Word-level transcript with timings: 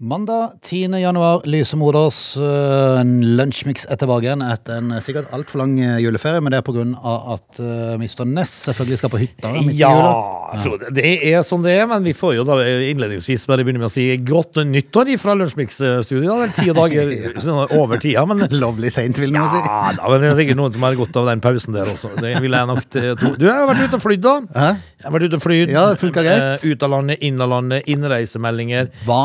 Mandag 0.00 0.50
10. 0.62 0.94
januar 1.00 1.40
Lysemoders. 1.44 2.36
Uh, 2.38 3.02
Lunsjmix 3.02 3.82
er 3.90 3.98
tilbake 3.98 4.28
igjen 4.28 4.44
etter 4.46 4.78
en 4.78 4.92
sikkert 5.02 5.32
altfor 5.34 5.58
lang 5.58 5.72
eh, 5.82 5.96
juleferie, 6.04 6.38
men 6.38 6.54
det 6.54 6.60
er 6.60 6.68
av 7.02 7.32
at 7.34 7.58
uh, 7.58 7.96
Mr. 7.98 8.22
Ness 8.30 8.52
selvfølgelig 8.68 8.98
skal 9.00 9.10
på 9.10 9.18
hytta. 9.24 9.50
midt 9.56 9.72
i 9.72 9.80
jula. 9.80 10.12
Ja, 10.12 10.60
Frode, 10.62 10.92
det 10.94 11.02
er 11.02 11.42
sånn 11.42 11.64
det 11.66 11.74
er, 11.80 11.88
men 11.90 12.06
vi 12.06 12.14
får 12.14 12.36
jo 12.36 12.44
da 12.46 12.60
innledningsvis 12.62 13.48
bare 13.50 13.64
begynne 13.66 13.82
med 13.82 13.90
å 13.90 13.92
si 13.92 14.06
godt 14.22 14.60
nyttår 14.70 15.10
fra 15.18 15.34
Lunsjmix-studioet. 15.40 16.54
Ti 16.60 16.70
dager 16.78 17.10
ja. 17.18 17.66
over 17.80 17.98
tida, 17.98 18.22
men 18.30 18.46
Lovlig 18.62 18.94
seint, 18.94 19.18
vil 19.18 19.34
noen 19.34 19.50
si. 19.50 19.64
ja, 19.64 19.80
da, 19.98 20.12
men 20.12 20.22
det 20.22 20.30
er 20.30 20.38
sikkert 20.44 20.62
noen 20.62 20.78
som 20.78 20.86
har 20.86 21.00
godt 21.02 21.18
av 21.18 21.26
den 21.32 21.42
pausen 21.42 21.74
der 21.74 21.90
også. 21.90 22.12
Det 22.22 22.36
vil 22.38 22.54
jeg 22.54 22.70
nok 22.70 22.86
tro. 22.94 23.34
Du 23.34 23.48
jeg 23.48 23.56
har 23.56 23.66
vært 23.66 23.82
ute 23.82 23.98
og 23.98 24.06
flydd, 24.06 24.22
da. 24.30 24.36
Hæ? 24.54 24.70
Jeg 24.98 25.06
har 25.06 25.14
vært 25.14 25.26
ute 25.26 25.38
og 25.38 25.44
flydd. 25.44 25.74
Ja, 25.74 25.84
det 25.90 26.08
greit. 26.14 26.46
Eh, 26.62 26.70
ut 26.70 26.86
av 26.86 26.94
landet, 26.94 27.20
inn 27.26 27.42
av 27.42 27.52
landet, 27.52 27.90
innreisemeldinger, 27.90 28.88
Hva, 29.06 29.20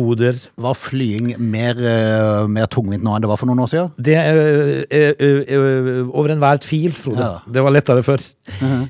QR-koder. 0.00 0.38
var 0.56 0.74
flying 0.74 1.34
mer, 1.38 1.74
uh, 1.76 2.46
mer 2.48 2.66
tungvint 2.70 3.02
nå 3.04 3.14
enn 3.16 3.22
det 3.24 3.28
var 3.30 3.36
for 3.40 3.46
noen 3.50 3.60
år 3.64 3.70
siden? 3.70 3.92
Det 4.00 4.16
er 4.16 4.36
ø, 4.36 4.84
ø, 4.90 5.30
ø, 5.50 6.10
over 6.12 6.32
enhver 6.34 6.60
tvil, 6.62 6.92
Frode. 6.96 7.20
Ja. 7.20 7.40
Det 7.52 7.62
var 7.64 7.74
lettere 7.74 8.02
før. 8.06 8.20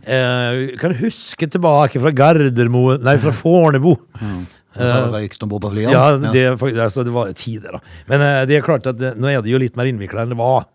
eh, 0.07 0.77
kan 0.81 0.95
huske 1.01 1.47
tilbake 1.51 2.01
fra 2.01 2.11
Gardermoen 2.11 3.03
Nei, 3.05 3.17
fra 3.21 3.33
Fornebu. 3.35 3.95
Det 4.21 4.60
røykt 4.77 5.43
om 5.43 5.51
bord 5.51 5.65
på 5.65 5.73
flyene? 5.73 5.93
Ja, 5.93 6.17
det, 6.21 6.45
altså, 6.79 7.03
det 7.07 7.13
var 7.15 7.33
tider, 7.35 7.77
da. 7.77 7.81
Men 8.11 8.23
uh, 8.23 8.43
det 8.47 8.59
er 8.59 8.65
klart 8.67 8.87
at 8.87 8.99
det, 9.01 9.15
nå 9.19 9.31
er 9.31 9.43
det 9.43 9.51
jo 9.51 9.59
litt 9.59 9.79
mer 9.79 9.91
innvikla 9.91 10.23
enn 10.23 10.35
det 10.35 10.39
var. 10.39 10.69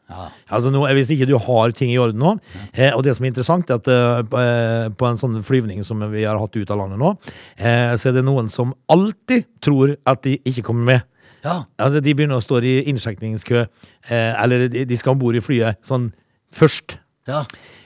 Altså, 0.51 0.69
nå, 0.69 0.83
Hvis 0.93 1.09
ikke 1.15 1.25
du 1.29 1.37
har 1.41 1.71
ting 1.73 1.89
i 1.89 1.97
orden 1.97 2.19
nå 2.21 2.35
eh, 2.75 2.91
Og 2.93 3.01
det 3.03 3.15
som 3.17 3.25
er 3.25 3.31
interessant, 3.31 3.71
er 3.73 3.79
at 3.79 3.87
eh, 3.89 4.19
på, 4.29 4.37
eh, 4.37 5.09
en 5.09 5.17
sånn 5.17 5.39
flyvning 5.45 5.81
som 5.87 6.03
vi 6.11 6.27
har 6.27 6.37
hatt 6.37 6.55
ut 6.59 6.73
av 6.73 6.77
landet 6.77 7.01
nå, 7.01 7.15
eh, 7.57 7.95
så 7.97 8.11
er 8.11 8.19
det 8.19 8.25
noen 8.27 8.51
som 8.51 8.75
alltid 8.91 9.47
tror 9.65 9.95
at 10.05 10.21
de 10.27 10.37
ikke 10.45 10.67
kommer 10.69 10.91
med. 10.91 11.07
Ja. 11.45 11.63
Altså, 11.81 12.01
de 12.05 12.13
begynner 12.13 12.37
å 12.37 12.45
stå 12.45 12.61
i 12.65 12.75
innsjekningskø, 12.91 13.65
eh, 13.65 14.43
eller 14.43 14.67
de 14.69 14.85
de 14.85 14.97
skal 14.99 15.15
om 15.15 15.21
bord 15.21 15.37
i 15.37 15.43
flyet 15.43 15.81
sånn 15.85 16.11
først. 16.53 16.99
ja. 17.29 17.45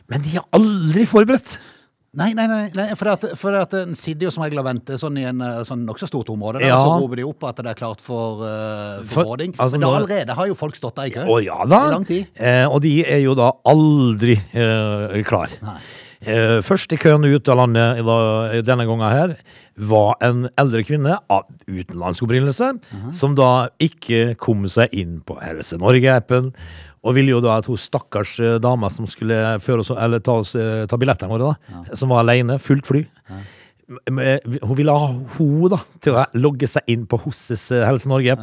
Men 0.10 0.24
de 0.26 0.40
er 0.40 0.46
aldri 0.58 1.04
forberedt. 1.06 1.60
Nei, 2.18 2.32
nei, 2.34 2.48
nei, 2.50 2.72
nei 2.74 2.96
for, 2.98 3.06
at, 3.12 3.26
for 3.38 3.54
at 3.54 3.74
en 3.78 3.92
sitter 3.94 4.26
jo 4.26 4.32
som 4.34 4.42
regel 4.42 4.58
og 4.58 4.66
venter 4.66 4.98
sånn 4.98 5.18
i 5.22 5.28
en 5.30 5.44
eh, 5.46 5.60
sånn 5.68 5.84
nokså 5.86 6.08
stort 6.10 6.32
område, 6.34 6.64
Ja. 6.66 6.80
så 6.82 6.96
roper 7.04 7.20
de 7.22 7.26
opp 7.30 7.44
at 7.52 7.62
det 7.62 7.68
er 7.70 7.78
klart 7.78 8.02
for, 8.02 8.42
uh, 8.42 9.04
for 9.04 9.14
For- 9.20 9.30
boarding. 9.30 9.54
altså 9.60 9.78
Men 9.78 9.86
da 9.86 9.96
allerede 10.00 10.34
har 10.40 10.48
jo 10.50 10.56
folk 10.58 10.74
stått 10.76 10.96
der 10.98 11.12
i 11.12 11.14
kø. 11.14 11.28
Å 11.30 11.38
ja 11.46 11.60
da. 11.70 11.84
I 11.86 11.92
lang 11.94 12.06
tid. 12.10 12.28
Eh, 12.36 12.66
og 12.66 12.82
de 12.82 12.96
er 13.06 13.22
jo 13.22 13.36
da 13.38 13.52
aldri 13.70 14.40
eh, 14.58 15.22
klar. 15.24 15.54
Eh, 16.20 16.58
først 16.66 16.92
i 16.92 16.98
køen 17.00 17.24
ut 17.30 17.48
av 17.48 17.62
landet 17.62 18.02
i 18.02 18.04
da- 18.04 18.62
denne 18.66 18.90
gangen 18.90 19.10
her 19.14 19.38
var 19.78 20.18
en 20.20 20.50
eldre 20.60 20.82
kvinne 20.84 21.14
av 21.30 21.46
utenlandsk 21.70 22.26
opprinnelse, 22.26 22.74
som 23.16 23.36
da 23.38 23.70
ikke 23.80 24.34
kom 24.36 24.66
seg 24.68 24.90
inn 24.98 25.22
på 25.22 25.38
Helse 25.40 25.78
Norge-appen. 25.80 26.50
Og 27.04 27.16
ville 27.16 27.32
jo 27.32 27.40
da 27.40 27.54
at 27.62 27.68
hun 27.72 27.78
stakkars 27.80 28.34
eh, 28.44 28.58
dama 28.60 28.90
som 28.92 29.06
skulle 29.08 29.38
oss, 29.56 29.92
eller 29.96 30.20
ta, 30.20 30.34
oss, 30.42 30.56
eh, 30.60 30.86
ta 30.90 30.98
billettene 31.00 31.30
våre, 31.32 31.54
da, 31.54 31.84
som 31.96 32.10
var 32.12 32.26
alene, 32.26 32.58
fullt 32.60 32.86
fly. 32.90 33.06
M- 34.10 34.20
eh, 34.22 34.38
Hun 34.62 34.76
ville 34.78 34.92
ha 34.94 35.08
hun 35.38 35.70
da 35.72 35.80
til 36.04 36.14
å 36.14 36.26
logge 36.38 36.68
seg 36.70 36.84
inn 36.92 37.08
på 37.10 37.18
HOSES 37.24 37.72
eh, 37.72 37.86
Helse 37.88 38.10
Norge. 38.12 38.36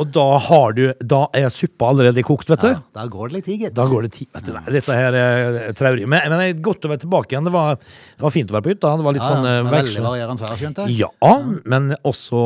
Og 0.00 0.08
da 0.14 0.24
har 0.40 0.72
du 0.76 0.82
Da 1.04 1.18
er 1.36 1.50
suppa 1.52 1.90
allerede 1.92 2.22
kokt, 2.26 2.48
vet 2.52 2.62
du. 2.64 2.70
Ja, 2.72 2.80
da 2.96 3.04
går 3.12 3.28
det 3.28 3.36
litt 3.36 3.46
tid, 3.48 3.60
gitt. 3.66 3.74
Da 3.76 3.84
går 3.90 4.06
det 4.06 4.12
tid. 4.16 4.28
Vet 4.32 4.46
du. 4.48 4.52
Nei, 4.56 4.62
Dette 4.78 4.96
her 4.96 5.16
er 5.18 5.76
traurig. 5.78 6.06
Men, 6.08 6.24
men 6.32 6.40
det 6.40 6.46
er 6.48 6.62
godt 6.64 6.86
å 6.88 6.92
være 6.92 7.02
tilbake 7.04 7.34
igjen. 7.34 7.48
Det 7.48 7.54
var, 7.54 7.76
det 7.76 8.24
var 8.24 8.34
fint 8.34 8.52
å 8.52 8.56
være 8.56 8.66
på 8.66 8.72
hytta. 8.74 8.94
Det 9.00 9.06
var 9.08 9.16
litt 9.18 9.24
Ja, 9.24 9.30
sånn 9.34 9.48
ja, 9.48 9.54
eh, 9.60 9.70
veldig 9.76 10.04
varierende 10.08 10.46
vær, 10.46 10.56
skjønte 10.62 10.86
jeg. 10.88 10.98
Ja, 11.02 11.32
men 11.74 11.90
også 12.08 12.42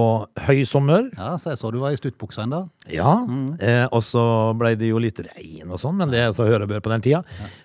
høy 0.49 0.63
sommer. 0.69 1.11
Ja, 1.17 1.33
så 1.41 1.53
jeg 1.55 1.63
så 1.63 1.73
du 1.75 1.81
var 1.83 1.95
i 1.95 2.01
stuttbuksa 2.01 2.47
ennå. 2.47 2.65
Ja. 2.93 3.17
Eh, 3.61 3.85
og 3.91 4.03
så 4.07 4.25
ble 4.59 4.75
det 4.81 4.91
jo 4.91 5.03
litt 5.03 5.21
regn 5.23 5.71
og 5.71 5.79
sånn, 5.83 5.99
men 6.03 6.11
det 6.15 6.25
er 6.27 6.35
så 6.37 6.49
høre 6.49 6.69
bør 6.71 6.83
på 6.83 6.93
den 6.95 7.05
tida. 7.07 7.23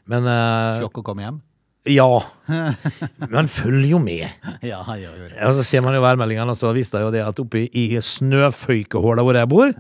Men 0.10 0.30
eh, 0.30 0.82
Sjokk 0.86 1.02
å 1.02 1.10
komme 1.12 1.26
hjem. 1.26 1.42
Ja. 1.90 2.24
Man 3.34 3.48
følger 3.48 3.88
jo 3.90 4.00
med. 4.02 4.28
Ja, 4.62 4.82
han 4.86 5.00
gjør 5.02 5.16
det. 5.18 5.38
Og 5.48 5.56
så 5.58 5.64
ser 5.66 5.82
man 5.82 5.96
jo 5.96 6.02
værmeldingene, 6.04 6.54
og 6.54 6.58
så 6.58 6.70
viste 6.76 7.00
jeg 7.00 7.08
jo 7.08 7.14
det 7.16 7.24
at 7.26 7.40
oppe 7.42 7.64
i 7.66 7.86
snøføykehåla 8.06 9.26
hvor 9.26 9.40
jeg 9.40 9.50
bor, 9.50 9.72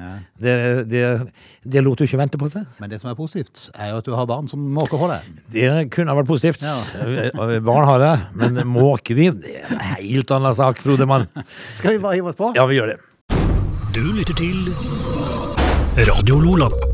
det, 0.41 0.55
det, 0.89 1.03
det 1.61 1.83
lot 1.85 2.01
jo 2.01 2.07
ikke 2.09 2.21
vente 2.21 2.39
på 2.41 2.49
seg. 2.49 2.65
Men 2.81 2.93
det 2.93 3.01
som 3.03 3.11
er 3.11 3.17
positivt, 3.19 3.67
er 3.75 3.91
jo 3.93 3.99
at 4.01 4.09
du 4.09 4.15
har 4.17 4.29
barn 4.29 4.49
som 4.49 4.63
måker 4.73 4.97
på 5.01 5.11
deg. 5.11 5.29
Det 5.53 5.67
kunne 5.93 6.13
ha 6.13 6.17
vært 6.17 6.31
positivt. 6.31 6.65
Ja. 6.65 7.59
Barn 7.61 7.85
har 7.89 8.01
det, 8.01 8.13
men 8.39 8.63
måke 8.71 9.17
de, 9.17 9.29
det 9.43 9.59
er 9.61 9.69
en 9.69 9.85
helt 9.99 10.33
annen 10.33 10.57
sak, 10.57 10.81
Frode 10.81 11.05
mann. 11.09 11.27
Skal 11.77 11.97
vi 11.97 12.01
bare 12.01 12.17
hive 12.17 12.33
oss 12.33 12.39
på? 12.39 12.53
Ja, 12.57 12.65
vi 12.69 12.81
gjør 12.81 12.95
det. 12.95 13.01
Du 13.91 14.01
lytter 14.15 14.33
til 14.39 14.71
Radio 16.07 16.39
Lola. 16.41 16.90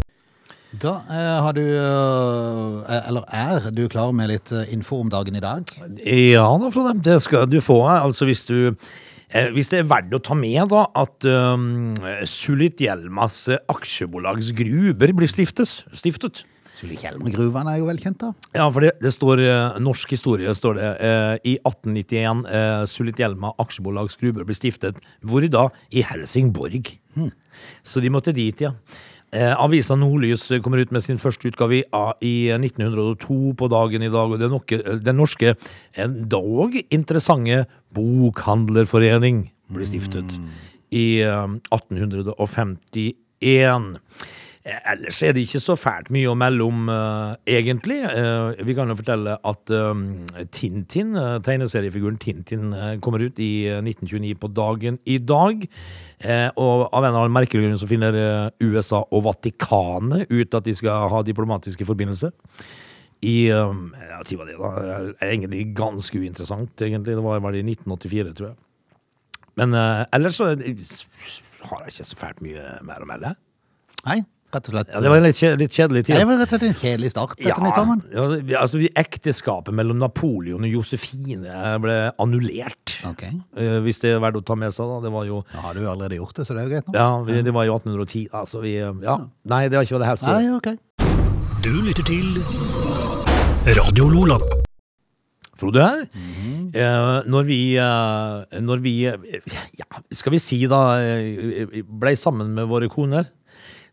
Da 0.81 0.93
eh, 1.09 1.37
har 1.43 1.55
du 1.57 1.63
eh, 1.63 3.07
Eller 3.07 3.25
er 3.33 3.69
du 3.73 3.85
klar 3.91 4.13
med 4.15 4.31
litt 4.31 4.51
eh, 4.53 4.69
info 4.73 5.01
om 5.03 5.11
dagen 5.11 5.37
i 5.37 5.43
dag? 5.43 5.69
Ja 6.05 6.47
da, 6.61 6.71
Frode. 6.73 6.97
Det 7.05 7.19
skal 7.25 7.47
du 7.49 7.59
få. 7.63 7.81
Altså 7.89 8.27
hvis 8.29 8.45
du 8.49 8.57
eh, 8.67 9.49
hvis 9.55 9.71
det 9.73 9.81
er 9.81 9.89
verdt 9.89 10.13
å 10.17 10.21
ta 10.23 10.37
med 10.37 10.69
da 10.73 10.85
at 10.97 11.27
um, 11.27 11.95
Sulitjelmas 12.27 13.45
aksjebolags 13.71 14.53
gruber 14.57 15.15
blir 15.17 15.31
stiftes, 15.31 15.81
stiftet. 15.97 16.45
Sulitjelmgruvene 16.77 17.73
er 17.73 17.81
jo 17.81 17.87
velkjent, 17.89 18.21
da. 18.21 18.31
Ja, 18.53 18.67
for 18.73 18.85
det, 18.85 18.93
det 19.01 19.11
står 19.15 19.41
eh, 19.41 19.79
norsk 19.81 20.13
historie, 20.13 20.53
står 20.57 20.77
det. 20.77 20.89
Eh, 21.07 21.33
I 21.53 21.55
1891 21.65 22.43
eh, 22.53 22.83
Sulitjelma 22.91 23.53
aksjebolags 23.63 24.17
gruber 24.21 24.45
ble 24.45 24.57
stiftet. 24.57 24.99
Hvor 25.25 25.45
da? 25.53 25.67
I 25.89 26.05
Helsingborg. 26.05 26.91
Så 27.81 28.03
de 28.03 28.11
måtte 28.13 28.35
dit, 28.37 28.61
ja. 28.61 28.75
Eh, 29.35 29.51
avisa 29.59 29.91
Nordlys 29.99 30.45
kommer 30.63 30.79
ut 30.79 30.93
med 30.95 31.03
sin 31.03 31.17
første 31.19 31.49
utgave 31.49 31.81
i, 31.81 31.83
ah, 31.91 32.13
1902 32.21 33.53
på 33.59 33.67
dagen 33.67 34.01
i 34.01 34.09
dag. 34.09 34.31
Og 34.31 34.39
det 34.39 34.45
er 34.47 34.53
noe, 34.53 34.99
den 35.03 35.17
norske, 35.19 35.55
en 35.99 36.29
dog 36.31 36.77
interessante 36.89 37.65
bokhandlerforening 37.95 39.49
ble 39.73 39.85
stiftet 39.89 40.37
i 40.95 41.19
eh, 41.27 41.47
1851. 41.75 42.77
Eh, 44.67 44.91
Ellers 44.91 45.21
er 45.23 45.31
det 45.35 45.45
ikke 45.45 45.61
så 45.63 45.77
fælt 45.79 46.09
mye 46.11 46.27
å 46.27 46.35
melde 46.37 46.65
om, 46.65 46.89
uh, 46.91 47.37
egentlig. 47.47 48.01
Uh, 48.03 48.51
vi 48.67 48.75
kan 48.75 48.89
jo 48.91 48.97
fortelle 48.99 49.37
at 49.47 49.71
uh, 49.71 50.01
Tintin, 50.51 51.15
tegneseriefiguren 51.45 52.17
Tintin, 52.19 52.73
kommer 53.03 53.23
ut 53.23 53.39
i 53.39 53.67
eh, 53.71 53.79
1929 53.79 54.35
på 54.41 54.51
dagen 54.51 54.99
i 55.07 55.17
dag. 55.23 55.63
Og 56.57 56.83
av 56.89 57.05
en 57.05 57.11
eller 57.11 57.19
annen 57.21 57.35
merkelig 57.35 57.61
grunn 57.61 57.77
så 57.77 57.87
finner 57.87 58.15
USA 58.57 59.03
og 59.13 59.21
Vatikanet 59.27 60.31
ut 60.31 60.55
at 60.57 60.65
de 60.65 60.73
skal 60.75 61.11
ha 61.13 61.19
diplomatiske 61.21 61.85
forbindelser. 61.85 62.33
I 63.21 63.35
uh, 63.53 63.69
si 64.25 64.37
hva 64.37 64.47
det 64.49 64.57
da, 64.57 64.71
egentlig 65.27 65.67
ganske 65.77 66.17
uinteressant, 66.17 66.73
egentlig. 66.81 67.13
Det 67.13 67.25
var, 67.25 67.43
vel 67.45 67.59
i 67.61 67.67
1984, 67.69 68.33
tror 68.39 68.49
jeg. 68.49 68.57
Men 69.61 69.77
ellers 69.77 70.37
så 70.37 70.49
har 70.49 70.57
jeg 70.57 71.93
ikke 71.93 72.09
så 72.09 72.17
fælt 72.17 72.41
mye 72.45 72.65
mer 72.85 73.05
å 73.05 73.09
melde. 73.09 73.37
Nei, 74.05 74.19
rett 74.53 74.67
og 74.69 74.73
slett. 74.73 74.87
Ja, 74.93 75.01
det 75.03 75.09
var 75.11 75.17
en 75.19 75.23
litt, 75.27 75.35
kje- 75.35 75.57
litt 75.59 75.73
kjedelig 75.75 76.05
tid. 76.07 76.13
Ja, 76.15 76.19
det 76.21 76.27
var 76.29 76.37
rett 76.39 76.47
og 76.47 76.53
slett 76.53 76.65
en 76.69 76.77
kjedelig 76.79 77.11
start 77.11 77.33
etter 77.37 77.63
nyttåren. 77.65 78.01
altså, 78.15 78.37
altså, 78.61 78.81
ekteskapet 79.03 79.73
mellom 79.75 79.99
Napoleon 79.99 80.63
og 80.63 80.71
Josefine 80.71 81.57
ble 81.83 81.97
annullert. 82.23 82.95
Okay. 83.11 83.33
Eh, 83.57 83.79
hvis 83.85 83.99
det 84.03 84.13
er 84.15 84.21
verdt 84.23 84.39
å 84.39 84.45
ta 84.47 84.55
med 84.55 84.71
seg, 84.73 84.87
da. 84.87 85.01
Det 85.07 85.11
var 85.13 85.25
jo 85.29 85.43
Ja, 85.53 85.59
har 85.67 85.73
du 85.75 85.83
allerede 85.85 86.17
gjort 86.21 86.35
det, 86.39 86.47
så 86.47 86.55
det 86.55 86.63
er 86.63 86.69
jo 86.69 86.73
greit 86.77 86.87
nå. 86.87 86.95
ja, 86.95 87.09
vi, 87.27 87.41
det 87.43 87.53
var 87.53 87.67
jo 87.67 87.75
1810. 87.79 88.27
Altså, 88.33 88.61
vi 88.63 88.75
eh, 88.79 88.93
Ja. 89.03 89.17
Nei, 89.45 89.63
det 89.67 89.77
var 89.77 89.83
ikke 89.85 89.99
vært 89.99 90.05
det 90.05 90.11
her 90.13 90.21
står. 90.23 90.39
Nei, 90.39 90.55
ok. 90.55 90.69
Du 91.67 91.73
lytter 91.83 92.03
til 92.07 92.39
Radio 93.77 94.07
Lola. 94.13 94.37
Frode, 95.57 95.83
eh, 96.77 97.21
når 97.25 97.45
vi, 97.47 97.59
eh, 97.81 98.59
når 98.61 98.81
vi 98.85 98.91
eh, 99.09 99.17
ja, 99.79 99.87
skal 100.13 100.35
vi 100.35 100.39
si 100.43 100.59
da 100.69 100.81
eh, 101.01 101.81
ble 101.81 102.13
sammen 102.15 102.51
med 102.53 102.69
våre 102.69 102.87
koner, 102.93 103.25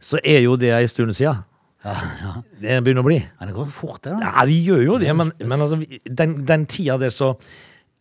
så 0.00 0.20
er 0.24 0.42
jo 0.44 0.56
det 0.60 0.72
en 0.74 0.88
stund 0.90 1.14
siden. 1.16 1.42
Det 1.84 2.78
begynner 2.84 3.04
å 3.04 3.06
bli. 3.06 3.18
Men 3.40 3.50
det 3.50 3.56
går 3.56 3.68
fort, 3.74 4.00
det 4.06 4.14
da. 4.14 4.30
Ja, 4.30 4.44
de 4.48 4.56
gjør 4.66 4.84
jo 4.86 4.98
det, 5.02 5.10
men, 5.16 5.32
men 5.44 5.64
altså, 5.66 5.80
den, 6.20 6.38
den 6.48 6.64
tida 6.70 6.96
der 7.02 7.12
så 7.12 7.34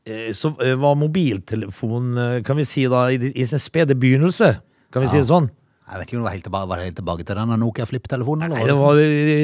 eh, 0.07 0.29
så 0.35 0.53
eh, 0.63 0.77
var 0.79 0.95
mobiltelefon, 0.99 2.13
eh, 2.17 2.37
kan 2.47 2.59
vi 2.59 2.67
si 2.67 2.85
da, 2.91 3.09
i, 3.11 3.19
i 3.35 3.47
sin 3.49 3.61
spede 3.61 3.97
begynnelse, 3.99 4.53
kan 4.93 5.03
vi 5.03 5.11
si 5.11 5.19
det 5.19 5.27
sånn? 5.31 5.49
Jeg 5.83 5.99
vet 5.99 6.07
ikke 6.07 6.15
om 6.15 6.21
det 6.23 6.29
var 6.29 6.35
helt 6.37 6.45
tilbake, 6.47 6.69
var 6.71 6.79
det 6.79 6.85
helt 6.87 6.99
tilbake 7.01 7.25
til 7.27 7.39
den 7.41 7.57
Nokia 7.59 7.85
flip-telefonen. 7.89 8.53
Nei, 8.55 8.63
det 8.69 8.75
var 8.79 8.99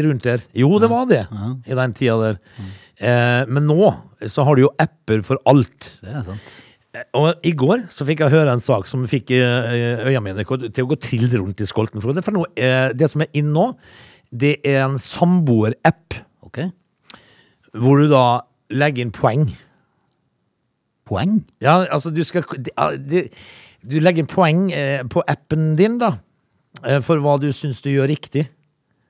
rundt 0.07 0.23
der. 0.23 0.45
Jo, 0.55 0.69
det 0.79 0.87
var 0.89 1.09
det, 1.09 1.25
i 1.67 1.75
den 1.81 1.95
tida 1.97 2.15
der. 2.21 2.39
Eh, 2.95 3.41
men 3.51 3.67
nå 3.67 3.91
så 4.23 4.47
har 4.47 4.55
du 4.55 4.63
jo 4.63 4.71
apper 4.79 5.19
for 5.27 5.43
alt. 5.51 5.91
Det 5.99 6.15
er 6.15 6.23
sant. 6.27 6.55
Eh, 6.95 7.03
Og 7.13 7.35
i 7.45 7.51
går 7.53 7.83
så 7.93 8.05
fikk 8.07 8.23
jeg 8.25 8.33
høre 8.33 8.51
en 8.55 8.59
sak 8.63 8.87
som 8.89 9.03
fikk 9.07 9.29
øya 9.35 10.21
mine 10.25 10.43
til 10.43 10.83
å 10.85 10.89
gå 10.89 10.97
trill 10.99 11.27
rundt 11.37 11.61
i 11.61 11.67
skolten. 11.69 12.01
For 12.01 12.31
nå, 12.33 12.45
eh, 12.57 12.91
det 12.97 13.09
som 13.11 13.21
er 13.21 13.29
inn 13.33 13.51
nå, 13.53 13.75
det 14.31 14.59
er 14.65 14.85
en 14.87 14.97
samboerapp. 14.97 16.19
Okay. 16.49 16.69
Ok. 16.69 16.73
hvor 17.77 17.99
du 18.01 18.07
da 18.09 18.41
legger 18.73 19.01
inn 19.05 19.11
poeng. 19.13 19.43
Poeng? 21.05 21.43
Ja, 21.61 21.85
altså 21.91 22.09
du 22.13 22.23
skal 22.23 22.43
Du 22.59 23.99
legger 24.01 24.23
inn 24.23 24.27
poeng 24.29 24.71
eh, 24.73 25.03
på 25.09 25.21
appen 25.29 25.75
din, 25.77 25.99
da. 26.01 26.15
eh, 26.83 26.99
For 27.05 27.21
hva 27.21 27.37
du 27.39 27.47
syns 27.53 27.81
du 27.85 27.91
gjør 27.93 28.09
riktig. 28.09 28.47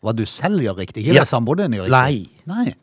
Hva 0.04 0.14
du 0.16 0.26
selv 0.26 0.60
gjør 0.64 0.78
riktig, 0.80 1.04
ikke 1.06 1.16
Ja. 1.16 1.24
hva 1.24 1.31
samboeren 1.31 1.72
din 1.72 1.80
gjør 1.80 1.88
riktig? 1.90 2.30
Nei. 2.46 2.66
Nei. 2.66 2.74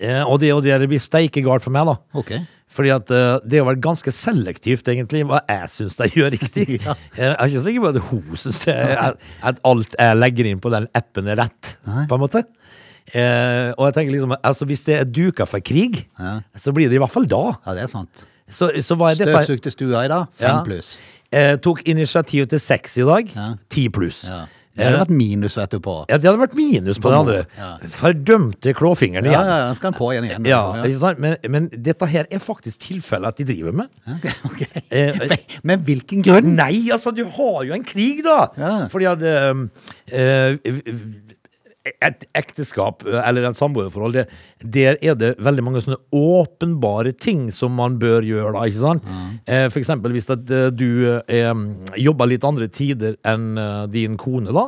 Eh, 0.00 0.22
Og 0.24 0.40
det, 0.40 0.52
og 0.54 0.62
det 0.62 0.88
blir 0.88 0.98
steike 1.02 1.42
galt 1.44 1.62
for 1.62 1.70
meg, 1.70 1.86
da. 1.86 1.96
Ok. 2.14 2.32
Fordi 2.74 2.90
at 2.90 3.10
uh, 3.14 3.36
det 3.46 3.60
har 3.60 3.68
vært 3.68 3.82
ganske 3.84 4.10
selektivt, 4.14 4.88
egentlig, 4.90 5.22
hva 5.30 5.40
jeg 5.46 5.70
syns 5.70 5.98
de 6.00 6.08
gjør 6.10 6.34
riktig. 6.34 6.66
Ja. 6.84 6.96
Jeg 7.16 7.30
er 7.30 7.48
ikke 7.48 7.62
sikker 7.68 7.84
på 7.84 7.92
at 7.92 8.00
hun 8.08 8.40
syns 8.40 8.60
at, 8.66 9.60
alt 9.68 9.94
jeg 10.00 10.18
legger 10.18 10.48
inn 10.50 10.62
på 10.62 10.72
den 10.74 10.88
appen, 10.98 11.30
er 11.30 11.38
rett, 11.44 11.76
Nei. 11.86 12.06
på 12.10 12.18
en 12.18 12.24
måte. 12.24 12.42
Uh, 13.14 13.70
og 13.76 13.84
jeg 13.90 13.94
tenker 13.98 14.14
liksom, 14.14 14.32
altså 14.40 14.64
Hvis 14.64 14.80
det 14.86 14.94
er 14.96 15.04
duka 15.04 15.44
for 15.46 15.60
krig, 15.60 16.06
Ja. 16.18 16.38
så 16.56 16.72
blir 16.74 16.88
det 16.88 16.96
i 16.96 17.02
hvert 17.02 17.12
fall 17.12 17.28
da. 17.30 17.42
Ja, 17.66 17.74
det 17.76 17.84
er 17.84 17.92
sant. 17.92 18.24
Så, 18.48 18.70
så? 18.84 18.96
Støvsugde 18.96 19.70
stua 19.72 20.04
i 20.04 20.10
dag, 20.12 20.26
fem 20.36 20.64
pluss. 20.66 20.96
Eh, 21.34 21.54
tok 21.62 21.82
initiativ 21.90 22.46
til 22.50 22.60
seks 22.62 22.98
i 23.00 23.06
dag, 23.06 23.30
Ja. 23.34 23.46
ti 23.72 23.88
pluss. 23.88 24.24
Ja. 24.74 24.82
Det 24.82 24.86
hadde 24.90 25.00
vært 25.04 25.12
minus, 25.14 25.54
etterpå. 25.62 25.92
Ja, 26.10 26.16
det 26.18 26.26
hadde 26.26 26.40
vært 26.42 26.54
minus 26.58 26.98
på 26.98 27.10
det 27.12 27.18
andre. 27.20 27.40
Ja. 27.58 27.68
Fordømte 27.94 28.72
klåfingeren 28.74 29.24
Ja, 29.28 29.30
igjen. 29.30 29.46
ja, 29.52 29.58
ja, 29.68 29.74
skal 29.78 29.92
han 29.92 29.98
på 30.00 30.08
igjen 30.12 30.24
igjen. 30.26 30.48
Ja, 30.50 30.60
Ja. 30.76 30.82
ikke 30.88 30.98
sant? 30.98 31.20
Men, 31.22 31.36
men 31.48 31.68
dette 31.70 32.08
her 32.10 32.26
er 32.30 32.42
faktisk 32.42 32.80
tilfellet 32.88 33.28
at 33.28 33.36
de 33.38 33.46
driver 33.52 33.72
med. 33.72 33.86
Ok, 34.16 34.26
ok. 34.50 34.64
Eh, 34.90 35.36
men 35.62 35.78
hvilken 35.86 36.24
grunn? 36.26 36.56
Nei, 36.58 36.88
altså, 36.90 37.14
du 37.14 37.22
har 37.24 37.62
jo 37.68 37.72
en 37.78 37.84
krig, 37.86 38.24
da! 38.26 38.48
Ja. 38.58 38.72
Fordi 38.90 39.06
at 39.12 39.22
eh, 39.22 39.62
eh, 40.10 40.58
et 41.84 42.24
ekteskap 42.38 43.02
eller 43.04 43.44
et 43.44 43.58
samboerforhold, 43.58 44.16
der 44.74 44.96
er 45.04 45.18
det 45.20 45.34
veldig 45.44 45.64
mange 45.66 45.82
sånne 45.84 45.98
åpenbare 46.16 47.12
ting 47.20 47.50
som 47.52 47.74
man 47.76 47.98
bør 48.00 48.24
gjøre, 48.24 48.54
da, 48.56 48.62
ikke 48.70 48.80
sant? 48.80 49.08
Eh, 49.44 49.66
for 49.68 49.82
eksempel 49.82 50.14
hvis 50.16 50.30
at 50.32 50.48
eh, 50.48 50.70
du 50.72 51.20
eh, 51.20 51.52
jobber 52.00 52.30
litt 52.30 52.46
andre 52.48 52.70
tider 52.72 53.18
enn 53.28 53.60
eh, 53.60 53.84
din 53.92 54.16
kone, 54.20 54.54
da, 54.56 54.66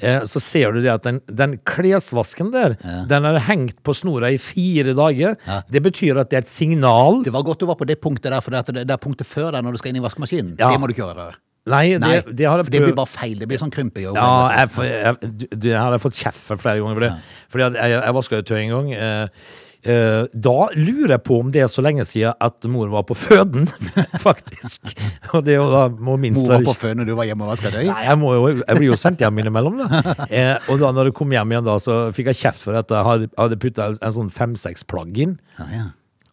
eh, 0.00 0.24
så 0.30 0.40
ser 0.40 0.72
du 0.72 0.80
det 0.84 0.94
at 0.94 1.04
den, 1.04 1.20
den 1.28 1.58
klesvasken 1.68 2.52
der, 2.54 2.78
den 3.10 3.28
er 3.28 3.42
hengt 3.50 3.82
på 3.84 3.92
snora 3.96 4.32
i 4.32 4.40
fire 4.40 4.96
dager. 4.96 5.36
Det 5.68 5.84
betyr 5.84 6.22
at 6.22 6.32
det 6.32 6.40
er 6.40 6.46
et 6.46 6.50
signal. 6.50 7.20
Det 7.26 7.34
var 7.34 7.44
godt 7.44 7.60
du 7.60 7.68
var 7.68 7.76
på 7.80 7.88
det 7.88 8.00
punktet 8.00 8.32
der, 8.32 8.40
for 8.44 8.56
det, 8.56 8.86
det 8.88 8.90
er 8.90 9.00
punktet 9.02 9.28
før 9.28 9.52
der 9.52 9.64
når 9.64 9.76
du 9.76 9.82
skal 9.84 9.92
inn 9.92 10.00
i 10.00 10.04
vaskemaskinen. 10.04 10.56
Ja. 10.56 10.72
Det 10.72 10.80
må 10.80 10.88
du 10.88 10.96
ikke 10.96 11.04
gjøre. 11.04 11.34
Nei, 11.66 11.96
Nei, 11.96 12.16
det, 12.20 12.34
det 12.36 12.44
for 12.50 12.68
det 12.70 12.80
blir 12.84 12.96
bare 12.98 13.08
feil. 13.08 13.38
Det 13.40 13.46
blir 13.48 13.60
sånn 13.62 13.70
krympejobb. 13.72 14.16
Ja, 14.20 14.48
jeg, 14.52 14.72
jeg, 14.84 15.36
du- 15.40 15.46
det 15.64 15.72
har 15.78 15.94
jeg 15.96 16.02
fått 16.04 16.18
kjeft 16.20 16.42
for 16.50 16.60
flere 16.60 16.82
ganger 16.82 16.98
for 16.98 17.06
det. 17.06 17.12
Fordi 17.54 17.64
at 17.70 17.78
jeg, 17.80 17.94
jeg 18.04 18.16
vaska 18.18 18.40
jo 18.42 18.44
tøy 18.50 18.58
en 18.58 18.72
gang. 18.74 18.90
Eh, 18.92 19.46
eh, 19.94 20.26
da 20.44 20.54
lurer 20.76 21.14
jeg 21.16 21.22
på 21.24 21.38
om 21.40 21.48
det 21.54 21.62
er 21.64 21.70
så 21.72 21.80
lenge 21.84 22.04
siden 22.08 22.36
at 22.44 22.68
mor 22.68 22.92
var 22.92 23.06
på 23.08 23.16
føden, 23.16 23.64
faktisk. 24.26 24.92
Og 25.32 25.40
det 25.48 25.56
da 25.56 25.86
må 25.88 26.18
minst 26.20 26.42
Mor 26.44 26.52
var 26.58 26.68
på 26.68 26.76
føden 26.84 27.00
når 27.00 27.08
du 27.10 27.14
var 27.16 27.28
hjemme 27.32 27.48
og 27.48 27.54
vaska 27.54 27.72
tøy. 27.72 27.82
Nei, 27.88 28.04
jeg, 28.10 28.20
må 28.20 28.34
jo, 28.36 28.44
jeg 28.60 28.76
blir 28.82 28.90
jo 28.92 29.00
sendt 29.00 29.24
hjem 29.24 29.40
innimellom, 29.44 29.80
da. 29.80 30.04
Eh, 30.34 30.56
og 30.68 30.80
da 30.84 30.92
når 30.92 31.10
jeg 31.12 31.16
kom 31.16 31.32
hjem 31.32 31.52
igjen, 31.56 31.64
da, 31.72 31.78
så 31.80 31.98
fikk 32.16 32.28
jeg 32.34 32.42
kjeft 32.44 32.60
for 32.68 32.76
at 32.80 32.92
jeg 32.92 33.08
hadde- 33.08 33.32
hadde 33.40 33.60
putta 33.64 33.88
en 33.96 34.16
sånn 34.20 34.28
fem-seks 34.32 34.84
plagg 34.90 35.16
inn. 35.16 35.38
Ja, 35.58 35.66
ja. 35.72 35.84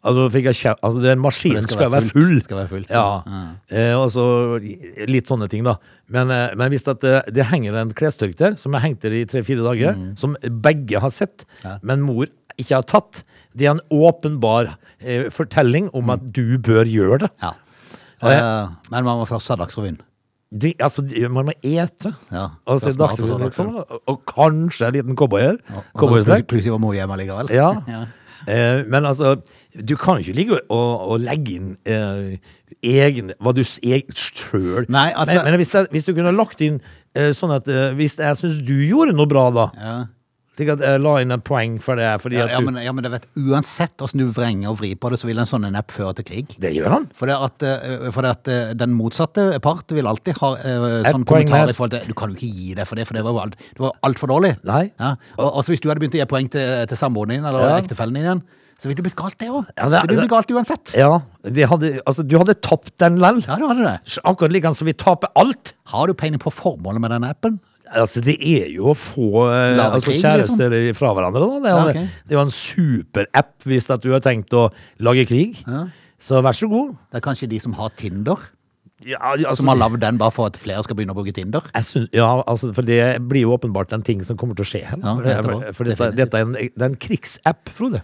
Altså, 0.04 0.24
jeg 0.42 0.76
altså 0.82 1.02
den 1.04 1.20
maskinen 1.22 1.62
det 1.62 1.70
skal, 1.70 1.92
være 1.94 2.08
full. 2.10 2.42
Skal 2.42 2.58
være 2.58 2.70
full. 2.72 2.86
Ja. 2.90 3.22
ja. 3.22 3.42
Eh, 3.70 3.94
og 4.00 4.08
så 4.10 4.24
litt 5.08 5.30
sånne 5.30 5.48
ting, 5.52 5.64
da. 5.68 5.76
Men, 6.10 6.32
eh, 6.34 6.56
men 6.58 6.72
hvis 6.74 6.84
det, 6.88 6.98
det 7.30 7.46
henger 7.52 7.78
en 7.84 7.94
klestørk 7.94 8.34
der, 8.40 8.56
som 8.58 8.74
jeg 8.74 8.82
hengte 8.88 9.12
i 9.14 9.26
tre-fire 9.30 9.62
dager, 9.62 9.94
Mm. 9.94 10.16
som 10.18 10.36
begge 10.64 11.00
har 11.00 11.10
sett, 11.14 11.46
men 11.84 12.02
mor 12.02 12.26
ikke 12.58 12.76
har 12.80 12.84
tatt, 12.90 13.24
det 13.56 13.68
er 13.68 13.76
en 13.76 13.84
åpenbar 13.94 14.74
eh, 15.02 15.30
fortelling 15.30 15.90
om 15.94 16.06
Mm. 16.06 16.10
at 16.18 16.32
du 16.34 16.58
bør 16.58 16.86
gjøre 16.90 17.20
det. 17.28 17.30
Ja. 17.42 17.54
Og 18.24 18.30
jeg- 18.30 18.42
Eh, 18.42 18.70
men 18.92 19.04
man 19.06 19.18
må 19.22 19.28
først 19.28 19.50
ha 19.50 19.56
Dagsrevyen. 19.56 20.00
De, 20.54 20.74
altså, 20.80 21.02
man 21.32 21.46
må 21.46 21.54
ete. 21.64 22.14
Ja, 22.32 22.50
og 22.68 22.82
se 22.82 22.90
og 22.90 22.98
Dagsrevyen 22.98 23.40
litt 23.46 23.54
sånn, 23.54 23.72
Dagsrevyen. 23.72 23.86
og, 23.92 24.02
og 24.08 24.26
kanskje 24.26 24.88
en 24.88 24.94
liten 24.94 25.16
cowboy 25.16 25.42
her. 25.42 25.58
Og 25.96 26.10
så 26.26 26.42
Plutselig 26.46 26.72
var 26.72 26.80
mor 26.80 26.94
hjemme 26.94 27.18
likevel. 27.22 27.50
Ja. 27.54 27.72
Ja. 27.88 28.06
Eh, 28.48 28.84
men 28.88 29.06
altså, 29.06 29.36
du 29.78 29.96
kan 30.00 30.18
jo 30.18 30.26
ikke 30.26 30.38
ligge 30.38 30.60
og, 30.70 31.10
og 31.12 31.20
legge 31.22 31.58
inn 31.60 31.76
eh, 31.86 32.38
egen, 32.82 33.34
Hva 33.42 33.54
du 33.54 33.62
sjøl 33.64 34.88
Nei, 34.90 35.12
altså- 35.14 35.44
men, 35.44 35.52
men 35.52 35.60
hvis, 35.62 35.72
det, 35.76 35.88
hvis 35.94 36.06
du 36.10 36.14
kunne 36.18 36.34
lagt 36.36 36.62
inn 36.66 36.80
eh, 37.16 37.30
sånn 37.38 37.54
at 37.56 37.68
eh, 37.70 37.92
Hvis 38.00 38.18
jeg 38.18 38.40
syns 38.40 38.58
du 38.66 38.74
gjorde 38.88 39.14
noe 39.18 39.30
bra, 39.30 39.50
da 39.54 39.68
Ja. 39.78 39.96
Jeg 40.70 41.02
la 41.02 41.14
inn 41.24 41.34
et 41.36 41.44
poeng 41.48 41.78
for 41.84 42.00
det 42.00 42.06
Ja, 42.06 42.46
ja, 42.52 42.60
men, 42.64 42.78
ja, 42.84 42.94
men 42.96 43.06
det 43.06 43.12
vet, 43.14 43.28
uansett 43.40 43.96
hvordan 43.98 44.22
du 44.22 44.32
vrenger 44.36 44.72
og 44.72 44.80
vrir 44.82 44.96
på 45.02 45.12
det, 45.12 45.20
så 45.22 45.30
vil 45.30 45.42
en 45.42 45.50
sånn 45.50 45.66
en 45.68 45.80
app 45.80 45.92
føre 45.94 46.14
til 46.20 46.28
krig. 46.28 46.56
Det 46.62 46.74
gjør 46.76 46.96
han. 46.96 47.10
For 47.18 47.32
det 47.32 47.38
at, 47.48 47.68
eh, 47.68 48.08
for 48.14 48.26
det 48.26 48.34
at 48.38 48.52
eh, 48.52 48.72
den 48.78 48.96
motsatte 48.98 49.48
part 49.64 49.92
vil 49.96 50.10
alltid 50.10 50.40
ha 50.42 50.54
uh, 50.56 50.88
sånn 51.08 51.28
kommentar 51.28 51.72
i 51.72 51.76
forhold 51.78 51.98
til 51.98 52.08
Du 52.12 52.18
kan 52.18 52.32
jo 52.32 52.40
ikke 52.40 52.52
gi 52.52 52.74
det 52.78 52.88
for 52.90 53.00
det, 53.00 53.08
for 53.10 53.18
det 53.18 53.26
var 53.28 53.36
jo 53.36 53.44
alt, 53.44 53.60
det 53.60 53.86
var 53.86 54.00
altfor 54.08 54.32
dårlig. 54.34 54.56
Nei. 54.68 54.86
Ja. 54.96 55.16
Og, 55.38 55.48
altså 55.50 55.76
Hvis 55.76 55.84
du 55.84 55.92
hadde 55.92 56.04
begynt 56.04 56.18
å 56.18 56.24
gi 56.24 56.32
poeng 56.32 56.50
til, 56.52 56.74
til 56.90 57.00
samboeren 57.00 57.38
din 57.38 57.48
eller 57.48 57.78
ektefellen 57.80 58.18
din 58.18 58.28
igjen, 58.28 58.44
så 58.82 58.90
ville 58.90 58.98
det 58.98 59.06
blitt 59.06 59.18
galt, 59.20 59.36
det 59.38 59.48
òg. 59.54 59.68
Ja, 59.78 59.86
det, 59.86 59.92
det- 59.94 60.10
ville 60.10 60.24
blitt 60.24 60.32
galt 60.32 60.52
uansett. 60.58 60.94
Ja, 60.98 61.20
hadde, 61.70 61.92
altså, 62.02 62.24
du 62.26 62.40
hadde 62.42 62.56
tapt 62.66 62.96
den 62.98 63.20
lell. 63.22 63.38
Ja, 63.46 63.60
du 63.62 63.68
hadde 63.70 63.86
det. 63.86 64.18
Akkurat 64.26 64.56
like 64.56 64.72
som 64.74 64.90
vi 64.90 64.96
taper 64.98 65.30
alt. 65.38 65.76
Har 65.94 66.10
du 66.10 66.16
peiling 66.18 66.42
på 66.42 66.50
formålet 66.50 67.04
med 67.04 67.14
den 67.14 67.28
appen? 67.30 67.60
Altså, 67.92 68.22
det 68.24 68.38
er 68.40 68.70
jo 68.72 68.92
å 68.92 68.96
få 68.96 69.28
eh, 69.52 69.76
altså, 69.84 70.14
kjærester 70.16 70.72
kjærester 70.72 70.96
fra 70.96 71.12
hverandre. 71.18 71.42
Da. 71.44 71.60
Det, 71.60 71.68
er, 71.68 71.76
Ja, 71.76 71.82
jo- 71.82 71.90
ok. 71.90 72.24
det 72.28 72.36
er 72.36 72.38
jo 72.40 72.46
en 72.46 72.54
superapp 72.56 73.68
hvis 73.68 73.90
at 73.92 74.02
du 74.06 74.12
har 74.14 74.24
tenkt 74.24 74.54
å 74.56 74.70
lage 75.04 75.26
krig. 75.28 75.60
Så 76.22 76.40
vær 76.46 76.54
så 76.56 76.70
god. 76.72 76.96
Det 77.12 77.20
er 77.20 77.26
kanskje 77.26 77.50
de 77.50 77.60
som 77.60 77.74
har 77.74 77.90
Tinder, 77.98 78.38
Ja, 79.04 79.18
altså, 79.34 79.56
som 79.64 79.68
har 79.72 79.80
lagd 79.82 80.00
den 80.00 80.18
bare 80.22 80.30
for 80.32 80.46
at 80.46 80.58
flere 80.62 80.84
skal 80.86 80.96
begynne 80.96 81.16
å 81.16 81.18
bruke 81.18 81.34
Tinder. 81.34 81.62
Jeg 81.74 81.84
syns, 81.88 82.10
ja, 82.14 82.28
altså, 82.46 82.70
for 82.78 82.86
det 82.86 83.00
blir 83.28 83.42
jo 83.48 83.56
åpenbart 83.58 83.92
en 83.98 84.04
ting 84.06 84.22
som 84.24 84.38
kommer 84.38 84.54
til 84.56 84.62
å 84.64 84.70
skje 84.70 84.84
her. 84.86 85.02
Ja, 85.02 85.42
for 85.42 85.50
for, 85.58 85.74
for 85.74 85.90
dette, 85.90 86.12
dette 86.16 86.38
er 86.38 86.46
en, 86.46 86.54
det 86.54 86.70
er 86.86 86.86
en 86.92 87.00
krigsapp, 87.02 87.70
Frode. 87.74 88.04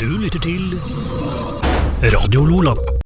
Du 0.00 0.08
lytter 0.16 0.40
til 0.40 0.78
Radio 2.14 2.46
Lola. 2.48 2.97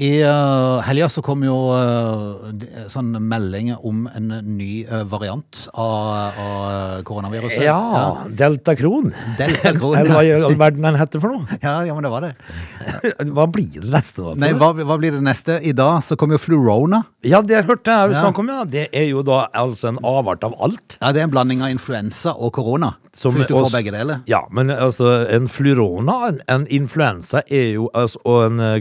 I 0.00 0.22
uh, 0.24 0.80
helga 0.86 1.10
så 1.12 1.20
kom 1.24 1.42
jo 1.44 1.54
uh, 1.76 2.48
sånn 2.88 3.10
melding 3.28 3.74
om 3.84 4.06
en 4.16 4.30
ny 4.48 4.86
uh, 4.88 5.02
variant 5.10 5.58
av, 5.76 6.38
av 6.40 7.02
koronaviruset. 7.04 7.66
Ja, 7.66 8.24
Delta 8.32 8.72
Kron. 8.78 9.10
Delta 9.36 9.74
Kron, 9.76 9.98
Eller 9.98 10.14
hva 10.14 10.22
i 10.24 10.32
all 10.38 10.56
verden 10.56 10.86
den 10.88 10.96
heter 11.00 11.20
for 11.20 11.36
noe? 11.36 11.44
Ja, 11.60 11.82
ja, 11.84 11.92
men 11.92 12.06
det 12.06 12.12
var 12.14 12.24
det. 12.24 12.32
Hva 13.36 13.44
blir 13.52 13.82
det 13.82 13.90
neste? 13.92 14.24
da? 14.24 14.32
Nei, 14.40 14.54
hva, 14.56 14.70
hva 14.72 14.96
blir 15.02 15.12
det 15.18 15.20
neste? 15.26 15.58
I 15.68 15.74
dag 15.76 16.00
så 16.06 16.16
kom 16.16 16.32
jo 16.32 16.40
Flurona. 16.40 17.02
Ja, 17.26 17.42
det 17.44 17.66
hørte 17.68 17.92
jeg 17.92 18.14
Ja. 18.14 18.22
snakk 18.24 18.40
om, 18.40 18.48
ja. 18.48 18.64
Det 18.64 18.86
er 18.96 19.10
jo 19.10 19.20
da 19.26 19.42
altså 19.52 19.90
en 19.92 20.00
avart 20.06 20.46
av 20.48 20.56
alt. 20.64 20.96
Ja, 21.02 21.12
Det 21.12 21.20
er 21.20 21.28
en 21.28 21.34
blanding 21.36 21.60
av 21.60 21.74
influensa 21.74 22.32
og 22.40 22.54
korona. 22.56 22.94
Som 23.12 23.32
så 23.34 23.40
hvis 23.40 23.48
du 23.50 23.56
får 23.56 23.72
begge 23.74 23.90
deler 23.90 24.20
Ja, 24.30 24.44
men 24.54 24.70
altså, 24.70 25.26
en 25.34 25.48
flurona, 25.50 26.28
en, 26.28 26.36
en 26.46 26.66
influensa 26.70 27.42
er 27.50 27.72
jo, 27.74 27.88
altså, 27.94 28.20
og 28.24 28.44
en 28.46 28.60
eh, 28.62 28.76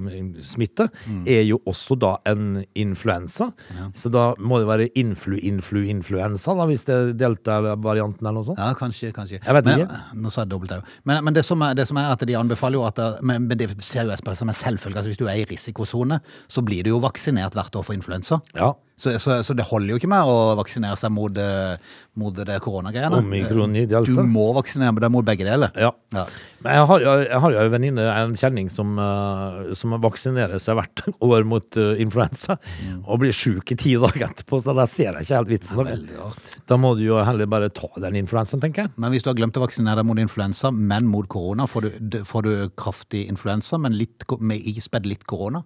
koronasmitte 0.00 0.88
Mm. 1.06 1.26
er 1.26 1.42
jo 1.44 1.58
også 1.66 1.98
da 1.98 2.16
en 2.26 2.64
influensa. 2.74 3.52
Så 3.94 4.10
da 4.10 4.34
må 4.38 4.58
det 4.58 4.66
være 4.66 4.88
influ-influ-influensa, 4.94 6.54
da, 6.56 6.66
hvis 6.66 6.84
det 6.86 6.94
er 6.94 7.12
delta-varianten 7.20 8.26
eller 8.26 8.40
noe 8.40 8.44
sånt. 8.44 8.58
Ja, 8.58 8.74
kanskje. 8.74 9.12
kanskje. 9.12 9.40
Jeg 9.44 9.54
vet 9.54 9.64
men, 9.64 9.80
ikke. 9.80 10.00
Nå 10.14 10.30
sa 10.30 10.42
jeg 10.42 10.50
dobbelt 10.50 10.72
au. 10.72 10.82
Men, 11.04 11.24
men 11.24 11.34
det, 11.34 11.44
som 11.44 11.60
er, 11.62 11.74
det 11.74 11.86
som 11.88 11.96
er 12.00 12.12
at 12.12 12.24
de 12.26 12.36
anbefaler 12.36 12.78
jo 12.80 12.84
at 12.86 12.98
men, 13.22 13.46
men 13.48 13.58
det 13.58 13.70
ser 13.82 14.04
jo 14.04 14.10
jeg 14.14 14.36
som 14.36 14.48
en 14.48 14.54
selvfølge. 14.54 14.96
Altså, 14.96 15.10
hvis 15.10 15.20
du 15.20 15.26
er 15.26 15.40
i 15.40 15.44
risikosone, 15.48 16.20
så 16.48 16.62
blir 16.62 16.84
du 16.84 16.90
jo 16.90 17.00
vaksinert 17.02 17.54
hvert 17.54 17.76
år 17.76 17.86
for 17.86 17.96
influensa. 17.96 18.40
Ja. 18.54 18.74
Så, 19.00 19.14
så, 19.22 19.40
så 19.46 19.56
det 19.56 19.66
holder 19.70 19.94
jo 19.94 20.00
ikke 20.00 20.10
med 20.12 20.28
å 20.28 20.54
vaksinere 20.60 20.98
seg 21.00 21.12
mot, 21.16 21.40
eh, 21.40 21.76
mot 22.20 22.36
det 22.36 22.60
koronagreiene. 22.64 23.22
Du 24.06 24.20
må 24.28 24.50
vaksinere 24.58 25.00
deg 25.00 25.12
mot 25.14 25.26
begge 25.26 25.48
deler. 25.48 25.72
Ja. 25.80 25.94
Ja. 26.12 26.26
Men 26.60 26.76
jeg 26.76 26.88
har, 26.90 27.02
jeg, 27.06 27.26
jeg 27.30 27.40
har 27.44 27.54
jo 27.54 27.60
en 27.64 27.72
venninne, 27.72 28.06
en 28.12 28.36
kjenning, 28.36 28.68
som, 28.72 28.92
eh, 29.00 29.72
som 29.78 29.96
vaksinerer 30.02 30.60
seg 30.62 30.78
hvert 30.78 31.06
år 31.32 31.48
mot 31.48 31.80
influensa. 31.80 32.20
influensa, 32.20 32.58
og 33.06 33.20
blir 33.22 33.34
sjuk 33.34 33.72
i 33.72 33.76
ti 33.78 33.94
dager 34.00 34.28
etterpå, 34.28 34.60
så 34.62 34.74
da 34.76 34.86
ser 34.88 35.14
jeg 35.14 35.26
ikke 35.26 35.38
helt 35.38 35.52
vitsen. 35.52 35.80
Da, 35.80 36.30
da 36.68 36.78
må 36.80 36.94
du 36.98 37.04
jo 37.04 37.20
heller 37.24 37.50
bare 37.50 37.70
ta 37.74 37.88
den 38.02 38.18
influensaen, 38.22 38.62
tenker 38.62 38.86
jeg. 38.86 38.94
Men 39.00 39.14
hvis 39.14 39.24
du 39.24 39.30
har 39.30 39.38
glemt 39.38 39.56
å 39.56 39.64
vaksinere 39.64 40.00
deg 40.00 40.08
mot 40.08 40.20
influensa, 40.20 40.72
men 40.74 41.08
mot 41.10 41.28
korona, 41.30 41.68
får 41.70 41.86
du, 41.86 42.18
får 42.26 42.46
du 42.46 42.52
kraftig 42.78 43.26
influensa, 43.30 43.78
men 43.80 43.96
litt, 43.98 44.26
med 44.40 44.66
ispedd 44.70 45.08
litt 45.08 45.26
korona? 45.28 45.64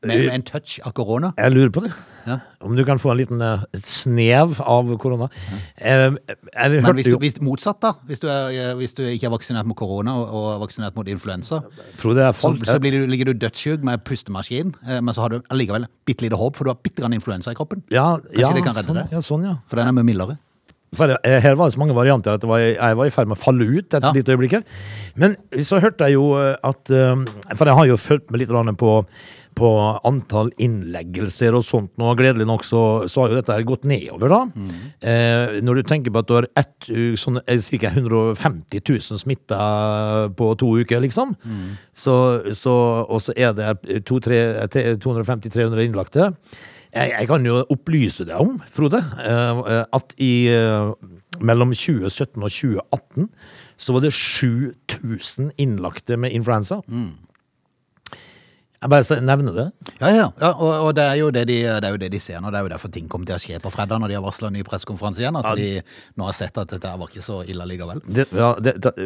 Med, 0.00 0.16
med 0.16 0.32
en 0.32 0.42
touch 0.48 0.78
av 0.88 0.94
korona? 0.96 1.28
Jeg 1.36 1.52
lurer 1.52 1.68
på 1.76 1.82
det. 1.84 1.90
Ja. 2.24 2.38
Om 2.64 2.72
du 2.76 2.80
kan 2.88 2.96
få 3.00 3.10
en 3.12 3.18
liten 3.18 3.42
eh, 3.44 3.66
snev 3.76 4.56
av 4.64 4.88
korona. 5.02 5.28
Eh, 5.76 6.06
jeg 6.08 6.80
Men 6.80 6.96
hvis 6.96 7.10
du, 7.10 7.18
hvis, 7.20 7.36
motsatt, 7.44 7.82
da? 7.84 7.92
Hvis 8.08 8.22
du, 8.22 8.26
er, 8.32 8.48
eh, 8.48 8.72
hvis 8.78 8.96
du 8.96 9.02
ikke 9.04 9.28
er 9.28 9.34
vaksinert 9.34 9.68
mot 9.68 9.76
korona 9.76 10.14
og, 10.16 10.32
og 10.32 10.48
er 10.54 10.62
vaksinert 10.64 10.96
mot 10.96 11.08
influensa, 11.08 11.60
så, 12.00 12.54
så 12.64 12.80
blir 12.80 12.96
du, 12.96 13.00
ligger 13.12 13.28
du 13.28 13.44
dødssyk 13.44 13.84
med 13.84 14.00
pustemaskin, 14.08 14.72
men 14.88 15.12
så 15.12 15.26
har 15.26 15.34
du 15.34 15.42
allikevel 15.52 15.84
bitte 16.08 16.24
lite 16.24 16.38
håp, 16.40 16.56
for 16.56 16.64
du 16.64 16.72
har 16.72 16.80
bitte 16.80 17.02
grann 17.04 17.16
influensa 17.16 17.52
i 17.52 17.58
kroppen. 17.58 17.84
ja, 17.92 18.14
ja, 18.32 18.54
sånn, 18.56 19.04
ja, 19.12 19.20
sånn, 19.20 19.44
ja. 19.52 19.58
For 19.68 19.80
den 19.80 19.90
er 19.90 20.00
mye 20.00 20.08
mildere. 20.08 20.40
For 20.96 21.12
her 21.22 21.54
var 21.54 21.68
det 21.68 21.76
så 21.76 21.78
mange 21.78 21.94
varianter 21.94 22.34
at 22.34 22.44
var, 22.50 22.58
jeg 22.64 22.96
var 22.98 23.06
i 23.06 23.12
ferd 23.14 23.28
med 23.30 23.36
å 23.36 23.40
falle 23.40 23.68
ut 23.68 23.94
et 23.94 24.02
Ja. 24.02 24.10
lite 24.16 24.32
øyeblikk 24.34 24.56
her. 24.56 24.64
Men 25.14 25.36
så 25.62 25.78
hørte 25.78 26.08
jeg 26.08 26.16
jo 26.16 26.32
at 26.34 26.90
For 26.90 27.68
jeg 27.68 27.76
har 27.78 27.86
jo 27.86 28.00
fulgt 28.00 28.32
med 28.32 28.42
litt 28.42 28.50
på, 28.80 28.94
på 29.60 29.68
antall 30.08 30.48
innleggelser 30.62 31.54
og 31.58 31.62
sånt 31.66 31.92
nå. 32.00 32.14
Gledelig 32.18 32.46
nok 32.48 32.64
så, 32.64 32.80
så 33.10 33.22
har 33.26 33.34
jo 33.34 33.38
dette 33.42 33.58
gått 33.68 33.84
nedover, 33.90 34.32
da. 34.32 34.40
Eh, 35.04 35.60
når 35.66 35.80
du 35.82 35.82
tenker 35.90 36.14
på 36.16 36.22
at 36.24 36.30
du 36.30 36.34
har 36.38 36.48
ett, 36.56 36.88
sånn, 37.20 37.38
ca. 37.44 37.92
150 37.92 38.80
000 38.80 39.20
smitta 39.20 39.60
på 40.36 40.50
to 40.60 40.72
uker, 40.80 41.04
liksom. 41.04 41.36
Så, 41.94 42.16
så, 42.56 42.74
og 43.06 43.20
så 43.24 43.36
er 43.36 43.52
det 43.58 44.02
to- 44.08 44.20
tre- 44.24 44.66
tre- 44.72 44.96
250-300 44.96 45.84
innlagte. 45.90 46.30
Jeg, 46.90 47.12
jeg 47.14 47.28
kan 47.30 47.44
jo 47.46 47.60
opplyse 47.70 48.24
deg 48.26 48.40
om, 48.42 48.56
Frode, 48.74 48.98
eh, 49.22 49.84
at 49.94 50.14
i 50.18 50.32
eh, 50.50 50.90
mellom 51.46 51.70
2017 51.76 52.40
og 52.42 52.50
2018 52.50 53.28
så 53.80 53.94
var 53.94 54.02
det 54.04 54.10
7000 54.12 55.52
innlagte 55.62 56.18
med 56.20 56.34
influensa. 56.36 56.80
Jeg 58.80 58.88
bare 58.88 59.16
nevner 59.20 59.52
det. 59.52 59.64
Ja, 60.00 60.08
ja, 60.08 60.26
ja 60.40 60.50
og, 60.54 60.70
og 60.86 60.94
det, 60.96 61.04
er 61.04 61.32
det, 61.36 61.42
de, 61.50 61.56
det 61.68 61.84
er 61.84 61.92
jo 61.92 61.98
det 62.00 62.08
de 62.14 62.20
ser 62.22 62.40
nå. 62.40 62.48
Det 62.48 62.62
er 62.62 62.64
jo 62.64 62.70
derfor 62.72 62.92
ting 62.94 63.10
kommer 63.12 63.28
til 63.28 63.36
å 63.36 63.42
skje 63.42 63.58
på 63.60 63.72
fredag 63.74 64.00
når 64.00 64.08
de 64.08 64.16
har 64.16 64.24
varsla 64.24 64.48
ny 64.54 64.62
pressekonferanse 64.64 65.20
igjen. 65.20 65.36
At 65.36 65.50
de 65.60 65.82
nå 66.16 66.24
har 66.24 66.36
sett 66.38 66.56
at 66.62 66.72
dette 66.72 66.92
var 67.02 67.12
ikke 67.12 67.24
så 67.24 67.42
ille 67.44 67.66
likevel. 67.68 68.00
det, 68.08 68.24
ja, 68.32 68.54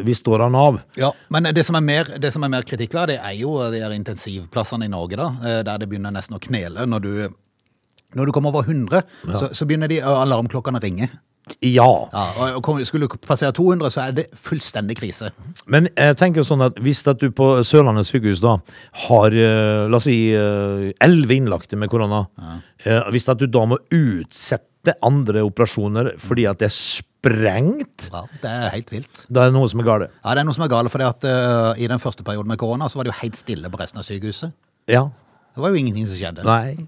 vi 0.07 0.15
står 0.15 0.45
han 0.45 0.55
av. 0.55 0.79
Ja, 0.95 1.11
Men 1.27 1.51
det 1.51 1.65
som 1.67 1.75
er 1.75 1.83
mer, 1.83 2.13
det 2.23 2.31
som 2.31 2.47
er 2.47 2.53
mer 2.55 2.63
kritikkverdig, 2.67 3.19
er 3.19 3.35
jo 3.35 3.57
de 3.73 3.83
her 3.83 3.97
intensivplassene 3.97 4.87
i 4.87 4.93
Norge, 4.95 5.19
da, 5.19 5.27
eh, 5.43 5.59
der 5.67 5.83
det 5.83 5.91
begynner 5.91 6.15
nesten 6.15 6.39
å 6.39 6.43
knele. 6.47 6.87
Når 6.87 7.03
du, 7.03 7.13
når 8.15 8.31
du 8.31 8.35
kommer 8.37 8.55
over 8.55 8.63
100, 8.71 9.03
så, 9.27 9.51
så 9.51 9.67
begynner 9.67 9.91
de 9.91 9.99
alarmklokkene 9.99 10.79
å 10.79 10.87
ringe. 10.87 11.11
Ja. 11.61 11.87
Ja, 12.11 12.25
og 12.57 12.69
Skulle 12.87 13.07
du 13.07 13.17
passere 13.21 13.53
200, 13.53 13.91
så 13.93 14.07
er 14.07 14.15
det 14.17 14.25
fullstendig 14.39 14.97
krise. 14.97 15.29
Men 15.69 15.89
jeg 15.93 16.17
tenker 16.17 16.45
sånn 16.45 16.63
at 16.65 16.77
hvis 16.81 17.03
at 17.07 17.21
du 17.21 17.29
på 17.35 17.51
Sørlandet 17.65 18.09
sykehus 18.09 18.41
da 18.43 18.57
har, 19.05 19.31
eh, 19.31 19.85
la 19.89 19.97
oss 19.97 20.07
si, 20.09 20.33
eh, 20.33 20.91
11 21.01 21.35
innlagte 21.37 21.77
med 21.77 21.89
korona, 21.89 22.25
ja. 22.85 23.03
hvis 23.11 23.29
at 23.29 23.37
du 23.41 23.47
da 23.47 23.65
må 23.65 23.77
utsette 23.93 24.95
andre 25.03 25.41
operasjoner 25.45 26.13
fordi 26.21 26.45
at 26.49 26.59
det 26.61 26.69
er 26.69 26.75
sprengt, 26.75 28.09
Ja, 28.11 28.25
Det 28.41 28.49
er 28.49 28.69
helt 28.69 28.91
vilt. 28.91 29.25
da 29.31 29.41
er 29.41 29.51
det 29.51 29.53
noe 29.53 29.67
som 29.67 29.79
er 29.79 29.83
galt. 29.83 30.09
Ja, 30.23 30.33
Det 30.33 30.39
er 30.39 30.45
noe 30.45 30.53
som 30.53 30.63
er 30.63 30.67
gale, 30.69 30.89
for 30.89 31.01
uh, 31.01 31.73
i 31.77 31.87
den 31.87 31.99
første 31.99 32.23
perioden 32.23 32.47
med 32.47 32.57
korona 32.57 32.85
så 32.85 32.97
var 32.97 33.05
det 33.05 33.13
jo 33.13 33.21
helt 33.21 33.35
stille 33.35 33.69
på 33.69 33.79
resten 33.79 33.97
av 33.97 34.05
sykehuset. 34.05 34.53
Ja. 34.87 35.09
Det 35.55 35.61
var 35.61 35.69
jo 35.69 35.75
ingenting 35.75 36.05
som 36.07 36.17
skjedde. 36.17 36.43
Nei. 36.43 36.87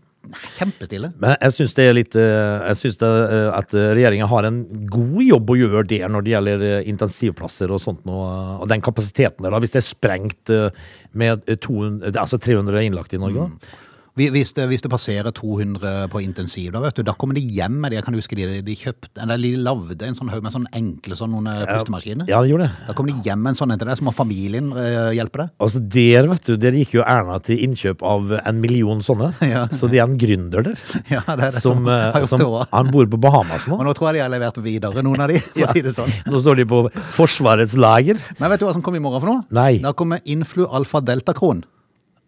Kjempestille. 0.58 1.12
Men 1.22 1.36
jeg 1.36 1.56
syns 1.56 1.76
det 1.78 1.88
er 1.88 1.96
litt 1.98 2.18
eh, 2.20 2.68
Jeg 2.72 2.80
syns 2.82 3.00
eh, 3.06 3.48
at 3.54 3.74
regjeringa 3.74 4.30
har 4.32 4.48
en 4.50 4.62
god 4.92 5.24
jobb 5.26 5.54
å 5.54 5.58
gjøre 5.60 5.84
der 5.90 6.12
når 6.12 6.26
det 6.26 6.34
gjelder 6.36 6.66
eh, 6.68 6.92
intensivplasser 6.92 7.74
og 7.74 7.82
sånt 7.84 8.06
noe, 8.10 8.30
og 8.62 8.70
den 8.72 8.84
kapasiteten 8.86 9.46
der. 9.46 9.58
Hvis 9.64 9.76
det 9.76 9.82
er 9.82 9.88
sprengt 9.90 10.54
eh, 10.54 10.88
med 11.18 11.48
200, 11.48 12.16
altså 12.20 12.40
300 12.42 12.88
innlagte 12.88 13.18
i 13.18 13.22
Norge. 13.24 13.48
da. 13.48 13.76
Vi- 14.18 14.30
Hvis 14.34 14.52
det, 14.58 14.66
hvis 14.68 14.82
det 14.82 14.90
passerer 14.90 15.32
200 15.32 16.08
på 16.10 16.20
intensiv, 16.24 16.72
da 16.74 16.80
vet 16.82 16.96
du, 16.98 17.04
da 17.06 17.14
kommer 17.14 17.36
de 17.38 17.42
hjem 17.42 17.76
med 17.84 17.92
det. 17.92 17.98
Jeg 18.00 18.06
kan 18.08 18.16
huske 18.18 18.36
de, 18.36 18.62
de 18.66 18.76
kjøpte, 18.76 19.12
eller 19.22 19.38
de 19.38 19.52
lagde 19.62 20.02
en 20.08 20.16
sånn 20.18 20.32
haug 20.34 20.42
med 20.42 20.52
sånne 20.56 20.72
enkle 20.74 21.16
sånn 21.20 21.30
noen 21.36 21.48
eh, 21.52 21.66
pustemaskiner. 21.70 22.26
Ja, 22.28 22.40
de 22.42 22.50
gjorde 22.50 22.66
det. 22.68 22.88
Da 22.88 22.96
kommer 22.98 23.14
de 23.14 23.22
hjem 23.30 23.44
med 23.46 23.52
en 23.54 23.60
sånn 23.60 23.72
en 23.76 23.78
til 23.80 23.88
deg, 23.92 24.00
så 24.00 24.08
må 24.08 24.14
familien 24.18 24.72
eh, 24.74 25.12
hjelpe 25.20 25.44
deg. 25.44 25.52
Altså 25.62 25.82
Der 25.98 26.28
vet 26.32 26.50
du, 26.50 26.58
der 26.58 26.72
gikk 26.82 26.96
jo 26.98 27.04
Erna 27.06 27.38
til 27.46 27.62
innkjøp 27.68 28.02
av 28.02 28.34
en 28.44 28.62
million 28.64 29.00
sånne. 29.06 29.32
Ja. 29.48 29.68
Så 29.72 29.88
det 29.90 30.02
er 30.02 30.08
en 30.10 30.18
gründer 30.20 30.66
der. 30.72 30.82
Ja, 31.14 31.22
det 31.30 31.38
er 31.38 31.44
det 31.46 31.54
som, 31.62 31.86
som 31.86 31.88
har 31.88 32.18
eh, 32.20 32.26
som. 32.28 32.44
Han 32.74 32.92
bor 32.92 33.06
på 33.14 33.22
Bahamas 33.22 33.70
nå. 33.70 33.78
Og 33.80 33.86
nå 33.86 33.94
tror 33.96 34.10
jeg 34.12 34.18
de 34.20 34.26
har 34.26 34.34
levert 34.34 34.58
videre, 34.66 35.04
noen 35.06 35.22
av 35.24 35.30
de, 35.32 35.40
for 35.46 35.64
å 35.70 35.72
si 35.78 35.86
det 35.86 35.94
sånn. 35.96 36.12
Nå 36.28 36.42
står 36.42 36.58
de 36.64 36.66
på 36.74 36.82
Forsvarets 37.16 37.78
lager. 37.78 38.18
Men 38.42 38.50
vet 38.52 38.60
du 38.60 38.66
hva 38.68 38.74
som 38.74 38.82
kommer 38.82 38.98
i 38.98 39.06
morgen 39.06 39.22
for 39.22 39.30
noe? 39.36 39.46
Nei. 39.54 39.78
Da 39.86 39.94
kommer 39.94 40.26
influ 40.26 40.66
alfa 40.68 41.00
delta-kron. 41.06 41.62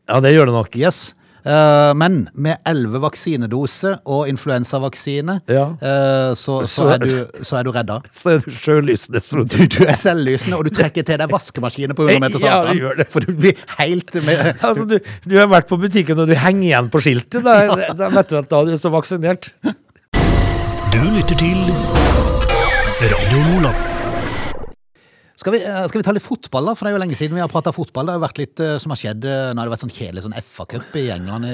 Ja, 0.09 0.19
det 0.23 0.31
gjør 0.37 0.49
det 0.49 0.55
nok. 0.55 0.75
Yes. 0.79 1.15
Eh, 1.45 1.91
men 1.95 2.27
med 2.33 2.57
11 2.67 2.99
vaksinedoser 3.03 3.97
og 4.05 4.27
influensavaksine, 4.31 5.39
Ja. 5.49 5.65
eh, 5.81 6.33
så, 6.43 6.59
så, 6.67 6.87
er 6.95 6.97
du, 7.03 7.13
så 7.43 7.59
er 7.59 7.63
du 7.63 7.71
redda. 7.75 7.99
Så 8.19 8.33
er 8.35 8.39
du 8.43 8.51
sjølysende, 8.51 9.21
Frode. 9.23 9.47
Du, 9.55 9.65
du 9.79 9.83
er 9.87 9.95
selvlysende, 9.99 10.57
og 10.59 10.65
du 10.67 10.73
trekker 10.75 11.05
til 11.07 11.19
deg 11.21 11.31
vaskemaskiner 11.31 11.95
på 11.95 12.07
100 12.09 12.19
meters 12.25 12.43
avstand. 12.43 12.97
det. 12.99 13.07
For 13.13 13.23
du 13.23 13.31
blir 13.39 13.53
helt 13.79 14.13
med 14.25 14.53
Altså, 14.67 14.85
du, 14.89 14.97
du 15.29 15.37
har 15.39 15.47
vært 15.51 15.69
på 15.69 15.77
butikken 15.79 16.19
og 16.19 16.27
du 16.29 16.35
henger 16.37 16.67
igjen 16.71 16.89
på 16.93 17.01
skiltet. 17.03 17.43
Da, 17.45 17.93
da 17.95 18.09
vet 18.13 18.29
du 18.33 18.39
at 18.41 18.49
da 18.51 18.63
er 18.63 18.73
du 18.73 18.77
så 18.81 18.91
vaksinert. 18.93 19.51
Du 20.91 20.99
lytter 21.15 21.37
til 21.39 21.69
Radio 22.99 23.45
Lola. 23.47 23.88
Skal 25.39 25.53
vi, 25.53 25.59
eh, 25.63 25.85
skal 25.87 26.01
vi 26.01 26.03
ta 26.03 26.11
litt 26.11 26.25
fotball, 26.25 26.65
da? 26.67 26.73
For 26.75 26.83
det 26.83 26.91
er 26.91 26.97
jo 26.97 26.99
lenge 26.99 27.15
siden 27.15 27.37
vi 27.37 27.39
har 27.39 27.47
prata 27.47 27.71
fotball. 27.71 28.09
Det 28.09 28.11
har 28.11 28.19
jo 28.19 28.23
vært 28.25 28.39
litt 28.41 28.59
eh, 28.59 28.73
som 28.83 28.91
har 28.91 28.99
skjedd 28.99 29.23
eh, 29.23 29.51
Nå 29.55 29.61
har 29.61 29.69
det 29.69 29.71
vært 29.71 29.83
sånn 29.85 29.93
kjedelig 29.95 30.23
sånn 30.25 30.35
FA-cup 30.35 30.97
i 30.99 31.03
England 31.15 31.47
i 31.47 31.53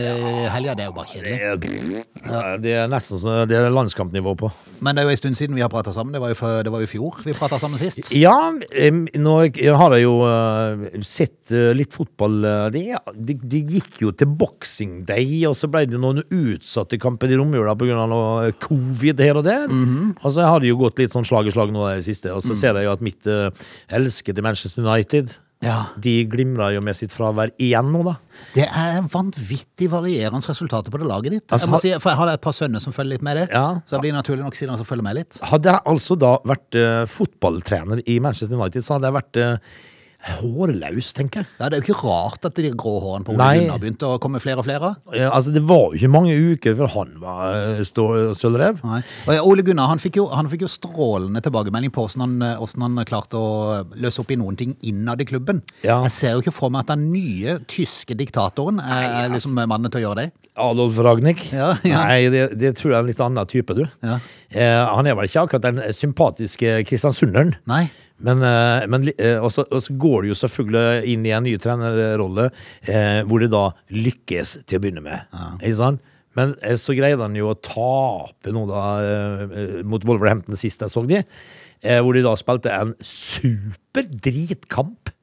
helga. 0.50 0.74
Det 0.74 0.86
er 0.86 0.89
jo 0.89 0.96
bare 0.96 1.12
kjedelig. 1.12 2.00
Ja, 2.25 2.39
Det 2.58 2.74
er 2.74 2.89
nesten 2.89 3.22
så 3.22 3.36
det 3.46 3.60
er 3.60 3.70
landskampnivå 3.70 4.34
på. 4.42 4.50
Men 4.82 4.98
det 4.98 5.04
er 5.04 5.06
jo 5.06 5.13
en 5.13 5.20
stund 5.20 5.38
siden 5.38 5.54
vi 5.54 5.62
har 5.62 5.70
prata 5.70 5.94
sammen. 5.94 6.15
Det 6.18 6.22
var 6.24 6.34
jo, 6.34 6.50
det 6.65 6.74
var 6.74 6.82
jo 6.82 6.89
fjor 6.89 7.20
vi 7.27 7.36
prata 7.38 7.60
sammen 7.62 7.77
sist. 7.77 8.10
Ja, 8.18 8.34
nå 8.50 9.36
har 9.46 9.96
jeg 10.00 10.08
jo 10.08 10.15
sett 11.06 11.54
litt 11.77 11.94
fotball. 11.94 12.42
Det, 12.74 12.82
det, 13.13 13.38
det 13.46 13.62
gikk 13.70 14.01
jo 14.01 14.15
til 14.18 14.34
Boxing 14.34 15.04
Day, 15.06 15.44
og 15.46 15.54
så 15.60 15.70
ble 15.70 15.86
det 15.92 16.01
noen 16.01 16.24
utsatte 16.25 16.98
kamper 16.98 17.30
i 17.30 17.38
romjula 17.38 17.77
pga. 17.77 18.01
noe 18.10 18.50
covid 18.65 19.22
her 19.22 19.44
og 19.44 19.46
der. 19.46 19.70
Og 19.70 20.27
så 20.34 20.50
har 20.50 20.65
det 20.65 20.74
jo 20.74 20.82
gått 20.82 21.06
litt 21.06 21.13
sånn 21.13 21.27
slag 21.27 21.54
i 21.54 21.54
slag 21.54 21.70
nå 21.75 21.86
i 21.92 22.00
det 22.01 22.10
siste. 22.10 22.34
Og 22.34 22.42
så 22.42 22.58
ser 22.58 22.82
jeg 22.82 22.89
jo 22.89 22.98
at 22.98 23.06
mitt 23.06 23.34
elskede 24.00 24.44
Manchester 24.46 24.86
United 24.86 25.34
Ja. 25.63 25.88
De 25.98 26.12
glimra 26.29 26.67
jo 26.75 26.82
med 26.84 26.98
sitt 26.98 27.13
fravær 27.15 27.50
igjen 27.63 27.88
nå, 27.94 28.03
da. 28.05 28.15
Det 28.53 28.65
er 28.67 29.00
vanvittig 29.10 29.88
varierende 29.89 30.44
resultater 30.44 30.94
på 30.94 31.00
det 31.01 31.08
laget 31.10 31.34
ditt. 31.38 31.48
Altså, 31.55 31.72
jeg 31.72 31.82
si, 31.82 31.94
jeg 31.96 32.20
har 32.20 32.32
et 32.34 32.44
par 32.44 32.53
sønner 32.53 32.84
som 32.84 32.94
følger 32.94 33.15
litt 33.15 33.25
med 33.25 33.39
det. 33.39 33.48
Ja. 33.55 33.79
Så 33.88 33.96
det 33.96 34.03
blir 34.03 34.13
naturlig 34.13 34.44
nok 34.44 34.60
siden 34.60 34.77
som 34.77 34.86
følger 34.86 35.08
med 35.08 35.17
litt. 35.22 35.39
Hadde 35.41 35.72
jeg 35.72 35.86
altså 35.96 36.20
da 36.22 36.36
vært 36.46 36.77
uh, 36.77 37.03
fotballtrener 37.10 38.03
i 38.05 38.20
Manchester 38.22 38.60
United, 38.60 38.86
så 38.86 38.98
hadde 38.98 39.10
jeg 39.10 39.17
vært 39.17 39.41
eh, 39.41 39.75
hårløs, 40.25 41.12
tenker 41.15 41.44
jeg. 41.44 41.50
Ja, 41.60 41.70
Det 41.70 41.77
er 41.77 41.82
jo 41.82 41.94
ikke 41.94 42.10
rart 42.10 42.48
at 42.48 42.58
de 42.58 42.72
grå 42.74 42.96
hårene 43.03 43.27
på 43.27 43.34
Ole 43.36 43.41
Nei. 43.41 43.60
Gunnar 43.62 43.82
begynte 43.82 44.10
å 44.10 44.20
komme 44.22 44.41
flere 44.41 44.62
og 44.62 44.67
flere. 44.67 44.94
Eh, 45.13 45.27
altså, 45.29 45.53
det 45.53 45.62
var 45.67 45.91
jo 45.94 46.00
ikke 46.00 46.12
mange 46.12 46.36
uker 46.36 46.77
før 46.79 46.91
han 46.96 47.12
var 47.22 47.79
uh, 47.79 48.34
sølvrev. 48.38 48.82
Nei. 48.86 49.01
Og 49.27 49.34
ja, 49.38 49.44
Ole 49.46 49.65
Gunnar 49.67 49.91
han 49.91 50.01
fikk, 50.01 50.20
jo, 50.22 50.27
han 50.34 50.50
fikk 50.51 50.65
jo 50.65 50.72
strålende 50.72 51.44
tilbakemelding 51.46 51.94
på 51.96 52.08
hvordan 52.08 52.25
han, 52.25 52.38
eh, 52.48 52.55
hvordan 52.62 52.88
han 52.88 53.10
klarte 53.10 53.41
å 53.41 53.84
løse 54.01 54.24
opp 54.24 54.34
i 54.34 54.39
noen 54.41 54.58
ting 54.60 54.74
innad 54.88 55.22
i 55.22 55.29
klubben. 55.29 55.62
Ja. 55.86 56.01
Jeg 56.08 56.15
ser 56.17 56.36
jo 56.36 56.46
ikke 56.46 56.55
for 56.55 56.74
meg 56.74 56.86
at 56.86 56.96
den 56.96 57.10
nye 57.13 57.60
tyske 57.70 58.17
diktatoren 58.17 58.82
er 58.82 59.29
liksom 59.34 59.58
mannen 59.62 59.94
til 59.94 60.01
å 60.03 60.10
gjøre 60.10 60.25
det. 60.25 60.32
Adolf 60.55 60.98
Ragnhild? 61.03 61.44
Ja, 61.51 61.74
ja. 61.84 62.05
Nei, 62.08 62.29
det, 62.32 62.48
det 62.60 62.74
tror 62.77 62.94
jeg 62.94 62.98
er 62.98 63.03
en 63.03 63.10
litt 63.12 63.22
annen 63.24 63.51
type, 63.51 63.75
du. 63.75 63.84
Ja. 64.05 64.17
Eh, 64.55 64.82
han 64.88 65.08
er 65.08 65.17
vel 65.20 65.27
ikke 65.27 65.46
akkurat 65.46 65.65
den 65.67 65.82
sympatiske 65.96 66.79
kristiansunderen. 66.88 67.55
Nei. 67.70 67.86
Men, 68.24 68.44
eh, 68.44 68.86
men 68.88 69.08
eh, 69.18 69.44
også, 69.44 69.66
også 69.76 69.96
går 70.00 70.24
det 70.24 70.32
jo 70.32 70.38
selvfølgelig 70.40 71.12
inn 71.12 71.26
i 71.28 71.34
en 71.36 71.46
ny 71.46 71.56
trenerrolle, 71.62 72.50
eh, 72.88 73.22
hvor 73.28 73.44
det 73.44 73.52
da 73.54 73.68
lykkes 73.92 74.60
til 74.64 74.80
å 74.80 74.86
begynne 74.86 75.04
med. 75.04 75.26
Ikke 75.60 75.80
sant? 75.82 76.14
Men 76.36 76.52
så 76.80 76.92
greide 76.98 77.24
han 77.24 77.36
jo 77.38 77.54
å 77.54 77.60
tape 77.64 78.52
noe 78.52 78.68
da 78.68 79.84
mot 79.88 80.04
Wolverhampton 80.04 80.60
sist 80.60 80.82
jeg 80.84 80.92
så 80.92 81.06
de. 81.08 81.22
Hvor 81.80 82.18
de 82.18 82.24
da 82.26 82.34
spilte 82.36 82.74
en 82.76 82.92
super 83.08 84.04
dritkamp. 84.04 85.14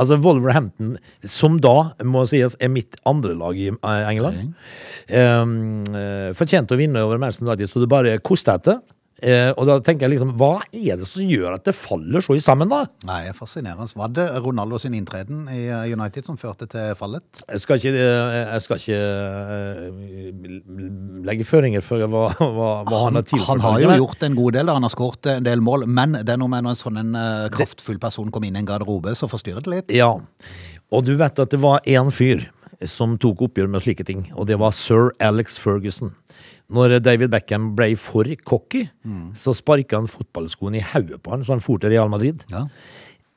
Altså 0.00 0.16
Wolverhampton, 0.24 0.94
som 1.28 1.58
da 1.60 1.90
må 2.08 2.24
sies 2.30 2.56
er 2.56 2.72
mitt 2.72 2.96
andre 3.04 3.36
lag 3.36 3.60
i 3.60 3.68
England, 3.68 4.56
mm. 5.12 5.44
um, 5.44 6.32
fortjente 6.40 6.72
å 6.72 6.80
vinne 6.80 7.04
over 7.04 7.20
Manchester 7.20 7.50
United, 7.50 7.68
så 7.68 7.84
det 7.84 7.92
bare 7.92 8.16
koste 8.24 8.56
etter. 8.56 8.80
Eh, 9.24 9.48
og 9.56 9.64
da 9.64 9.78
tenker 9.80 10.04
jeg 10.04 10.12
liksom, 10.16 10.34
hva 10.36 10.58
er 10.76 10.98
det 11.00 11.06
som 11.08 11.24
gjør 11.24 11.54
at 11.56 11.64
det 11.64 11.72
faller 11.72 12.20
så 12.20 12.34
i 12.36 12.42
sammen, 12.44 12.68
da? 12.68 12.82
Nei, 13.08 13.22
det 13.24 13.30
er 13.32 13.38
fascinerende. 13.38 13.88
Var 13.96 14.10
det 14.12 14.26
Ronaldo 14.44 14.80
sin 14.82 14.96
inntreden 14.98 15.46
i 15.48 15.62
eh, 15.70 15.94
United 15.96 16.28
som 16.28 16.36
førte 16.36 16.68
til 16.68 16.92
fallet? 16.98 17.24
Jeg 17.46 17.62
skal 17.64 17.80
ikke, 17.80 17.94
eh, 17.96 18.36
jeg 18.42 18.64
skal 18.66 18.82
ikke 18.82 18.98
eh, 19.56 20.58
legge 21.30 21.48
føringer 21.48 21.84
for 21.86 22.04
hva, 22.04 22.26
hva, 22.36 22.70
hva 22.84 23.02
han 23.06 23.16
har 23.16 23.24
tilført. 23.24 23.54
Han 23.54 23.64
har 23.64 23.86
jo 23.86 23.96
gjort 24.02 24.26
en 24.28 24.36
god 24.36 24.58
del, 24.58 24.74
han 24.76 24.88
har 24.88 24.92
skåret 24.92 25.30
en 25.32 25.48
del 25.48 25.64
mål. 25.64 25.88
Men 25.88 26.20
det 26.20 26.36
er 26.36 26.42
noe 26.42 26.52
med 26.52 26.66
når 26.66 26.76
en 26.76 26.82
sånn 26.82 27.00
en, 27.00 27.16
kraftfull 27.56 28.02
person 28.02 28.28
kom 28.34 28.44
inn 28.44 28.58
i 28.58 28.60
en 28.60 28.68
garderobe, 28.68 29.16
så 29.16 29.30
forstyrrer 29.32 29.64
det 29.64 29.72
litt. 29.72 29.96
Ja, 29.96 30.12
og 30.92 31.08
du 31.08 31.16
vet 31.16 31.40
at 31.40 31.54
det 31.54 31.62
var 31.62 31.80
én 31.88 32.12
fyr 32.14 32.44
som 32.84 33.16
tok 33.20 33.46
oppgjør 33.48 33.70
med 33.72 33.84
slike 33.84 34.04
ting, 34.04 34.26
og 34.36 34.50
det 34.50 34.58
var 34.60 34.74
sir 34.76 35.14
Alex 35.24 35.56
Ferguson. 35.62 36.12
Når 36.74 36.96
David 36.98 37.30
Beckham 37.30 37.70
ble 37.78 37.92
for 38.00 38.26
cocky, 38.44 38.86
så 39.38 39.54
sparka 39.54 40.00
han 40.00 40.10
fotballskoen 40.10 40.78
i 40.80 40.82
hodet 40.82 41.20
på 41.22 41.30
han, 41.30 41.44
så 41.46 41.54
han 41.54 41.62
for 41.62 41.78
til 41.78 41.92
Real 41.94 42.10
Madrid. 42.10 42.42
Ja. 42.50 42.64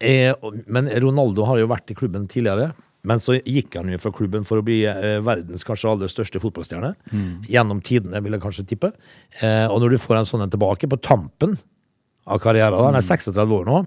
Eh, 0.01 0.33
men 0.65 0.89
Ronaldo 1.03 1.45
har 1.45 1.59
jo 1.61 1.69
vært 1.69 1.91
i 1.93 1.97
klubben 1.99 2.25
tidligere. 2.31 2.71
Men 3.07 3.21
så 3.23 3.37
gikk 3.37 3.77
han 3.79 3.87
jo 3.93 3.99
fra 4.01 4.11
klubben 4.11 4.43
for 4.47 4.59
å 4.59 4.65
bli 4.65 4.81
eh, 4.89 5.21
verdens 5.23 5.63
kanskje 5.67 5.91
aller 5.93 6.11
største 6.11 6.41
fotballstjerne. 6.43 6.93
Gjennom 7.47 7.79
tidene, 7.85 8.19
vil 8.25 8.35
jeg 8.35 8.43
kanskje 8.43 8.65
tippe. 8.73 8.91
Eh, 9.39 9.67
og 9.69 9.79
når 9.83 9.95
du 9.95 10.01
får 10.03 10.19
en 10.19 10.27
sånn 10.27 10.43
en 10.43 10.51
tilbake 10.51 10.89
på 10.89 10.99
tampen 11.05 11.55
av 12.29 12.41
karrieren. 12.43 12.75
Han 12.83 12.97
er 12.97 13.05
36 13.05 13.53
år 13.55 13.69
nå. 13.69 13.79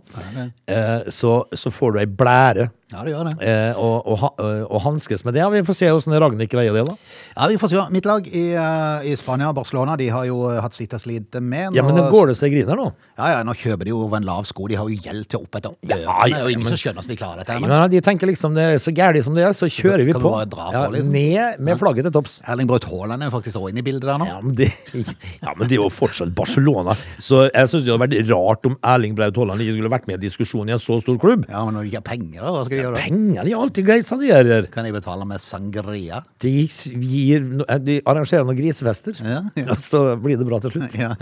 Eh, 0.67 1.11
så, 1.13 1.35
så 1.53 1.73
får 1.73 1.93
du 1.95 2.01
ei 2.03 2.09
blære 2.09 2.71
Ja, 2.93 3.03
det 3.07 3.13
gjør 3.15 3.29
det. 3.31 3.35
eh, 3.49 3.79
og, 3.81 4.07
og, 4.07 4.25
og 4.69 4.81
hanskes 4.85 5.25
med 5.25 5.35
det. 5.35 5.45
Vi 5.53 5.63
får 5.65 5.77
se 5.79 5.87
hvordan 5.89 6.21
Ragnhild 6.23 6.51
greier 6.53 6.73
det, 6.77 6.85
da. 6.89 6.95
Ja, 7.37 7.49
vi 7.49 7.57
får 7.61 7.73
se. 7.73 7.85
Mitt 7.95 8.05
lag 8.09 8.27
i, 8.29 8.43
eh, 8.55 9.07
i 9.13 9.17
Spania, 9.17 9.53
Barcelona, 9.57 9.97
de 9.97 10.09
har 10.13 10.27
jo 10.29 10.43
eh, 10.51 10.61
hatt 10.61 10.75
sitt 10.77 10.93
og 10.95 11.01
slite 11.01 11.41
med. 11.41 11.75
Ja, 11.75 11.83
men 11.87 11.97
Nå- 11.97 12.05
nå 12.07 12.11
går 12.13 12.33
det 12.33 12.37
seg 12.37 12.53
griner 12.53 12.77
nå. 12.77 12.91
Ja, 13.19 13.31
ja, 13.37 13.43
nå 13.47 13.55
kjøper 13.57 13.85
de 13.89 13.93
jo 13.95 14.03
over 14.05 14.17
en 14.21 14.27
lav 14.29 14.45
sko. 14.49 14.67
De 14.69 14.77
har 14.77 14.89
jo 14.89 14.97
gjeld 14.97 15.27
til 15.33 15.41
opp 15.41 15.57
etter 15.59 15.73
Ja, 15.89 15.97
ja, 15.97 16.17
Det 16.25 16.31
ja, 16.37 16.45
ingen 16.53 16.65
men- 16.67 16.73
som 16.77 16.81
skjønner 16.81 17.01
hvordan 17.03 17.09
de 17.15 17.17
klarer 17.23 17.39
dette. 17.43 17.61
men 17.61 17.71
Ja, 17.71 17.89
de 17.89 18.01
tenker 18.01 18.27
liksom 18.31 18.55
det 18.55 18.63
er 18.75 18.77
så 18.83 18.93
gæli 18.95 19.23
som 19.25 19.35
det 19.35 19.45
er, 19.45 19.53
så 19.57 19.67
kjører 19.73 20.05
vi 20.05 20.13
på. 20.13 20.21
på, 20.21 20.73
ja, 20.73 20.87
liksom? 20.91 21.11
Ned 21.13 21.61
med 21.61 21.79
flagget 21.81 22.05
til 22.05 22.13
topps. 22.13 22.41
Erling 22.49 22.67
Braut 22.69 22.85
Haaland 22.85 23.23
er 23.23 23.31
faktisk 23.31 23.57
også 23.57 23.71
inne 23.73 23.79
i 23.79 23.87
bildet 23.89 24.03
der 24.09 24.19
nå. 24.19 24.27
Ja 24.29 24.41
men, 24.41 24.55
det, 24.55 24.69
ja, 25.43 25.53
men 25.57 25.69
det 25.69 25.79
er 25.79 25.83
jo 25.83 25.89
fortsatt 25.93 26.35
Barcelona. 26.35 26.95
Så 27.19 27.49
jeg 27.53 27.69
syns 27.73 27.85
det 27.85 27.93
hadde 27.95 28.05
vært 28.05 28.31
rart 28.33 28.67
om 28.69 28.77
Erling 28.85 29.15
Braut 29.17 29.37
Haaland 29.37 29.61
ikke 29.65 29.77
skulle 29.79 29.91
vært 29.93 30.07
med 30.09 30.19
i 30.23 30.27
diskusjonen 30.27 30.69
i 30.69 30.77
en 30.77 30.83
så 30.83 31.01
stor 31.01 31.17
klubb. 31.23 31.47
Ja, 31.49 31.65
men 31.65 31.75
når 31.75 31.83
de 31.87 31.93
ikke 31.93 32.01
har 32.03 32.09
penger, 32.11 32.41
da, 32.43 32.51
hva 32.53 32.65
skal 32.67 32.77
de 32.79 32.82
gjøre 32.83 32.95
da? 32.99 33.03
Penger 33.07 33.47
de 33.49 33.53
har 33.57 33.63
alltid 33.67 33.87
greit, 33.89 34.07
sa 34.09 34.17
de 34.21 34.29
gjør 34.31 34.67
Kan 34.75 34.87
de 34.89 34.93
betale 34.95 35.27
med 35.29 35.41
sangria? 35.43 36.21
De, 36.43 36.53
gir, 36.69 37.45
de 37.87 37.97
arrangerer 38.09 38.45
noen 38.49 38.59
grisefester, 38.59 39.17
Ja, 39.23 39.41
ja. 39.59 39.67
og 39.73 39.81
så 39.83 40.03
blir 40.21 40.39
det 40.41 40.47
bra 40.49 40.59
til 40.65 40.75
slutt. 40.75 40.95
Ja. 40.99 41.13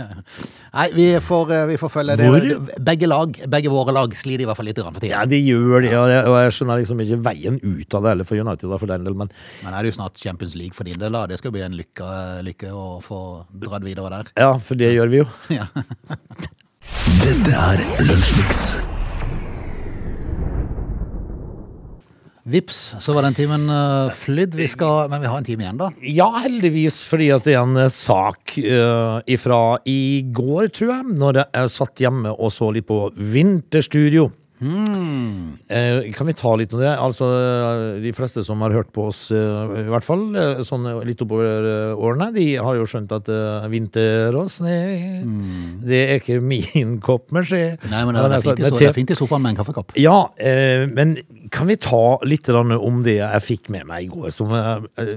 Nei, 0.73 0.87
vi 0.95 1.07
får, 1.23 1.51
eh, 1.55 1.65
vi 1.71 1.77
får 1.81 1.93
følge 1.93 2.17
det. 2.19 2.27
Hvor? 2.31 2.75
Begge 2.91 3.09
lag, 3.09 3.39
begge 3.55 3.71
våre 3.73 3.95
lag 3.95 4.13
sliter 4.17 4.45
i 4.45 4.49
hvert 4.49 4.59
fall 4.59 4.69
litt 4.69 4.79
grann 4.81 4.95
for 4.97 5.07
Ja, 5.09 5.23
de 5.29 5.39
gjør 5.41 5.81
det, 5.85 5.93
og 5.97 6.09
jeg, 6.11 6.23
og 6.29 6.37
jeg 6.41 6.55
skjønner 6.57 6.81
liksom 6.83 7.03
ikke 7.05 7.21
veien 7.29 7.59
ut 7.63 7.97
av 7.97 8.05
det 8.05 8.13
heller 8.15 8.27
for 8.29 8.41
United. 8.41 8.67
Da, 8.71 8.77
for 8.81 8.91
den 8.93 9.07
del, 9.07 9.17
men 9.17 9.31
Men 9.63 9.73
er 9.73 9.81
det 9.83 9.93
jo 9.93 9.97
snart 10.01 10.17
Champions 10.21 10.55
League 10.59 10.73
for 10.77 10.83
din 10.89 10.99
del, 11.01 11.11
da. 11.15 11.25
Det 11.31 11.37
skal 11.41 11.51
bli 11.55 11.61
en 11.65 11.75
lykke, 11.77 12.11
lykke 12.47 12.71
å 12.75 12.87
få 13.05 13.21
dratt 13.53 13.83
videre 13.87 14.09
der. 14.13 14.31
ja, 14.37 14.53
for 14.57 14.75
det 14.79 14.93
gjør 14.95 15.11
vi 15.13 15.21
jo. 15.23 15.27
Ja. 15.53 15.67
Dette 17.21 17.53
er 17.55 17.85
Lunsjmix. 18.07 18.90
Vips, 22.51 22.79
så 22.99 23.15
var 23.15 23.25
den 23.25 23.37
timen 23.37 23.69
uh, 23.71 24.11
flydd. 24.15 24.57
Vi 24.59 24.67
skal, 24.71 25.07
men 25.11 25.23
vi 25.23 25.29
har 25.31 25.39
en 25.39 25.47
time 25.47 25.65
igjen, 25.65 25.79
da. 25.79 25.89
Ja, 26.03 26.27
heldigvis, 26.43 27.01
fordi 27.07 27.29
at 27.35 27.47
det 27.47 27.55
er 27.55 27.63
en 27.63 27.79
eh, 27.79 27.91
sak 27.91 28.57
uh, 28.59 29.21
ifra 29.29 29.61
i 29.87 30.21
går, 30.35 30.71
tror 30.75 30.93
jeg, 30.97 31.17
når 31.21 31.41
jeg 31.43 31.73
satt 31.77 32.03
hjemme 32.03 32.35
og 32.35 32.53
så 32.53 32.71
litt 32.75 32.89
på 32.89 33.05
Vinterstudio. 33.15 34.29
Eh, 34.61 36.11
kan 36.13 36.27
vi 36.27 36.33
ta 36.37 36.51
litt 36.59 36.73
om 36.75 36.81
det? 36.83 36.91
Altså, 36.93 37.27
De 38.01 38.11
fleste 38.13 38.43
som 38.45 38.61
har 38.61 38.73
hørt 38.75 38.91
på 38.93 39.07
oss, 39.09 39.23
eh, 39.33 39.37
i 39.81 39.89
hvert 39.89 40.05
fall 40.05 40.35
eh, 40.37 40.61
sånn 40.65 40.85
litt 41.07 41.21
oppover 41.25 41.65
eh, 41.71 41.93
årene, 41.97 42.29
de 42.35 42.45
har 42.61 42.77
jo 42.77 42.85
skjønt 42.85 43.13
at 43.15 43.31
uh, 43.31 43.65
vinter 43.71 44.35
og 44.37 44.51
snø, 44.53 44.75
det 45.81 46.01
er 46.03 46.21
ikke 46.21 46.37
min 46.45 46.99
kopp 47.07 47.33
med 47.33 47.49
skje. 47.49 47.63
Nei, 47.89 48.03
men 48.05 48.13
det 48.13 48.21
er, 48.21 48.35
altså, 48.37 48.51
fint, 48.51 48.61
i, 48.61 48.73
det 48.77 48.89
er 48.91 48.97
fint 48.99 49.15
i 49.15 49.17
sofaen 49.17 49.45
med 49.45 49.55
en 49.55 49.61
kaffekopp. 49.63 49.95
ja, 49.97 50.19
eh, 50.37 50.85
men 50.91 51.17
kan 51.53 51.69
vi 51.69 51.79
ta 51.81 52.19
litt 52.27 52.49
om 52.51 53.01
det 53.05 53.17
jeg 53.17 53.47
fikk 53.47 53.73
med 53.73 53.89
meg 53.89 54.05
i 54.05 54.11
går, 54.13 54.29
som, 54.35 54.53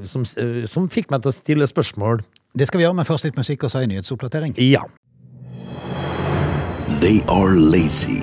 som, 0.09 0.25
som 0.25 0.89
fikk 0.89 1.13
meg 1.13 1.25
til 1.25 1.35
å 1.35 1.37
stille 1.37 1.69
spørsmål? 1.69 2.25
Det 2.57 2.71
skal 2.71 2.81
vi 2.81 2.89
gjøre, 2.89 2.97
men 3.03 3.09
først 3.09 3.29
litt 3.29 3.39
musikk 3.39 3.67
og 3.67 3.75
så 3.75 3.85
en 3.85 3.93
nyhetsoppdatering. 3.93 4.57
Ja. 4.63 4.87
They 7.03 7.21
are 7.29 7.59
lazy. 7.59 8.23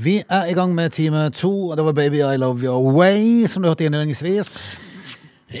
Vi 0.00 0.22
er 0.32 0.48
i 0.48 0.54
gang 0.56 0.70
med 0.72 0.94
time 0.96 1.26
to, 1.30 1.50
og 1.68 1.76
det 1.76 1.84
var 1.84 1.92
Baby 1.92 2.22
I 2.24 2.36
Love 2.40 2.64
Your 2.64 2.92
Way, 2.96 3.46
som 3.46 3.60
du 3.62 3.68
hørte 3.68 3.84
innledningsvis. 3.84 4.78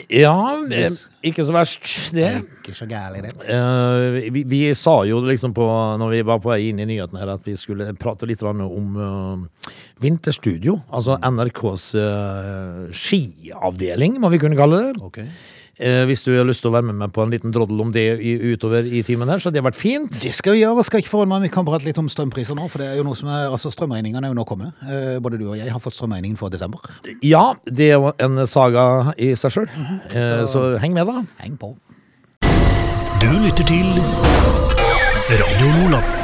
Ja, 0.08 0.32
eh, 0.72 0.94
ikke 1.26 1.44
så 1.44 1.52
verst, 1.52 1.88
det. 2.14 2.30
Ikke 2.62 2.72
så 2.78 2.86
gærlig, 2.88 3.24
det. 3.26 3.34
Uh, 3.50 4.32
vi, 4.32 4.44
vi 4.48 4.60
sa 4.78 5.02
jo 5.04 5.18
liksom 5.26 5.52
på, 5.52 5.66
når 6.00 6.14
vi 6.14 6.22
var 6.24 6.40
på 6.40 6.54
vei 6.54 6.70
inn 6.70 6.80
i 6.80 6.86
nyhetene 6.88 7.20
her, 7.20 7.34
at 7.34 7.44
vi 7.44 7.58
skulle 7.60 7.90
prate 8.00 8.28
litt 8.30 8.40
om 8.46 8.96
uh, 8.96 9.68
Vinterstudio. 10.00 10.78
Altså 10.88 11.18
NRKs 11.20 11.90
uh, 12.00 12.86
skiavdeling, 12.96 14.16
må 14.22 14.32
vi 14.32 14.40
kunne 14.40 14.56
kalle 14.56 14.86
det. 14.86 15.02
Ok. 15.04 15.20
Eh, 15.80 16.02
hvis 16.04 16.20
du 16.26 16.30
har 16.36 16.44
lyst 16.44 16.60
til 16.60 16.68
å 16.68 16.74
være 16.74 16.84
med 16.90 16.98
meg 17.00 17.12
på 17.16 17.22
en 17.24 17.30
liten 17.32 17.52
droddel 17.54 17.78
om 17.80 17.88
det 17.94 18.02
i, 18.20 18.34
utover 18.52 18.84
i 18.84 19.00
timen 19.06 19.30
her, 19.32 19.40
så 19.40 19.48
hadde 19.48 19.56
det 19.62 19.64
vært 19.64 19.78
fint. 19.80 20.12
Det 20.20 20.32
skal 20.36 20.52
vi 20.52 20.60
gjøre. 20.60 20.84
Skal 20.84 21.00
ikke 21.00 21.08
forholde 21.14 21.32
meg, 21.32 21.46
Vi 21.48 21.52
kan 21.54 21.64
prate 21.64 21.88
litt 21.88 21.98
om 22.02 22.08
strømpriser 22.12 22.58
nå. 22.58 22.68
for 22.68 22.84
det 22.84 22.90
er 22.90 23.00
jo 23.00 23.06
noe 23.08 23.16
som 23.16 23.28
er, 23.32 23.48
altså 23.48 23.72
Strømregningene 23.72 24.28
er 24.28 24.34
jo 24.34 24.36
nå 24.36 24.44
kommet. 24.44 24.76
Eh, 24.84 25.16
Både 25.24 25.38
du 25.40 25.46
og 25.48 25.56
jeg 25.56 25.72
har 25.72 25.80
fått 25.80 25.96
strømregningen 25.96 26.36
for 26.36 26.52
desember. 26.52 26.84
Ja, 27.24 27.54
det 27.64 27.90
er 27.94 27.96
jo 27.96 28.12
en 28.20 28.44
saga 28.46 29.14
i 29.16 29.32
seg 29.40 29.56
sjøl, 29.56 29.68
eh, 30.12 30.44
så 30.52 30.66
heng 30.84 30.92
med, 30.92 31.08
da. 31.08 31.24
Heng 31.40 31.56
på. 31.56 31.72
Du 33.20 33.30
lytter 33.40 33.64
til 33.64 33.88
Radio 35.30 35.76
Nordland. 35.80 36.19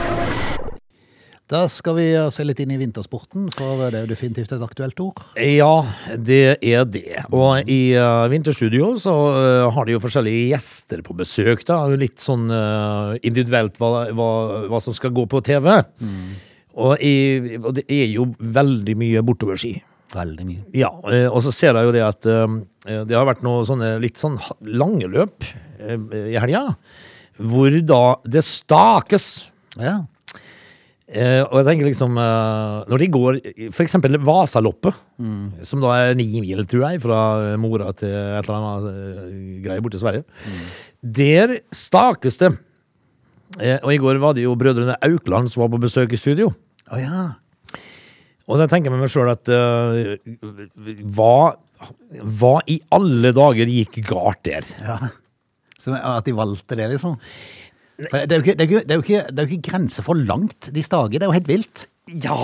Da 1.46 1.60
skal 1.70 1.94
vi 1.94 2.04
se 2.34 2.42
litt 2.42 2.58
inn 2.58 2.72
i 2.74 2.78
vintersporten, 2.80 3.44
for 3.54 3.78
det 3.84 4.00
er 4.00 4.02
jo 4.02 4.10
definitivt 4.10 4.50
et 4.56 4.62
aktuelt 4.66 4.98
ord. 4.98 5.20
Ja, 5.38 5.86
det 6.18 6.56
er 6.58 6.82
det. 6.90 7.20
Og 7.30 7.68
i 7.70 7.94
uh, 7.94 8.26
Vinterstudio 8.32 8.88
så 8.98 9.14
uh, 9.14 9.66
har 9.70 9.86
de 9.86 9.94
jo 9.94 10.00
forskjellige 10.02 10.48
gjester 10.50 11.04
på 11.06 11.14
besøk. 11.14 11.62
da, 11.68 11.84
Litt 11.94 12.18
sånn 12.18 12.50
uh, 12.50 13.14
individuelt 13.22 13.78
hva, 13.78 14.08
hva, 14.10 14.30
hva 14.72 14.80
som 14.82 14.96
skal 14.96 15.14
gå 15.14 15.28
på 15.30 15.42
TV. 15.46 15.70
Og, 16.74 16.98
i, 16.98 17.14
og 17.60 17.70
det 17.78 17.86
er 17.94 18.10
jo 18.10 18.26
veldig 18.42 18.98
mye 18.98 19.22
bortoverski. 19.30 19.76
Veldig 20.16 20.48
mye. 20.48 20.66
Ja, 20.74 20.90
og 21.30 21.38
så 21.46 21.54
ser 21.54 21.78
jeg 21.78 21.86
jo 21.86 21.94
det 21.94 22.02
at 22.06 22.26
det 22.26 23.14
har 23.14 23.26
vært 23.26 23.46
noe 23.46 23.62
sånne 23.66 23.96
litt 24.02 24.18
sånn 24.18 24.36
lange 24.66 25.08
løp 25.10 25.46
i 25.78 26.36
helga. 26.38 26.66
Hvor 27.38 27.74
da 27.86 28.02
det 28.26 28.44
stakes. 28.46 29.30
Ja. 29.78 29.98
Eh, 31.06 31.42
og 31.46 31.60
jeg 31.60 31.66
tenker 31.68 31.86
liksom 31.86 32.16
eh, 32.18 32.78
Når 32.90 32.98
de 32.98 33.06
går 33.14 33.36
f.eks. 33.70 33.94
Vasaloppet, 34.26 34.96
som 35.62 35.82
da 35.84 35.92
er 36.00 36.16
ni 36.18 36.26
mil, 36.42 36.64
tror 36.66 36.82
jeg, 36.88 37.02
fra 37.04 37.18
Mora 37.62 37.92
til 37.94 38.10
et 38.10 38.42
eller 38.42 38.56
annet 38.56 38.88
eh, 38.90 39.36
greie 39.62 39.78
i 39.78 40.00
Sverige, 40.02 40.24
der 41.06 41.60
stakes 41.70 42.40
det. 42.42 42.50
Eh, 43.60 43.78
og 43.78 43.92
i 43.94 44.00
går 44.02 44.18
var 44.22 44.34
det 44.36 44.44
jo 44.48 44.56
brødrene 44.58 44.98
Aukland 45.06 45.52
som 45.52 45.62
var 45.62 45.70
på 45.72 45.82
besøk 45.86 46.12
i 46.12 46.20
studio. 46.20 46.50
Oh, 46.90 46.98
ja. 46.98 47.28
Og 48.46 48.58
da 48.60 48.66
tenker 48.70 48.90
jeg 48.90 48.96
med 48.96 49.06
meg 49.06 49.12
sjøl 49.12 49.30
at 49.30 49.50
eh, 49.50 50.98
hva, 51.14 51.54
hva 52.40 52.56
i 52.70 52.80
alle 52.94 53.30
dager 53.36 53.70
gikk 53.70 54.02
galt 54.10 54.42
der? 54.46 54.66
ja. 54.82 54.98
Så 55.76 55.92
at 55.92 56.24
de 56.24 56.32
valgte 56.32 56.74
det, 56.78 56.86
liksom. 56.88 57.18
For 57.96 58.28
det 58.28 58.34
er 58.34 58.40
jo 58.40 58.44
ikke, 58.44 58.56
det 58.56 58.64
er 58.64 58.68
jo 58.68 58.76
ikke, 58.76 58.86
det 58.86 58.92
er 58.92 58.98
jo 58.98 59.04
ikke, 59.04 59.20
det 59.28 59.42
er 59.42 59.46
jo 59.46 59.56
ikke 59.56 59.70
grenser 59.70 60.04
for 60.04 60.26
langt 60.28 60.68
de 60.74 60.82
stager. 60.84 61.16
Det 61.16 61.24
er 61.24 61.30
jo 61.30 61.36
helt 61.38 61.50
vilt. 61.50 61.86
Ja, 62.22 62.36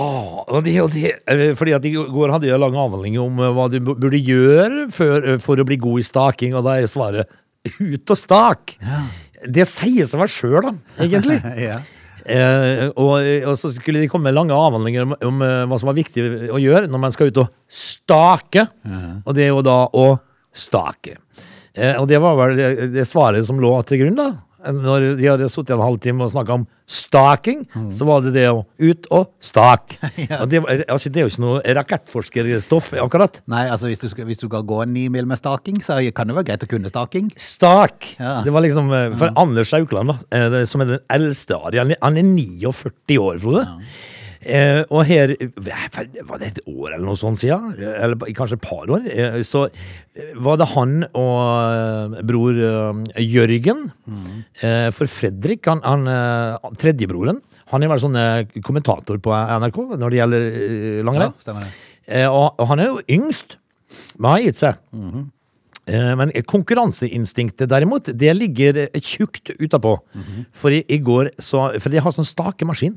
og 0.43 0.65
det, 0.65 0.73
og 0.83 0.89
det 0.91 1.13
eh, 1.31 1.53
Fordi 1.55 1.71
at 1.71 1.85
i 1.87 1.93
går 1.95 2.33
hadde 2.33 2.49
jeg 2.49 2.59
lang 2.59 2.75
avhandling 2.75 3.15
om 3.23 3.37
eh, 3.39 3.53
hva 3.55 3.69
du 3.71 3.77
burde 3.79 4.19
gjøre 4.19 4.89
for, 4.91 5.23
eh, 5.23 5.39
for 5.39 5.61
å 5.61 5.65
bli 5.67 5.77
god 5.79 6.01
i 6.01 6.03
staking, 6.03 6.57
og 6.59 6.65
da 6.67 6.75
er 6.81 6.89
svaret 6.91 7.31
ut 7.79 8.11
og 8.11 8.19
stak. 8.19 8.75
Det 9.47 9.63
sier 9.69 10.09
seg 10.09 10.25
sjøl, 10.31 10.59
da, 10.67 10.73
egentlig. 11.05 11.39
Ja. 11.69 11.79
Eh, 12.23 12.85
og, 12.95 13.17
og 13.19 13.55
så 13.59 13.67
skulle 13.73 13.99
de 13.99 14.07
komme 14.07 14.29
med 14.29 14.37
lange 14.37 14.55
avhandlinger 14.55 15.03
om, 15.03 15.15
om 15.27 15.41
hva 15.43 15.79
som 15.79 15.89
var 15.89 15.97
viktig 15.97 16.23
å 16.55 16.59
gjøre 16.59 16.87
når 16.87 17.01
man 17.03 17.15
skal 17.15 17.31
ut 17.31 17.41
og 17.43 17.49
stake. 17.67 18.63
Og 19.23 19.33
det 19.35 19.47
er 19.47 19.51
jo 19.51 19.63
da 19.63 19.81
å 19.91 20.05
stake. 20.55 21.17
Eh, 21.73 21.95
og 21.97 22.07
det 22.09 22.19
var 22.21 22.37
vel 22.37 22.55
det, 22.57 22.69
det 22.93 23.05
svaret 23.09 23.45
som 23.47 23.59
lå 23.61 23.73
til 23.89 24.03
grunn, 24.03 24.19
da. 24.19 24.29
Når 24.63 25.17
de 25.19 25.27
hadde 25.27 25.49
sittet 25.51 25.73
en 25.75 25.81
halvtime 25.83 26.23
og 26.23 26.31
snakka 26.31 26.55
om 26.59 26.65
staking, 26.87 27.63
så 27.91 28.05
var 28.07 28.21
det 28.25 28.33
det 28.35 28.45
å 28.51 28.61
ut 28.79 29.07
og 29.15 29.29
stak. 29.43 29.95
Og 30.41 30.47
det, 30.51 30.59
altså, 30.91 31.09
det 31.09 31.21
er 31.21 31.25
jo 31.27 31.31
ikke 31.31 31.43
noe 31.43 31.61
rakettforskerstoff, 31.79 32.91
akkurat. 33.01 33.41
Nei, 33.51 33.65
altså 33.71 33.87
hvis 33.89 34.01
du, 34.03 34.07
skal, 34.11 34.27
hvis 34.29 34.41
du 34.41 34.47
skal 34.47 34.65
gå 34.67 34.83
ni 34.91 35.07
mil 35.13 35.25
med 35.29 35.39
staking, 35.39 35.79
så 35.83 35.97
kan 36.15 36.27
det 36.29 36.35
være 36.37 36.49
greit 36.51 36.65
å 36.67 36.69
kunne 36.71 36.91
staking. 36.91 37.31
Stak! 37.39 38.09
Ja. 38.19 38.41
Det 38.45 38.53
var 38.53 38.65
liksom 38.65 38.91
eh, 38.93 39.09
For 39.19 39.33
Anders 39.39 39.73
Aukland, 39.77 40.13
da, 40.13 40.17
eh, 40.37 40.59
som 40.69 40.83
er 40.83 40.93
den 40.95 41.03
eldste 41.17 41.57
av 41.59 41.71
dem, 41.75 41.95
han 42.01 42.17
er- 42.17 42.23
er 42.23 42.33
49 42.35 43.19
år, 43.19 43.39
Frode. 43.43 43.65
Eh, 44.45 44.81
og 44.91 45.05
her 45.07 45.31
Var 45.39 46.39
det 46.41 46.47
et 46.49 46.59
år 46.67 46.93
eller 46.93 47.05
noe 47.05 47.15
sånt 47.19 47.39
siden? 47.39 47.73
Eller 47.79 48.15
kanskje 48.35 48.57
et 48.59 48.63
par 48.65 48.89
år? 48.91 49.05
Eh, 49.07 49.37
så 49.47 49.65
eh, 49.69 50.33
var 50.43 50.57
det 50.59 50.67
han 50.73 50.95
og 51.15 52.15
eh, 52.17 52.21
bror 52.27 52.59
Jørgen. 53.23 53.85
Eh, 54.61 54.89
for 54.95 55.07
Fredrik, 55.11 55.65
han, 55.71 55.81
han 55.87 56.75
tredjebroren, 56.79 57.39
han 57.73 57.83
er 57.85 57.89
vel 57.93 58.01
sånn 58.03 58.17
kommentator 58.65 59.17
på 59.23 59.31
NRK 59.33 59.79
når 59.97 60.09
det 60.13 60.19
gjelder 60.19 60.49
langrenn. 61.07 61.37
Ja, 62.03 62.27
og, 62.33 62.59
og 62.59 62.67
han 62.73 62.81
er 62.83 62.91
jo 62.91 62.99
yngst, 63.15 63.57
men 64.19 64.29
har 64.33 64.43
gitt 64.43 64.59
seg. 64.59 64.75
Eh, 65.87 66.11
Men 66.19 66.31
konkurranseinstinktet 66.47 67.67
derimot, 67.71 68.11
det 68.15 68.31
ligger 68.37 68.83
tjukt 68.99 69.51
utapå. 69.59 69.97
For 70.55 70.71
i, 70.75 70.83
i 70.87 70.99
går 71.03 71.31
så 71.43 71.69
For 71.79 71.91
de 71.91 71.99
har 72.03 72.13
sånn 72.15 72.27
stakemaskin 72.27 72.95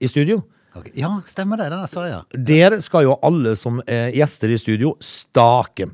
i 0.00 0.10
studio. 0.10 0.42
Okay. 0.76 0.92
Ja, 1.00 1.08
stemmer 1.24 1.56
det. 1.56 1.70
Den 1.72 1.80
er 1.80 1.88
så, 1.88 2.02
ja. 2.04 2.18
Der 2.36 2.74
skal 2.84 3.06
jo 3.06 3.14
alle 3.24 3.54
som 3.56 3.78
er 3.88 4.10
gjester 4.12 4.52
i 4.52 4.58
studio 4.60 4.92
stake. 5.00 5.88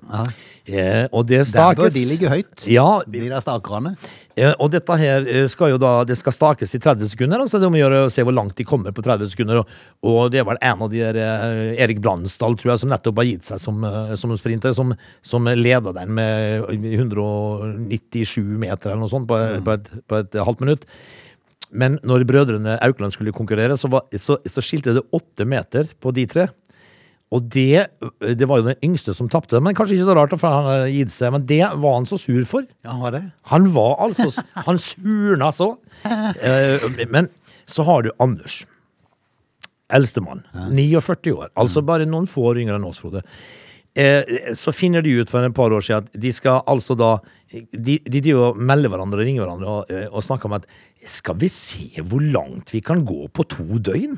Eh, 0.66 1.06
og 1.12 1.26
det 1.28 1.44
Der 1.52 1.76
bør 1.78 1.90
de 1.90 2.02
ligge 2.06 2.30
høyt, 2.30 2.66
Ja, 2.70 3.00
de 3.06 3.20
der 3.28 3.42
stakerne. 3.42 3.94
Eh, 4.36 4.54
Og 4.58 4.70
dette 4.72 4.96
her 4.96 5.26
eh, 5.28 5.46
skal 5.50 5.74
jo 5.74 5.78
da 5.78 6.04
Det 6.08 6.16
skal 6.16 6.32
stakes 6.32 6.74
i 6.74 6.78
30 6.78 7.10
sekunder, 7.12 7.42
så 7.46 7.58
er 7.58 7.64
det 7.64 7.70
må 7.74 7.80
gjøre 7.82 8.10
se 8.10 8.22
hvor 8.24 8.34
langt 8.34 8.56
de 8.56 8.64
kommer 8.64 8.94
på 8.94 9.02
30 9.04 9.30
sekunder. 9.30 9.62
Og, 9.62 9.66
og 10.02 10.30
det 10.32 10.40
er 10.42 10.48
vel 10.50 10.58
en 10.60 10.82
av 10.82 10.90
de 10.90 10.98
der 11.02 11.20
eh, 11.20 11.82
Erik 11.82 12.02
Bransdal, 12.02 12.56
tror 12.58 12.74
jeg, 12.74 12.82
som 12.82 12.90
nettopp 12.94 13.22
har 13.22 13.30
gitt 13.30 13.44
seg 13.52 13.62
som, 13.62 13.82
eh, 13.86 14.14
som 14.18 14.34
sprinter, 14.38 14.74
som, 14.74 14.94
som 15.22 15.46
leder 15.46 15.94
den 15.94 16.14
med 16.18 16.66
197 16.72 18.40
meter 18.42 18.90
eller 18.90 19.04
noe 19.04 19.12
sånt 19.14 19.30
på, 19.30 19.38
på, 19.62 19.78
et, 19.78 19.92
på 20.08 20.24
et 20.24 20.40
halvt 20.42 20.64
minutt. 20.64 20.88
Men 21.72 21.98
når 22.06 22.26
brødrene 22.28 22.76
Aukland 22.84 23.14
skulle 23.14 23.34
konkurrere, 23.34 23.76
så, 23.80 23.88
var, 23.92 24.04
så, 24.20 24.36
så 24.44 24.64
skilte 24.64 24.94
det 24.96 25.04
åtte 25.16 25.46
meter 25.48 25.88
på 26.02 26.12
de 26.14 26.26
tre. 26.28 26.48
Og 27.32 27.46
det, 27.48 27.86
det 28.36 28.48
var 28.48 28.60
jo 28.60 28.66
den 28.66 28.82
yngste 28.84 29.14
som 29.16 29.30
tapte, 29.32 29.56
men 29.64 29.76
kanskje 29.76 29.96
ikke 29.96 30.08
så 30.10 30.16
rart, 30.18 30.34
for 30.36 30.52
han 30.52 30.66
hadde 30.68 30.90
gitt 30.92 31.14
seg. 31.14 31.32
Men 31.32 31.46
det 31.48 31.62
var 31.64 31.96
han 31.96 32.08
så 32.08 32.18
sur 32.20 32.42
for. 32.48 32.66
Ja, 32.84 32.98
var 33.00 33.14
det? 33.16 33.22
Han 33.54 33.70
var 33.72 33.96
altså 34.04 34.28
Han 34.66 34.80
surna 34.80 35.48
så. 35.56 35.70
Eh, 36.04 36.84
men 37.08 37.30
så 37.64 37.86
har 37.88 38.04
du 38.04 38.12
Anders. 38.20 38.62
Eldstemann. 39.92 40.44
49 40.72 41.32
år. 41.36 41.50
Altså 41.56 41.82
bare 41.84 42.08
noen 42.08 42.28
få 42.30 42.50
år 42.52 42.60
yngre 42.62 42.76
enn 42.80 42.88
oss, 42.88 43.00
Frode. 43.00 43.24
Eh, 43.94 44.54
så 44.56 44.72
finner 44.72 45.02
de 45.04 45.18
ut 45.20 45.28
for 45.28 45.44
et 45.44 45.52
par 45.52 45.68
år 45.76 45.84
siden 45.84 46.06
at 46.06 46.14
de 46.16 46.30
skal 46.32 46.62
altså 46.66 46.94
da 46.96 47.10
De, 47.52 47.98
de 48.00 48.20
de 48.24 48.32
melder 48.56 48.88
hverandre 48.88 49.20
og 49.20 49.26
ringer 49.28 49.44
hverandre 49.44 49.68
og, 49.68 49.90
eh, 49.92 50.06
og 50.08 50.24
snakker 50.24 50.48
om 50.48 50.54
at 50.56 50.64
Skal 51.04 51.36
vi 51.36 51.50
se 51.52 52.00
hvor 52.00 52.24
langt 52.24 52.72
vi 52.72 52.80
kan 52.80 53.02
gå 53.04 53.26
på 53.28 53.44
to 53.52 53.66
døgn? 53.84 54.16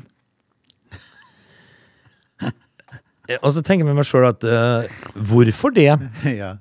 Eh, 3.27 3.39
Og 3.41 3.51
så 3.51 3.63
tenker 3.65 3.83
jeg 3.83 3.89
med 3.89 3.99
meg 3.99 4.07
sjøl 4.07 4.29
at 4.29 4.45
eh, 4.47 5.01
hvorfor 5.31 5.75
det? 5.75 5.89
Ja. 6.41 6.55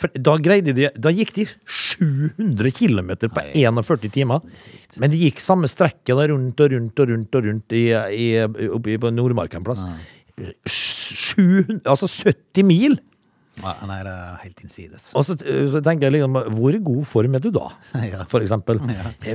For 0.00 0.08
da, 0.16 0.32
greide 0.42 0.72
de, 0.74 0.86
da 0.96 1.10
gikk 1.12 1.34
de 1.36 1.44
700 1.68 2.70
km 2.72 3.10
på 3.28 3.42
41 3.52 4.08
timer. 4.10 4.40
Men 4.98 5.12
de 5.12 5.20
gikk 5.26 5.42
samme 5.44 5.68
strekket 5.68 6.16
rundt 6.32 6.62
og 6.64 6.72
rundt 6.72 7.02
og 7.04 7.12
rundt 7.12 7.36
og 7.38 7.46
rundt 7.46 7.76
i, 7.76 7.82
i, 8.16 8.26
oppe 8.72 8.96
på 8.98 9.12
Nordmarka 9.12 9.60
en 9.60 9.66
plass. 9.68 9.84
700, 10.66 11.82
altså 11.88 12.08
70 12.10 12.64
mil! 12.68 12.98
Ja, 13.60 13.74
Nei, 13.84 13.98
det 14.00 14.12
er 14.16 14.36
helt 14.46 14.60
innsides. 14.64 15.10
Og 15.12 15.26
så, 15.28 15.34
så 15.36 15.82
tenker 15.84 16.06
jeg 16.08 16.14
liksom, 16.14 16.38
hvor 16.56 16.76
god 16.86 17.02
form 17.10 17.34
er 17.36 17.42
du 17.44 17.50
da? 17.52 17.66
Ja. 18.08 18.22
For 18.30 18.40
eksempel. 18.40 18.80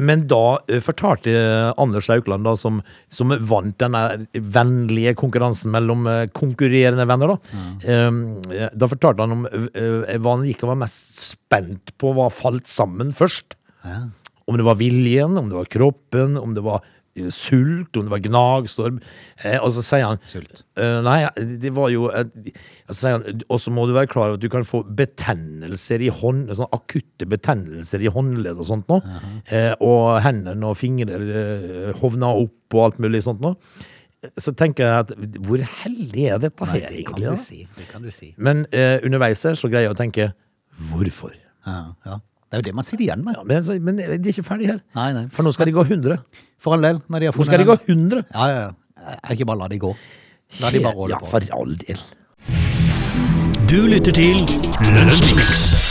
Men 0.02 0.24
da 0.32 0.40
eh, 0.66 0.82
fortalte 0.82 1.36
Anders 1.78 2.10
Aukland, 2.16 2.48
da, 2.50 2.56
som, 2.58 2.80
som 3.14 3.36
vant 3.46 3.78
denne 3.84 4.02
vennlige 4.34 5.14
konkurransen 5.22 5.70
mellom 5.76 6.10
eh, 6.10 6.24
konkurrerende 6.34 7.06
venner, 7.10 7.36
da. 7.36 7.62
eh, 7.86 8.68
Da 8.74 8.90
fortalte 8.90 9.22
han 9.28 9.38
om 9.38 9.46
uh, 9.46 10.10
hva 10.18 10.34
han 10.40 10.48
gikk 10.50 10.66
og 10.66 10.74
var 10.74 10.82
mest 10.88 11.22
spent 11.30 11.94
på 12.02 12.16
hva 12.18 12.32
falt 12.34 12.66
sammen 12.74 13.14
først. 13.16 13.54
Om 14.50 14.58
det 14.58 14.66
var 14.66 14.82
viljen, 14.82 15.38
om 15.38 15.50
det 15.52 15.62
var 15.62 15.70
kroppen, 15.78 16.40
om 16.42 16.58
det 16.58 16.66
var 16.66 16.82
eh, 16.82 16.97
sult, 17.34 17.98
om 17.98 18.06
det 18.08 18.14
var 18.14 18.22
gnagstorm. 18.26 19.00
Eh, 19.44 19.58
og 19.60 19.72
så 19.76 19.84
sier 19.86 20.06
han 20.08 20.20
Sult. 20.28 20.64
Eh, 20.78 21.00
nei, 21.06 21.18
det 21.62 21.72
var 21.76 21.90
jo 21.94 22.08
eh, 22.14 22.30
så 22.90 22.98
sier 23.02 23.18
han, 23.18 23.42
Og 23.50 23.60
så 23.64 23.74
må 23.74 23.86
du 23.90 23.94
være 23.96 24.10
klar 24.12 24.30
over 24.32 24.38
at 24.40 24.44
du 24.46 24.50
kan 24.54 24.66
få 24.68 24.84
betennelser 24.98 26.04
i 26.06 26.10
hånd 26.14 26.54
Sånn 26.58 26.70
akutte 26.76 27.28
betennelser 27.30 28.04
i 28.06 28.12
håndledd 28.14 28.58
og 28.62 28.70
sånt 28.70 28.90
nå. 28.92 29.02
Eh, 29.52 29.74
og 29.84 30.18
hendene 30.26 30.70
og 30.72 30.78
fingre 30.80 31.18
eh, 31.18 31.94
hovna 32.02 32.32
opp 32.44 32.78
og 32.78 32.84
alt 32.88 33.00
mulig 33.04 33.24
sånt 33.26 33.42
nå. 33.44 33.54
Så 34.42 34.52
tenker 34.58 34.84
jeg 34.88 35.04
at 35.06 35.12
hvor 35.46 35.62
hellig 35.84 36.24
er 36.34 36.40
dette 36.42 36.66
Nei, 36.66 36.72
her 36.74 36.88
det 36.90 37.04
kan 37.08 37.20
egentlig? 37.20 37.26
du 37.26 37.30
da? 37.30 37.38
si. 37.44 37.60
Det 37.78 37.86
kan 37.92 38.06
du 38.08 38.10
si. 38.12 38.32
Men 38.42 38.66
eh, 38.74 38.98
underveis 39.06 39.44
her 39.46 39.56
så 39.60 39.70
greier 39.72 39.88
jeg 39.90 39.94
å 39.94 40.00
tenke 40.00 40.30
hvorfor? 40.90 41.36
Ja, 41.68 41.80
ja. 42.08 42.18
Det 42.48 42.56
er 42.56 42.62
jo 42.62 42.68
det 42.70 42.76
man 42.76 42.86
sitter 42.88 43.04
igjen 43.04 43.24
med. 43.26 43.36
Ja, 43.36 43.44
men, 43.44 43.82
men 43.84 43.98
de 44.00 44.06
er 44.08 44.32
ikke 44.32 44.46
ferdig 44.48 44.70
her. 44.72 44.80
Nei, 44.96 45.10
nei. 45.18 45.26
For 45.36 45.44
nå 45.44 45.52
skal 45.56 45.68
de 45.68 45.76
gå 45.76 45.84
100. 45.84 46.16
For 46.64 46.78
all 46.78 46.88
del, 46.88 47.02
når 47.12 47.20
de 47.20 47.30
har 47.30 47.36
Nå 47.36 47.48
skal 47.50 47.60
de 47.60 47.68
gå 47.68 47.76
den. 47.84 48.08
100. 48.08 48.24
Ja, 48.32 48.48
ja, 48.54 48.62
ja. 48.68 49.18
Er 49.18 49.36
ikke 49.36 49.50
bare 49.50 49.62
la 49.66 49.68
de 49.74 49.82
gå? 49.84 49.92
La 50.62 50.72
de 50.72 50.80
bare 50.84 50.96
holde 50.96 51.16
ja, 51.18 51.20
på. 51.20 51.32
for 51.34 51.52
all 51.60 51.76
del. 51.84 52.00
Du 53.68 53.84
lytter 53.92 54.16
til 54.16 54.48
Lunsjmix. 54.96 55.87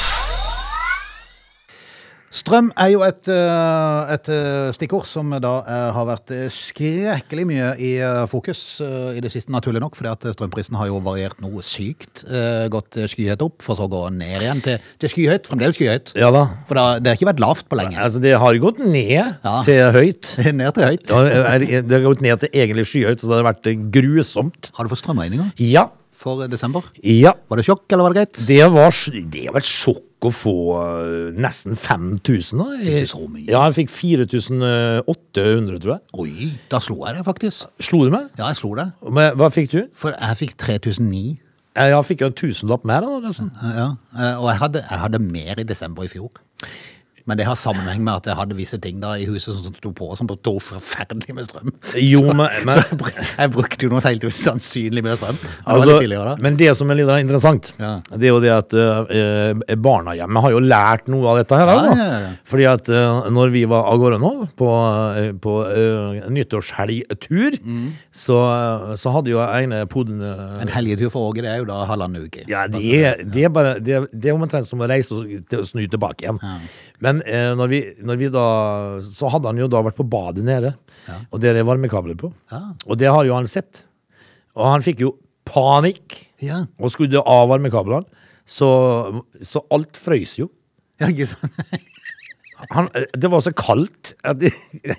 Strøm 2.36 2.66
er 2.76 2.90
jo 2.92 3.00
et, 3.06 3.28
eh, 3.32 4.10
et 4.12 4.28
eh, 4.28 4.68
stikkord 4.76 5.06
som 5.08 5.30
da 5.40 5.52
eh, 5.64 5.86
har 5.96 6.04
vært 6.10 6.32
skrekkelig 6.52 7.46
mye 7.48 7.70
i 7.80 7.92
fokus 8.28 8.60
i 8.82 9.22
det 9.24 9.30
siste, 9.32 9.52
naturlig 9.54 9.80
nok, 9.80 9.96
fordi 9.96 10.10
at 10.12 10.26
strømprisen 10.36 10.76
har 10.76 10.90
jo 10.90 10.98
variert 11.04 11.38
noe 11.40 11.64
sykt. 11.64 12.24
Gått 12.72 12.98
skyhøyt 13.08 13.44
opp, 13.46 13.64
for 13.64 13.78
så 13.78 13.86
å 13.86 13.92
gå 13.92 14.02
ned 14.12 14.42
igjen 14.42 14.60
til, 14.64 14.84
til 15.00 15.12
skyhøyt. 15.14 15.48
Fremdeles 15.48 15.78
skyhøyt. 15.78 16.12
Ja 16.18 16.28
da. 16.34 16.44
For 16.68 16.76
da, 16.78 16.86
det 17.00 17.12
har 17.12 17.18
ikke 17.20 17.30
vært 17.30 17.42
lavt 17.46 17.68
på 17.72 17.78
lenge. 17.80 17.96
Altså, 18.04 18.20
det 18.24 18.34
har 18.42 18.60
gått 18.62 18.82
ned 18.84 19.14
Ja. 19.16 19.56
til 19.66 19.80
høyt. 19.96 20.34
Ned 20.60 20.76
til 20.76 20.88
høyt. 20.90 21.12
Ja, 21.12 21.56
det 21.62 21.92
har 21.96 22.04
gått 22.10 22.24
ned 22.24 22.42
til 22.44 22.52
egentlig 22.52 22.86
skyhøyt, 22.90 23.22
så 23.22 23.30
det 23.32 23.38
har 23.40 23.48
vært 23.54 23.70
grusomt. 23.94 24.70
Har 24.76 24.84
du 24.84 24.92
fått 24.92 25.04
strømregninger 25.06 25.54
Ja. 25.62 25.88
for 26.16 26.44
desember? 26.52 26.84
Ja. 27.04 27.32
Var 27.48 27.60
det 27.62 27.66
sjokk, 27.68 27.86
eller 27.92 28.08
var 28.08 28.12
det 28.16 28.20
greit? 28.26 28.44
Det 28.48 28.60
var, 28.76 28.92
det 29.32 29.46
var 29.52 29.62
et 29.64 29.68
sjokk 29.70 30.04
å 30.28 30.32
få 30.34 30.54
øh, 30.80 31.30
nesten 31.40 31.76
5000. 31.78 32.58
da. 32.60 32.66
Fikk 32.82 33.06
du 33.06 33.10
så 33.12 33.22
mye? 33.26 33.46
Ja, 33.48 33.62
jeg 33.68 33.76
fikk 33.80 33.92
4800, 33.94 35.80
tror 35.82 35.94
jeg. 35.96 36.02
Oi, 36.22 36.50
da 36.72 36.80
slo 36.82 37.00
jeg 37.06 37.18
det 37.18 37.24
faktisk. 37.26 37.66
Slo 37.82 38.02
du 38.06 38.12
meg? 38.14 38.28
Ja, 38.38 38.50
jeg 38.50 38.60
slo 38.60 38.74
det. 38.78 38.88
Men 39.08 39.36
Hva 39.38 39.50
fikk 39.54 39.72
du? 39.74 39.80
For 39.96 40.14
jeg 40.16 40.40
fikk 40.42 40.56
3009. 40.62 41.24
Jeg 41.76 41.92
jeg 41.92 42.04
fikk 42.08 42.22
jo 42.24 42.28
en 42.30 42.36
tusenlapp 42.40 42.84
mer. 42.88 43.04
da, 43.04 43.18
nesten. 43.26 43.50
Ja, 43.76 43.88
eh, 44.16 44.36
og 44.40 44.46
jeg 44.48 44.60
hadde, 44.62 44.84
jeg 44.90 45.02
hadde 45.02 45.20
mer 45.20 45.60
i 45.60 45.66
desember 45.68 46.06
i 46.06 46.08
fjor. 46.12 46.30
Men 47.26 47.38
det 47.40 47.46
har 47.48 47.56
sammenheng 47.58 48.04
med 48.06 48.14
at 48.20 48.26
jeg 48.30 48.36
hadde 48.38 48.54
visse 48.58 48.78
ting 48.78 49.00
da 49.02 49.14
i 49.18 49.24
huset 49.26 49.54
som 49.56 49.74
sto 49.74 49.90
på, 49.92 50.12
som 50.18 50.28
sto 50.30 50.52
forferdelig 50.62 51.34
med 51.34 51.48
strøm. 51.48 51.72
Jo, 51.98 52.20
så, 52.22 52.34
men- 52.38 52.66
men- 52.68 52.76
så 52.78 52.84
jeg, 53.10 53.26
jeg 53.38 53.50
brukte 53.56 53.82
jo 53.82 53.90
noe 53.90 54.02
helt 54.04 54.24
usannsynlig 54.28 55.02
med 55.02 55.18
strøm. 55.18 55.40
Det 55.42 55.50
Altså, 55.66 55.98
det 56.00 56.42
men 56.42 56.56
det 56.56 56.70
som 56.78 56.90
er 56.90 57.00
litt 57.00 57.10
interessant, 57.24 57.72
Ja. 57.82 58.00
det 58.14 58.28
er 58.28 58.32
jo 58.34 58.40
det 58.40 58.52
at 58.54 58.76
uh, 58.78 59.74
barna 59.76 60.14
hjemme 60.14 60.40
har 60.44 60.50
jo 60.54 60.60
lært 60.62 61.08
noe 61.10 61.26
av 61.32 61.40
dette 61.42 61.58
her. 61.58 61.66
Ja, 61.66 61.76
da. 61.82 61.96
ja. 61.96 62.30
Fordi 62.46 62.64
at 62.70 62.88
uh, 62.94 63.26
når 63.34 63.50
vi 63.50 63.64
var 63.66 63.90
av 63.90 63.98
gårde 63.98 64.20
nå 64.22 64.32
på, 64.56 64.70
uh, 64.70 65.32
på 65.42 65.56
uh, 65.66 66.30
nyttårshelgtur, 66.30 67.56
Mm. 67.66 67.92
så, 68.12 68.36
så 68.98 69.10
hadde 69.14 69.30
jo 69.32 69.40
ene 69.42 69.82
poden 69.90 70.20
eh, 70.22 70.60
En 70.62 70.68
helgetur 70.70 71.10
for 71.10 71.30
Åge, 71.30 71.42
det 71.42 71.50
er 71.50 71.58
jo 71.62 71.66
da 71.68 71.80
halvannen 71.88 72.26
uke. 72.28 72.44
ja, 72.48 72.66
det 72.70 72.82
er, 73.00 73.22
det 73.24 73.44
er 73.44 73.52
bare 73.52 73.74
Det, 73.80 74.00
det 74.12 74.30
er 74.30 74.36
omtrent 74.36 74.66
som 74.68 74.80
å 74.84 74.88
reise 74.88 75.14
og 75.16 75.64
snu 75.66 75.82
tilbake 75.90 76.26
igjen. 76.26 76.38
Men 77.04 77.20
eh, 77.28 77.50
når, 77.58 77.68
vi, 77.72 77.80
når 78.08 78.18
vi 78.20 78.28
da 78.32 78.44
Så 79.04 79.28
hadde 79.32 79.50
han 79.50 79.58
jo 79.60 79.68
da 79.68 79.82
vært 79.84 79.98
på 79.98 80.06
badet 80.08 80.44
nede, 80.46 80.74
og 81.30 81.40
der 81.42 81.58
er 81.58 81.66
varmekabler 81.68 82.16
på. 82.18 82.30
Ja. 82.52 82.62
Og 82.86 82.98
det 83.00 83.10
har 83.12 83.26
jo 83.28 83.34
han 83.36 83.48
sett. 83.50 83.84
Og 84.56 84.64
han 84.70 84.84
fikk 84.84 85.02
jo 85.04 85.16
panikk 85.46 86.16
Ja, 86.42 86.64
og 86.80 86.92
skrudde 86.92 87.20
av 87.22 87.50
varmekablene. 87.52 88.08
Så, 88.46 88.68
så 89.42 89.64
alt 89.74 89.98
frøys 89.98 90.36
jo. 90.38 90.48
ja 91.02 91.10
ikke 91.12 91.26
sant? 91.32 91.60
Han, 92.72 92.88
eh, 92.96 93.04
det 93.12 93.30
var 93.30 93.42
så 93.44 93.52
kaldt 93.56 94.14
at 94.24 94.38
de, 94.40 94.50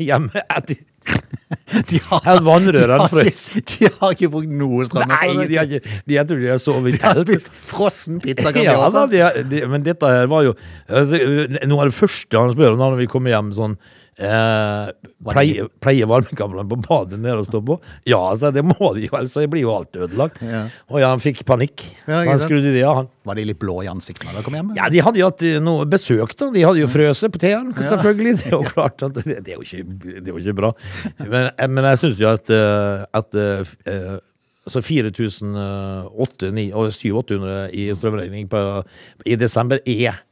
hjemme 0.04 0.44
at 0.50 0.68
de, 0.70 0.78
De 1.90 2.00
har, 2.10 2.42
vannrørene 2.44 3.06
de 3.06 3.12
frøs. 3.12 3.38
De 3.72 3.88
har 4.00 4.12
ikke 4.16 4.30
brukt 4.34 4.52
noe 4.60 4.86
strøm. 4.88 5.08
Nei, 5.08 5.30
altså. 5.32 5.46
de 5.48 5.58
har 5.60 5.70
ikke, 5.70 5.94
de, 6.04 6.16
jeg 6.18 6.28
tror 6.30 6.42
de 6.44 6.50
har 6.52 6.60
sovet 6.64 6.90
i 6.90 6.98
De 6.98 7.04
har 7.06 7.16
telt. 7.22 7.30
spist 7.32 7.52
frossen 7.70 8.18
pizza, 8.24 8.52
kan 8.52 8.60
de 8.60 8.66
Ja, 8.68 8.74
da, 8.76 8.88
også. 8.90 9.06
det, 9.14 9.46
det, 9.54 9.62
men 9.72 9.86
dette 9.86 10.10
her 10.12 10.28
var 10.32 10.44
jo 10.50 10.56
altså, 10.88 11.22
Noe 11.70 11.86
av 11.86 11.92
det 11.92 11.98
første 11.98 12.42
han 12.44 12.52
spør 12.56 12.76
om 12.76 12.82
da 12.84 12.92
når 12.92 13.02
vi 13.06 13.10
kommer 13.12 13.34
hjem 13.36 13.54
sånn 13.56 13.78
eh, 14.18 14.90
Pleier 15.28 15.68
pleie 15.84 16.08
varmekablene 16.08 16.68
på 16.70 16.78
badet 16.86 17.20
nede 17.20 17.42
og 17.42 17.48
stå 17.48 17.62
på? 17.66 17.78
Ja, 18.08 18.20
altså, 18.32 18.52
det 18.54 18.64
må 18.66 18.92
de 18.96 19.08
jo, 19.08 19.14
ellers 19.18 19.34
så 19.36 19.44
blir 19.50 19.66
jo 19.66 19.74
alt 19.74 19.98
ødelagt. 19.98 20.40
Ja. 20.46 20.64
Og 20.92 21.02
ja, 21.02 21.10
han 21.12 21.24
fikk 21.24 21.44
panikk, 21.48 21.84
Ja, 22.06 22.22
så 22.22 22.34
han 22.34 22.44
skrudde 22.44 22.74
det 22.76 22.84
av, 22.88 23.02
han. 23.02 23.12
Var 23.28 23.40
de 23.40 23.48
litt 23.50 23.60
blå 23.62 23.80
i 23.84 23.90
ansiktet 23.92 24.30
da 24.30 24.38
de 24.38 24.46
kom 24.46 24.56
hjem? 24.58 24.72
Ja, 24.78 24.88
de 24.94 25.04
hadde 25.04 25.22
jo 25.22 25.30
hatt 25.30 25.44
eh, 25.48 25.58
noe 25.64 25.88
besøk, 25.90 26.36
da. 26.40 26.50
De 26.54 26.64
hadde 26.64 26.84
jo 26.84 26.90
frøset 26.92 27.34
på 27.34 27.42
teen, 27.44 27.74
selvfølgelig. 27.76 28.38
Det 28.42 28.50
er 28.52 28.56
jo 28.56 28.64
klart 28.76 29.04
at 29.08 29.20
det, 29.20 29.42
det, 29.42 29.54
er, 29.54 29.60
jo 29.60 29.66
ikke, 29.68 29.84
det 30.08 30.24
er 30.26 30.34
jo 30.34 30.40
ikke 30.44 30.58
bra. 30.62 30.74
Men, 31.24 31.52
eh, 31.52 31.70
men 31.72 31.92
jeg 31.92 32.04
syns 32.06 32.24
jo 32.24 32.32
at, 32.32 32.54
eh, 32.54 33.06
at 33.18 33.42
altså 34.68 34.84
4800 34.84 36.72
og 36.76 36.90
700-800 36.92 37.76
i 37.76 37.90
strømregning 37.96 38.50
på, 38.52 38.64
i 39.26 39.38
desember 39.40 39.80
er 39.88 40.24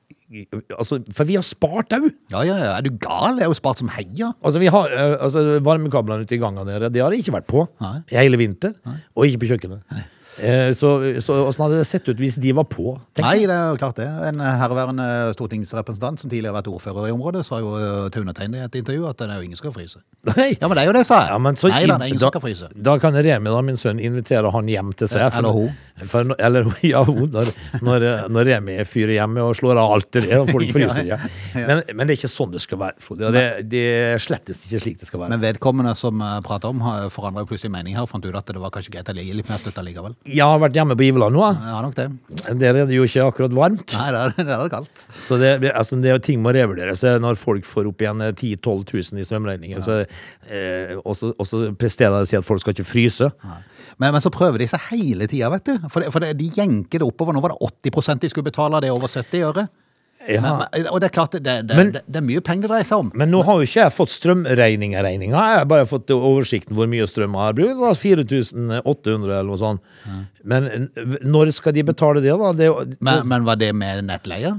altså, 0.76 1.00
For 1.16 1.28
vi 1.30 1.38
har 1.38 1.46
spart 1.46 1.94
òg. 1.98 2.08
Ja, 2.34 2.42
ja, 2.48 2.58
ja. 2.62 2.72
Er 2.78 2.86
du 2.86 2.92
gal? 3.02 3.38
Jeg 3.40 3.48
har 3.48 3.54
jo 3.54 3.58
spart 3.58 3.82
som 3.82 3.92
heia. 3.96 4.32
Altså, 4.44 4.62
vi 4.62 4.70
har, 4.74 4.92
eh, 4.92 5.16
altså, 5.28 5.46
varmekablene 5.66 6.26
ute 6.28 6.38
i 6.38 6.42
gangen 6.42 6.68
deres, 6.68 6.92
det 6.94 7.04
har 7.04 7.16
ikke 7.16 7.36
vært 7.38 7.48
på 7.52 7.66
Nei. 7.84 7.96
hele 8.16 8.40
vinter. 8.42 8.76
Og 9.16 9.30
ikke 9.30 9.44
på 9.46 9.52
kjøkkenet. 9.54 9.82
Eh, 9.92 10.06
så, 10.76 10.90
så 11.24 11.36
åssen 11.48 11.64
hadde 11.66 11.78
det 11.80 11.88
sett 11.88 12.08
ut 12.12 12.20
hvis 12.20 12.36
de 12.44 12.52
var 12.58 12.66
på? 12.70 12.96
Nei, 13.22 13.38
det 13.48 13.54
er 13.56 13.70
jo 13.74 13.78
klart 13.80 14.00
det. 14.02 14.08
En 14.30 14.42
herværende 14.44 15.06
stortingsrepresentant 15.38 16.20
som 16.22 16.30
tidligere 16.32 16.52
har 16.54 16.60
vært 16.62 16.70
ordfører 16.74 17.08
i 17.10 17.14
området, 17.16 17.46
sa 17.48 17.60
jo 17.64 17.76
eh, 17.80 18.10
til 18.14 18.26
undertegnede 18.26 18.64
i 18.64 18.66
et 18.68 18.78
intervju 18.82 19.08
at 19.10 19.22
det 19.22 19.30
er 19.32 19.40
jo 19.40 19.48
ingen 19.48 19.56
som 19.60 19.66
skal 19.68 19.76
fryse. 19.78 20.02
Nei. 20.32 20.50
Ja, 20.60 20.68
men 20.68 20.76
det 20.80 20.84
er 20.84 20.90
jo 20.90 20.96
det, 20.98 21.04
sa 21.08 21.20
jeg. 21.24 21.32
Ja, 21.36 21.40
men 21.46 21.60
så 21.60 21.70
Nei 21.72 21.82
da, 21.86 21.96
det 22.00 22.08
er 22.08 22.12
ingen 22.12 22.20
da, 22.20 22.26
som 22.28 22.34
skal 22.34 22.44
fryse. 22.48 22.70
da 22.90 22.96
kan 23.02 23.16
Remi, 23.16 23.52
da, 23.54 23.62
min 23.70 23.78
sønn, 23.80 24.02
invitere 24.04 24.52
han 24.56 24.72
hjem 24.72 24.92
til 24.98 25.12
seg. 25.12 25.28
for- 25.32 25.40
Eller 25.40 25.56
hun. 25.60 25.82
For, 26.12 26.32
eller 26.44 26.66
ja, 26.94 27.04
hun. 27.08 27.30
Når, 27.32 27.52
når, 27.86 28.06
når 28.36 28.50
Remi 28.50 28.78
fyrer 28.90 29.16
hjemme 29.20 29.46
og 29.46 29.56
slår 29.56 29.80
av 29.80 29.94
alt 29.96 30.10
det 30.18 30.26
der, 30.28 30.42
og 30.44 30.50
folk 30.52 30.72
fryser. 30.76 31.06
Ja. 31.14 31.20
Men, 31.56 31.84
men 31.94 32.04
det 32.10 32.16
er 32.18 32.20
ikke 32.20 32.32
sånn 32.34 32.52
det 32.56 32.64
skal 32.66 32.82
være. 32.82 33.00
Frode. 33.06 33.32
Det, 33.36 33.46
det 33.72 33.86
er 34.16 34.20
slettest 34.24 34.68
ikke 34.68 34.82
slik 34.84 35.00
det 35.04 35.08
skal 35.10 35.24
være. 35.24 35.32
Men 35.36 35.44
vedkommende 35.46 35.94
som 35.96 36.20
prater 36.46 36.74
om, 36.74 36.82
forandrer 37.14 37.48
plutselig 37.48 37.72
mening 37.74 37.96
her 37.96 38.04
og 38.08 38.12
fant 38.12 38.26
ut 38.28 38.36
at 38.36 38.52
det 38.52 38.60
var 38.62 38.74
kanskje 38.76 38.98
greit 38.98 39.14
å 39.14 39.16
ligge 39.16 39.38
litt 39.40 39.50
mer 39.52 39.62
støtte 39.62 39.86
likevel. 39.86 40.18
Jeg 40.26 40.42
har 40.42 40.58
vært 40.58 40.74
hjemme 40.74 40.96
på 40.98 41.04
Iveland 41.06 41.36
nå. 41.38 41.44
Ja, 41.54 41.80
nok 41.86 41.94
det. 41.98 42.08
Der 42.58 42.80
er 42.82 42.88
det 42.90 42.96
jo 42.98 43.04
ikke 43.06 43.28
akkurat 43.30 43.54
varmt. 43.54 43.94
Nei, 43.94 44.08
det 44.10 44.22
er 44.24 44.34
det, 44.40 44.46
er 44.56 44.64
det 44.64 44.72
kaldt. 44.74 45.04
Så 45.22 45.38
det, 45.38 45.52
altså, 45.70 46.00
det 46.02 46.16
ting 46.26 46.42
må 46.42 46.54
revurderes 46.56 47.04
eh, 47.06 47.20
når 47.22 47.38
folk 47.38 47.68
får 47.70 47.92
opp 47.92 48.02
igjen 48.02 48.24
eh, 48.26 48.34
10 48.34 48.58
000-12 48.58 49.14
000 49.14 49.22
i 49.22 49.28
strømregninger. 49.30 49.84
Så, 49.86 50.00
eh, 50.50 50.96
og, 50.98 51.14
så, 51.14 51.62
presterer 51.78 52.18
de 52.18 52.26
å 52.26 52.32
si 52.32 52.40
at 52.40 52.48
folk 52.48 52.64
skal 52.64 52.74
ikke 52.74 52.88
fryse. 52.90 53.30
Men, 54.02 54.10
men 54.10 54.24
så 54.24 54.34
prøver 54.34 54.64
de 54.64 54.70
seg 54.72 54.90
hele 54.90 55.30
tida, 55.30 55.52
vet 55.54 55.70
du. 55.70 55.90
For, 55.94 56.02
det, 56.02 56.10
for 56.16 56.26
det, 56.26 56.34
de 56.42 56.50
jenker 56.58 57.04
det 57.04 57.08
oppover. 57.08 57.38
Nå 57.38 57.46
var 57.46 57.54
det 57.54 57.74
80% 57.94 58.26
de 58.26 58.34
skulle 58.34 58.50
betale, 58.50 58.82
det 58.82 58.90
er 58.90 58.98
over 58.98 59.12
70 59.12 59.50
øre. 59.52 59.70
Ja. 60.28 60.42
Men, 60.42 60.88
og 60.90 61.00
det 61.02 61.10
er 61.10 61.14
klart, 61.14 61.32
det, 61.38 61.44
det, 61.70 61.76
Men- 61.78 61.92
det, 61.94 62.02
det 62.08 62.20
er 62.22 62.26
mye 62.26 62.42
penger 62.42 62.66
det 62.68 62.72
dreier 62.74 62.88
seg 62.90 63.04
om. 63.04 63.12
Men 63.14 63.30
nå 63.34 63.44
har 63.46 63.60
jo 63.62 63.68
ikke 63.68 63.82
jeg 63.84 63.94
fått 63.94 64.14
strømregninga. 64.16 65.04
regninga. 65.06 65.36
Jeg 65.38 65.60
har 65.62 65.66
bare 65.70 65.86
fått 65.90 66.10
oversikten 66.16 66.76
hvor 66.78 66.88
mye 66.90 67.06
strøm 67.10 67.36
jeg 67.38 67.46
har 67.46 67.58
brukt. 67.58 68.00
4800 68.02 69.34
eller 69.40 69.50
noe 69.50 69.60
sånt. 69.62 69.82
Men 70.44 70.90
når 71.26 71.52
skal 71.58 71.76
de 71.76 71.84
betale 71.88 72.24
det, 72.26 72.34
da? 72.38 72.54
Men, 73.00 73.28
men 73.30 73.46
var 73.48 73.60
det 73.62 73.74
med 73.76 74.06
nettleie? 74.10 74.56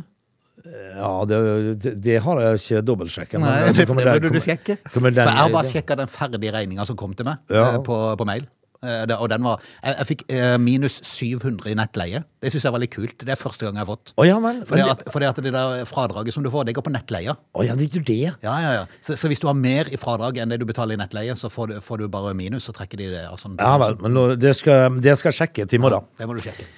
ja, 0.96 1.10
det, 1.28 2.16
har 2.24 2.40
jeg 2.42 2.58
ikke 2.58 2.80
dobbeltsjekka. 2.88 3.38
Nei, 3.38 3.72
det 3.76 3.84
burde 3.86 4.30
du 4.34 4.40
sjekke. 4.42 4.78
For 4.90 5.04
jeg 5.12 5.28
har 5.28 5.52
bare 5.52 5.68
sjekka 5.68 5.96
den 6.00 6.08
ferdige 6.10 6.54
regninga 6.56 6.86
som 6.88 6.96
kom 6.98 7.12
til 7.14 7.28
meg 7.28 7.38
Ja. 7.52 7.68
eh, 7.76 7.78
på, 7.86 7.98
på 8.18 8.26
mail. 8.26 8.46
Eh, 8.84 9.04
og 9.16 9.28
den 9.32 9.44
var 9.46 9.62
Jeg, 9.82 9.94
jeg 9.96 10.08
fikk 10.10 10.24
eh, 10.32 10.56
minus 10.60 10.98
700 11.06 11.70
i 11.72 11.76
nettleie. 11.78 12.22
Det 12.42 12.52
syns 12.52 12.66
jeg 12.68 12.74
var 12.74 12.82
litt 12.82 12.94
kult. 12.94 13.16
Det 13.22 13.34
er 13.34 13.40
første 13.40 13.66
gang 13.66 13.78
jeg 13.78 13.84
har 13.86 13.90
fått. 13.90 14.14
Oh, 14.16 14.26
ja, 14.26 14.38
men, 14.42 14.62
Fordi 14.68 14.86
at, 14.86 15.04
fordi 15.12 15.28
at 15.30 15.42
det 15.44 15.52
der 15.56 15.84
fradraget 15.88 16.36
som 16.36 16.46
du 16.46 16.50
får, 16.52 16.68
det 16.68 16.76
går 16.76 16.86
på 16.86 16.94
nettleia. 16.94 17.36
Oh, 17.56 17.64
ja, 17.66 17.76
det 17.78 17.90
gjør 17.90 18.06
det. 18.08 18.20
Ja, 18.44 18.56
ja, 18.62 18.72
ja. 18.80 18.86
Så, 19.00 19.16
så 19.18 19.30
hvis 19.32 19.42
du 19.42 19.48
har 19.50 19.58
mer 19.58 19.90
i 19.92 20.00
fradrag 20.00 20.40
enn 20.42 20.52
det 20.52 20.60
du 20.62 20.66
betaler 20.68 20.98
i 20.98 21.00
nettleie, 21.00 21.36
så 21.38 21.50
får 21.52 21.72
du, 21.72 21.78
får 21.84 22.04
du 22.04 22.08
bare 22.12 22.34
minus, 22.36 22.68
så 22.68 22.76
trekker 22.76 23.00
de 23.00 23.12
det. 23.14 23.24
Altså, 23.30 23.52
Ja 23.60 23.76
vel, 23.82 23.96
men 24.02 24.16
nå, 24.16 24.26
det, 24.40 24.56
skal, 24.58 25.00
det 25.02 25.16
skal 25.20 25.32
jeg 25.32 25.42
sjekke 25.42 25.70
til 25.70 25.80
i 25.80 25.86
morgen. 25.86 26.10
Det 26.18 26.28
må 26.28 26.36
du 26.36 26.44
sjekke. 26.44 26.68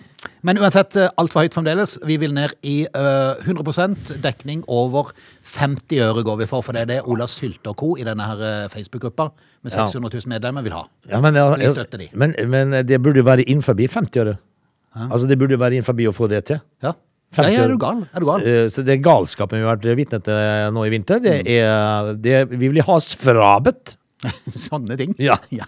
Men 0.43 0.59
uansett, 0.59 0.97
eh, 0.99 1.09
altfor 1.21 1.45
høyt 1.45 1.55
fremdeles. 1.55 1.97
Vi 2.07 2.17
vil 2.19 2.33
ned 2.35 2.55
i 2.67 2.81
eh, 2.87 3.45
100% 3.47 4.17
dekning 4.23 4.65
over 4.67 5.13
50 5.47 6.01
øre 6.03 6.25
går 6.27 6.41
vi 6.43 6.49
for, 6.51 6.63
for 6.67 6.75
det 6.75 6.83
er 6.83 6.91
det 6.91 6.99
Ola 7.07 7.27
Sylte 7.31 7.71
og 7.71 7.77
co. 7.79 7.93
i 7.99 8.07
denne 8.07 8.27
her 8.27 8.43
eh, 8.43 8.69
Facebook-gruppa 8.73 9.29
med 9.63 9.75
600 9.75 10.11
000 10.19 10.33
medlemmer 10.35 10.63
vil 10.67 10.75
ha. 10.75 10.85
Ja, 11.11 11.21
men, 11.23 11.39
ja, 11.39 11.47
Så 11.55 11.61
vi 11.63 11.69
støtter 11.75 12.03
de. 12.03 12.09
Men, 12.15 12.35
men 12.51 12.75
det 12.87 13.01
burde 13.03 13.23
jo 13.23 13.27
være 13.29 13.47
innenfor 13.47 13.79
50 13.79 14.23
øre. 14.25 14.37
Altså, 14.99 15.29
det 15.31 15.39
burde 15.39 15.55
jo 15.55 15.61
være 15.63 15.79
innenfor 15.79 15.95
å 16.11 16.15
få 16.17 16.29
det 16.31 16.43
til. 16.51 16.59
Ja. 16.83 16.93
ja, 17.37 17.49
ja, 17.53 17.63
er 17.63 17.69
du 17.75 17.79
gal? 17.79 18.03
Er 18.15 18.25
du 18.25 18.27
gal? 18.27 18.43
Så, 18.43 18.75
Så 18.79 18.87
det 18.87 18.99
galskapen 19.05 19.61
vi 19.61 19.67
har 19.67 19.77
vært 19.77 19.99
vitne 19.99 20.19
til 20.25 20.75
nå 20.75 20.87
i 20.87 20.91
vinter, 20.91 21.23
det 21.23 21.39
Mm. 21.45 21.53
er 21.55 22.13
det, 22.19 22.59
Vi 22.59 22.69
vil 22.75 22.83
ha 22.83 22.95
oss 22.99 23.15
frabedt. 23.15 23.97
Sånne 24.69 24.97
ting. 24.99 25.15
Ja. 25.19 25.39
ja. 25.55 25.67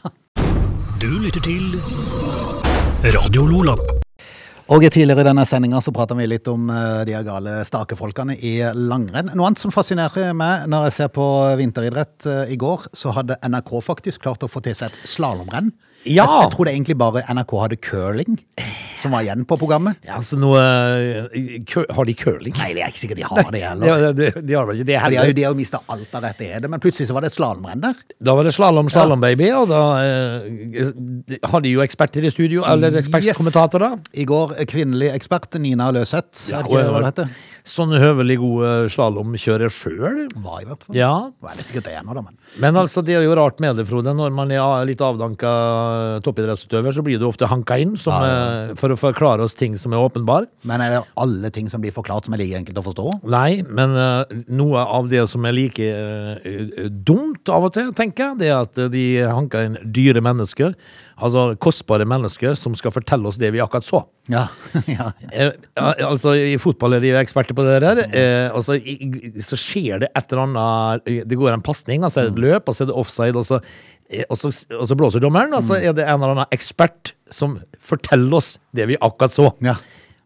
Du 0.99 1.11
lytter 1.23 1.41
til 1.41 1.79
Radio 3.15 3.47
Lola. 3.47 4.00
Og 4.71 4.85
tidligere 4.87 5.25
i 5.25 5.27
denne 5.27 5.43
sendinga 5.49 5.81
så 5.83 5.91
prata 5.91 6.15
vi 6.15 6.29
litt 6.31 6.47
om 6.51 6.69
eh, 6.71 7.01
de 7.09 7.17
gale 7.27 7.57
stakefolkene 7.67 8.37
i 8.39 8.53
langrenn. 8.77 9.33
Noe 9.35 9.49
annet 9.49 9.59
som 9.59 9.73
fascinerer 9.75 10.31
meg 10.37 10.69
når 10.71 10.87
jeg 10.87 10.95
ser 10.95 11.11
på 11.17 11.27
vinteridrett 11.59 12.29
eh, 12.31 12.53
i 12.55 12.59
går, 12.61 12.87
så 12.95 13.11
hadde 13.17 13.41
NRK 13.51 13.73
faktisk 13.83 14.23
klart 14.23 14.47
å 14.47 14.51
få 14.51 14.63
til 14.63 14.77
seg 14.79 14.95
et 14.95 15.11
slalåmrenn. 15.11 15.73
Ja. 16.05 16.23
Jeg, 16.23 16.29
jeg 16.47 16.55
tror 16.55 16.69
det 16.69 16.77
egentlig 16.77 17.01
bare 17.03 17.27
NRK 17.35 17.57
hadde 17.65 17.81
curling 17.83 18.39
som 19.01 19.15
var 19.15 19.25
igjen 19.25 19.45
på 19.49 19.57
programmet. 19.61 19.99
Ja, 20.07 20.19
altså 20.21 20.37
noe 20.41 20.61
eh, 20.61 21.77
Har 21.97 22.09
de 22.09 22.15
curling? 22.19 22.55
Nei, 22.59 22.71
det 22.77 22.85
er 22.85 22.93
ikke 22.93 23.03
sikkert 23.03 23.21
de 23.23 23.27
har 23.29 23.51
det 23.55 23.63
heller. 23.65 24.07
det, 24.21 24.31
de 24.47 24.57
har 24.57 24.69
vel 24.69 24.81
ikke 24.81 24.89
det 24.91 24.99
For 25.01 25.15
de 25.15 25.17
har 25.17 25.17
jo, 25.17 25.21
heller. 25.21 25.37
de 25.39 25.47
har 25.47 25.55
jo 25.55 25.61
mista 25.61 25.83
alt 25.95 26.17
av 26.19 26.27
rettigheter, 26.29 26.73
men 26.73 26.83
plutselig 26.85 27.09
så 27.11 27.17
var 27.17 27.27
det 27.27 27.33
et 27.33 27.37
slalåmrenn 27.39 27.85
der. 27.85 28.03
Da 28.31 28.37
var 28.39 28.49
det 28.49 28.55
slalåm, 28.57 28.91
slalåmbaby, 28.93 29.51
og 29.57 29.71
da 29.73 29.83
eh, 30.05 30.93
hadde 31.49 31.65
de 31.69 31.75
jo 31.75 31.85
eksperter 31.85 32.27
i 32.29 32.33
studio, 32.35 32.65
eller 32.69 33.01
ekspertkommentatorer. 33.01 33.99
I 34.21 34.27
går 34.29 34.57
eh, 34.59 34.69
kvinnelig 34.71 35.13
ekspert 35.17 35.61
Nina 35.63 35.91
Løseth, 35.97 36.51
Ja, 36.53 36.63
og-? 36.65 37.25
Sånn 37.69 37.93
høvelig 38.01 38.39
god 38.41 38.67
eh, 38.67 38.89
slalåmkjører 38.95 39.73
sjøl. 39.73 40.21
Var 40.33 40.63
i 40.63 40.69
hvert 40.69 40.87
fall. 40.87 40.97
Ja. 40.97 41.13
Er 41.45 41.59
det 41.59 41.67
sikkert 41.69 41.91
ennå, 41.93 42.15
da, 42.17 42.25
men. 42.25 42.37
Men 42.63 42.79
altså, 42.81 43.03
det 43.07 43.15
er 43.15 43.25
jo 43.25 43.37
rart 43.39 43.61
med 43.63 43.79
det, 43.79 43.87
Frode. 43.89 44.15
Når 44.17 44.33
man 44.35 44.51
er 44.55 44.87
litt 44.89 45.03
avdanka 45.05 45.51
toppidrettsutøver, 46.27 46.95
så 46.97 47.05
blir 47.07 47.21
du 47.21 47.27
ofte 47.29 47.49
hanka 47.51 47.79
inn 47.81 47.97
som, 48.01 48.17
eh, 48.27 48.73
for 48.81 48.93
å 48.93 48.99
forklare 48.99 49.45
oss 49.45 49.55
ting 49.59 49.77
som 49.79 49.95
er 49.95 50.03
åpenbare. 50.03 50.49
Men 50.67 50.83
er 50.85 50.97
det 50.97 51.03
alle 51.21 51.51
ting 51.55 51.69
som 51.71 51.83
blir 51.83 51.95
forklart 51.95 52.27
som 52.27 52.35
er 52.35 52.43
like 52.43 52.59
enkelt 52.59 52.81
å 52.81 52.87
forstå? 52.87 53.07
Nei, 53.31 53.63
men 53.69 53.95
uh, 53.95 54.25
noe 54.49 54.83
av 54.83 55.11
det 55.13 55.27
som 55.31 55.45
er 55.47 55.57
like 55.57 55.85
uh, 55.85 56.89
dumt 56.91 57.49
av 57.53 57.69
og 57.69 57.75
til, 57.77 57.93
tenker 57.97 58.31
jeg, 58.31 58.41
det 58.43 58.51
er 58.51 58.59
at 58.65 58.81
eh, 58.81 58.91
de 58.93 59.05
hanker 59.29 59.69
inn 59.69 59.79
dyre 59.85 60.23
mennesker. 60.25 60.75
Altså 61.21 61.45
kostbare 61.61 62.07
mennesker 62.09 62.57
som 62.59 62.75
skal 62.79 62.95
fortelle 62.95 63.29
oss 63.29 63.39
det 63.41 63.53
vi 63.55 63.61
akkurat 63.63 63.87
så. 63.87 64.03
Ja. 64.33 64.47
ja. 64.91 65.11
Eh, 65.31 65.53
altså 66.07 66.35
I 66.35 66.57
fotball 66.61 66.97
er 66.97 67.05
de 67.05 67.13
eksperter 67.21 67.57
på 67.57 67.67
det 67.67 67.79
der. 67.85 68.03
Eh, 68.09 68.49
og 68.57 68.65
så, 68.67 68.79
i, 68.79 69.33
så 69.45 69.59
skjer 69.61 70.05
det 70.05 70.11
et 70.17 70.33
eller 70.33 70.47
annet 70.49 71.11
eh, 71.11 71.23
Det 71.29 71.39
går 71.41 71.55
en 71.55 71.65
pasning, 71.65 72.05
altså 72.07 72.25
så 72.25 72.33
et 72.33 72.43
løp, 72.43 72.69
og 72.69 72.77
så 72.77 72.85
er 72.85 72.91
det 72.91 72.99
offside, 73.05 73.37
og 73.39 73.49
så, 73.49 73.61
eh, 74.11 74.27
og 74.29 74.41
så, 74.41 74.53
og 74.79 74.87
så 74.89 74.99
blåser 74.99 75.25
dommeren, 75.25 75.55
og 75.57 75.65
så 75.67 75.81
er 75.81 75.97
det 75.97 76.07
en 76.07 76.19
eller 76.19 76.37
annen 76.37 76.57
ekspert 76.57 77.15
som 77.31 77.59
forteller 77.79 78.41
oss 78.41 78.55
det 78.77 78.89
vi 78.91 78.99
akkurat 79.01 79.35
så. 79.35 79.51
Ja. 79.65 79.77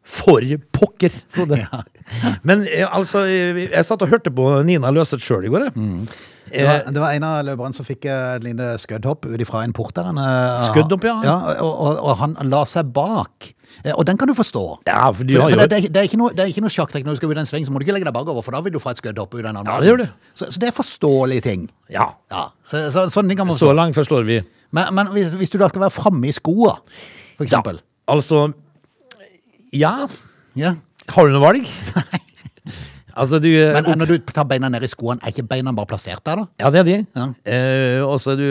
For 0.04 0.44
pokker, 0.76 1.14
Frode. 1.33 1.64
Men 2.49 2.67
eh, 2.69 2.85
altså, 2.85 3.25
eh, 3.29 3.64
jeg 3.69 3.88
satt 3.88 4.03
og 4.05 4.12
hørte 4.12 4.33
på 4.35 4.47
Nina 4.67 4.93
Løseth 4.95 5.25
sjøl 5.25 5.49
i 5.49 5.53
går. 5.53 5.69
jeg. 5.71 6.09
Det 6.55 6.64
var, 6.69 6.83
det 6.93 7.01
var 7.01 7.14
en 7.17 7.25
av 7.27 7.38
løperne 7.47 7.75
som 7.75 7.87
fikk 7.87 8.05
eh, 8.05 8.37
et 8.37 8.45
lite 8.45 8.67
skuddhopp 8.83 9.25
ut 9.27 9.40
ifra 9.40 9.62
en 9.64 9.73
port 9.75 9.95
der. 9.97 10.07
Han, 10.11 10.21
eh, 10.21 10.67
Skuddhopp, 10.69 11.07
ja. 11.09 11.14
ja 11.25 11.37
og, 11.64 11.73
og, 11.73 12.01
og 12.05 12.19
han 12.21 12.37
la 12.53 12.62
seg 12.69 12.93
bak. 12.95 13.49
Eh, 13.83 13.95
Og 13.97 14.05
den 14.07 14.21
kan 14.21 14.29
du 14.31 14.35
forstå. 14.37 14.62
Ja, 14.87 15.09
for 15.11 15.25
de 15.27 15.38
For, 15.40 15.49
for 15.51 15.64
det, 15.64 15.71
det, 15.73 15.93
det 15.95 16.03
er 16.03 16.09
ikke 16.11 16.21
noe, 16.21 16.35
det 16.37 16.45
er 16.47 16.75
sjakktrekk 16.77 17.09
når 17.09 17.17
du 17.17 17.23
skal 17.23 17.33
ut 17.33 17.40
en 17.43 17.49
sving, 17.49 17.67
så 17.67 17.73
må 17.75 17.81
du 17.81 17.87
ikke 17.88 17.97
legge 17.97 18.07
deg 18.09 18.14
bakover, 18.17 18.45
for 18.45 18.55
da 18.55 18.61
vil 18.64 18.77
du 18.77 18.81
få 18.83 18.93
et 18.93 19.01
skuddhopp 19.01 19.35
ut 19.35 19.43
den 19.43 19.57
andre. 19.57 19.73
Ja, 19.73 19.81
det 19.81 19.90
gjør 19.90 20.03
du. 20.05 20.07
Så, 20.37 20.51
så 20.53 20.62
det 20.62 20.71
er 20.71 20.77
forståelige 20.77 21.47
ting. 21.49 21.67
Ja, 21.93 22.11
Ja, 22.31 22.47
så, 22.62 22.85
så, 22.95 23.09
sånne 23.12 23.33
ting 23.33 23.40
kan 23.40 23.49
man 23.51 23.59
så 23.59 23.73
langt 23.75 23.97
forstår 23.99 24.29
vi. 24.29 24.43
Men, 24.75 24.93
men 24.95 25.11
hvis, 25.17 25.35
hvis 25.40 25.53
du 25.53 25.59
da 25.59 25.69
skal 25.73 25.87
være 25.87 25.95
framme 25.97 26.29
i 26.29 26.35
skoa, 26.35 26.77
for 27.38 27.47
eksempel. 27.49 27.81
Altså 28.11 28.51
Ja, 29.73 30.07
Ja. 30.55 30.77
Har 31.12 31.27
du 31.29 31.35
noe 31.35 31.45
valg? 31.45 31.69
Altså, 33.16 33.38
du 33.42 33.48
Men 33.48 33.87
når 34.00 34.07
du 34.11 34.18
tar 34.35 34.44
beina 34.50 34.68
ned 34.72 34.83
i 34.83 34.88
skoene, 34.90 35.20
er 35.22 35.31
ikke 35.33 35.46
beina 35.48 35.72
bare 35.77 35.87
plassert 35.92 36.22
der, 36.27 36.40
da? 36.42 36.46
Ja, 36.61 36.70
det 36.74 36.81
er 36.81 36.88
de. 36.88 36.96
Ja. 37.14 37.27
Eh, 37.46 38.00
også 38.05 38.35
du, 38.38 38.44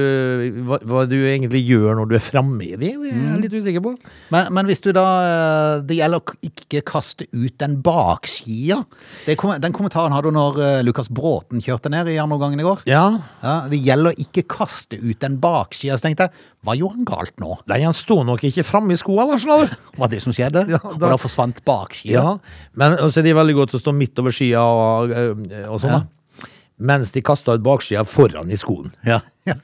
hva, 0.67 0.79
hva 0.87 1.03
du 1.09 1.17
egentlig 1.19 1.63
gjør 1.67 1.97
når 1.99 2.11
du 2.11 2.15
er 2.15 2.23
framme 2.23 2.63
i 2.63 2.75
de, 2.79 2.91
det 3.03 3.11
er 3.11 3.19
jeg 3.33 3.41
litt 3.43 3.57
usikker 3.59 3.83
på. 3.83 3.93
Men, 4.33 4.49
men 4.55 4.69
hvis 4.69 4.81
du 4.85 4.91
da 4.95 5.05
eh, 5.27 5.83
Det 5.87 5.97
gjelder 5.99 6.21
å 6.23 6.37
ikke 6.47 6.83
kaste 6.87 7.27
ut 7.33 7.57
den 7.59 7.77
baksida. 7.83 8.81
Det 9.27 9.35
Den 9.63 9.75
kommentaren 9.75 10.15
hadde 10.15 10.31
du 10.31 10.37
når 10.37 10.59
eh, 10.63 10.79
Lukas 10.87 11.09
Bråten 11.11 11.61
kjørte 11.63 11.91
ned 11.93 12.07
i 12.13 12.17
andre 12.21 12.39
gangen 12.41 12.59
i 12.63 12.67
går. 12.67 12.85
Ja, 12.89 13.05
Ja, 13.43 13.57
Det 13.71 13.79
gjelder 13.83 14.13
å 14.13 14.19
ikke 14.25 14.45
kaste 14.49 14.99
ut 15.01 15.19
den 15.23 15.39
baksida. 15.43 15.97
Så 15.99 16.07
tenkte 16.07 16.29
jeg, 16.29 16.43
hva 16.63 16.77
gjorde 16.79 16.95
han 17.01 17.07
galt 17.07 17.35
nå? 17.43 17.57
Nei, 17.67 17.81
han 17.83 17.95
sto 17.97 18.21
nok 18.23 18.43
ikke 18.47 18.63
framme 18.63 18.95
i 18.95 18.97
da, 18.97 19.37
skjønner. 19.41 19.73
Var 19.99 20.11
det 20.13 20.21
som 20.23 20.31
skjedde? 20.35 20.63
Ja, 20.71 20.79
Og 20.83 20.95
da- 20.99 21.09
da 21.11 21.17
forsvant 21.19 21.59
baksida? 21.67 22.13
Ja, 22.13 22.37
men 22.79 22.95
så 23.11 23.19
er 23.19 23.23
de 23.27 23.33
veldig 23.35 23.55
godt 23.57 23.73
til 23.73 23.79
å 23.79 23.83
stå 23.83 23.93
midt 23.95 24.19
over 24.19 24.31
skia 24.31 24.52
og, 24.61 25.13
øh, 25.13 25.65
og 25.67 25.81
sånn, 25.81 26.03
da. 26.03 26.47
Mens 26.83 27.13
de 27.15 27.21
kasta 27.23 27.55
ut 27.55 27.63
baksida 27.63 28.03
foran 28.07 28.51
i 28.51 28.57
skoen. 28.59 28.91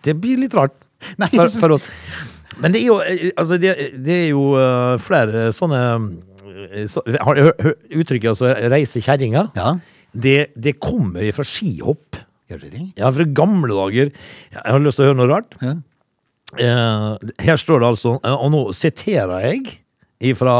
Det 0.05 0.15
blir 0.21 0.39
litt 0.39 0.55
rart 0.55 0.75
for, 1.33 1.49
for 1.59 1.75
oss. 1.75 1.87
Men 2.59 2.73
det 2.75 2.81
er 2.81 2.87
jo, 2.89 2.97
eh, 3.03 3.29
altså 3.39 3.59
det, 3.61 3.75
det 4.05 4.15
er 4.25 4.27
jo 4.33 4.45
øh, 4.59 4.95
flere 5.01 5.49
sånne 5.55 5.83
så, 6.91 7.01
Har 7.23 7.37
du 7.37 7.45
hørt 7.47 7.61
uttrykket 7.87 8.33
altså 8.33 8.49
'reise 8.51 9.01
kjerringa'? 9.01 9.45
Ja. 9.55 9.77
Det, 10.11 10.51
det 10.57 10.79
kommer 10.81 11.23
fra 11.31 11.45
skihopp. 11.47 12.17
Gjør 12.49 12.65
det 12.65 12.71
det? 12.73 12.87
Ja, 12.97 13.11
fra 13.13 13.23
gamle 13.23 13.73
dager. 13.77 14.11
Jeg 14.51 14.65
har 14.65 14.81
lyst 14.83 14.99
til 14.99 15.05
å 15.05 15.11
høre 15.11 15.19
noe 15.21 15.29
rart. 15.29 15.55
Ja. 15.63 15.77
Eh, 16.57 17.29
her 17.45 17.59
står 17.61 17.83
det 17.83 17.89
altså, 17.93 18.15
eh, 18.25 18.33
og 18.33 18.51
nå 18.53 18.61
siterer 18.73 19.45
jeg 19.45 19.79
ifra, 20.19 20.55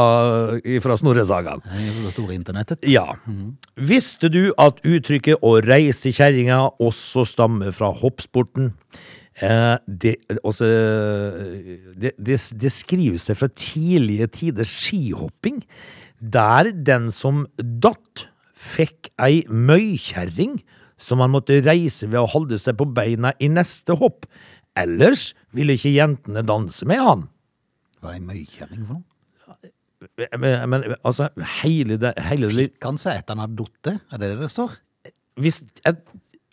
ifra 0.64 0.96
Snorre-sagan 0.96 1.62
I 1.76 1.88
det 2.00 2.12
store 2.14 2.34
internettet. 2.34 2.84
Ja. 2.88 3.14
Visste 3.76 4.30
du 4.32 4.52
at 4.58 4.80
uttrykket 4.86 5.40
'å 5.42 5.60
reise 5.64 6.12
kjerringa' 6.12 6.80
også 6.80 7.26
stammer 7.28 7.72
fra 7.72 7.92
hoppsporten? 7.92 8.72
Eh, 9.40 9.76
det, 9.86 10.16
også, 10.44 10.66
det, 11.96 12.12
det, 12.18 12.36
det 12.60 12.72
skriver 12.72 13.20
seg 13.20 13.38
fra 13.40 13.48
tidlige 13.48 14.26
tiders 14.26 14.72
skihopping, 14.72 15.62
der 16.20 16.72
den 16.72 17.10
som 17.10 17.46
datt, 17.56 18.26
fikk 18.60 19.08
ei 19.16 19.40
møykjerring 19.48 20.58
som 21.00 21.22
han 21.24 21.32
måtte 21.32 21.62
reise 21.64 22.10
ved 22.10 22.20
å 22.20 22.28
holde 22.28 22.58
seg 22.60 22.76
på 22.76 22.84
beina 22.92 23.32
i 23.40 23.48
neste 23.48 23.96
hopp. 23.96 24.26
Ellers 24.76 25.30
ville 25.56 25.78
ikke 25.78 25.94
jentene 25.94 26.44
danse 26.44 26.84
med 26.84 27.00
han. 27.00 27.22
Hva 28.04 28.18
er 28.18 28.26
møykjerring 28.26 28.84
for 28.84 28.98
noe? 29.00 29.09
Men, 30.18 30.68
men 30.68 30.82
altså, 31.06 31.30
hele 31.62 31.96
det, 32.00 32.10
hele 32.26 32.50
det 32.50 32.66
Fikk 32.66 32.86
han 32.90 32.98
seg 33.00 33.22
etter 33.22 33.36
han 33.36 33.44
hadde 33.46 33.62
datt? 33.62 34.00
Er 34.12 34.20
det 34.20 34.34
det 34.34 34.40
det 34.42 34.50
står? 34.52 34.74
hvis, 35.40 35.60
jeg, 35.84 35.96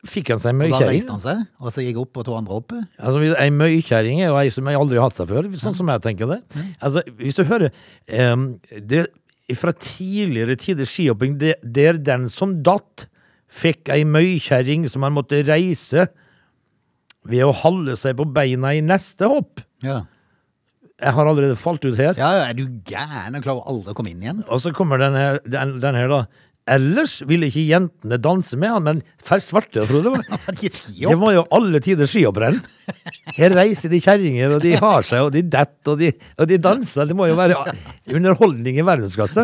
Fikk 0.07 0.31
han 0.33 0.41
seg 0.41 0.59
Og 0.61 0.73
da 0.75 0.81
reiste 0.87 1.13
han 1.13 1.23
seg, 1.23 1.43
og 1.59 1.73
så 1.73 1.83
gikk 1.83 2.01
opp 2.03 2.21
og 2.21 2.27
to 2.27 2.35
andre 2.37 2.59
opp? 2.59 2.75
Altså, 2.97 3.21
Ei 3.41 3.49
møykjerring 3.53 4.21
er 4.21 4.31
jo 4.31 4.39
ei 4.39 4.51
som 4.53 4.69
jeg 4.69 4.79
aldri 4.79 4.99
har 4.99 5.09
hatt 5.09 5.19
seg 5.19 5.29
før, 5.31 5.49
sånn 5.59 5.75
som 5.77 5.89
jeg 5.91 6.03
tenker 6.05 6.31
det. 6.31 6.39
Altså, 6.77 7.03
Hvis 7.19 7.39
du 7.39 7.43
hører 7.49 7.73
um, 8.31 8.49
det, 8.77 9.07
Fra 9.57 9.73
tidligere 9.73 10.57
tiders 10.59 10.93
skihopping, 10.93 11.37
det, 11.41 11.57
er 11.83 11.99
den 11.99 12.27
som 12.31 12.59
datt, 12.63 13.07
fikk 13.47 13.87
ei 13.95 14.01
møykjerring 14.03 14.85
som 14.91 15.05
han 15.07 15.15
måtte 15.15 15.39
reise 15.47 16.09
ved 17.27 17.45
å 17.45 17.53
holde 17.55 17.95
seg 17.99 18.17
på 18.19 18.25
beina 18.35 18.73
i 18.75 18.81
neste 18.83 19.27
hopp. 19.31 19.63
Ja. 19.83 20.01
Jeg 20.97 21.13
har 21.13 21.29
allerede 21.29 21.55
falt 21.59 21.85
ut 21.85 21.97
her. 21.99 22.17
ja, 22.17 22.29
ja, 22.39 22.45
er 22.49 22.57
du 22.57 22.65
gæren? 22.89 23.35
Jeg 23.37 23.43
klarer 23.45 23.67
aldri 23.69 23.93
å 23.93 23.97
komme 23.97 24.13
inn 24.15 24.23
igjen. 24.23 24.39
Og 24.49 24.61
så 24.63 24.71
kommer 24.73 24.97
den 25.01 25.17
her, 25.17 25.37
den, 25.45 25.75
den 25.83 25.97
her 25.99 26.09
da. 26.09 26.23
Ellers 26.67 27.19
ville 27.29 27.47
ikke 27.47 27.63
jentene 27.63 28.17
danse 28.19 28.57
med 28.59 28.73
han, 28.73 28.83
men 28.83 29.03
fær 29.23 29.39
svarte, 29.43 29.85
Frode. 29.87 30.17
Det 30.59 31.15
var 31.21 31.37
jo 31.37 31.45
alle 31.55 31.79
tiders 31.85 32.11
skihopprenn. 32.15 32.57
Her 33.37 33.53
reiser 33.53 33.91
de 33.93 33.99
kjerringer, 34.01 34.55
og 34.55 34.63
de 34.63 34.71
har 34.81 35.03
seg, 35.05 35.21
og 35.27 35.31
de 35.35 35.43
detter, 35.45 35.91
og 35.93 35.99
de, 36.01 36.07
og 36.41 36.47
de 36.49 36.57
danser. 36.63 37.05
Det 37.09 37.15
må 37.17 37.27
jo 37.29 37.35
være 37.37 37.59
underholdning 38.17 38.79
i 38.81 38.85
verdensklasse. 38.87 39.43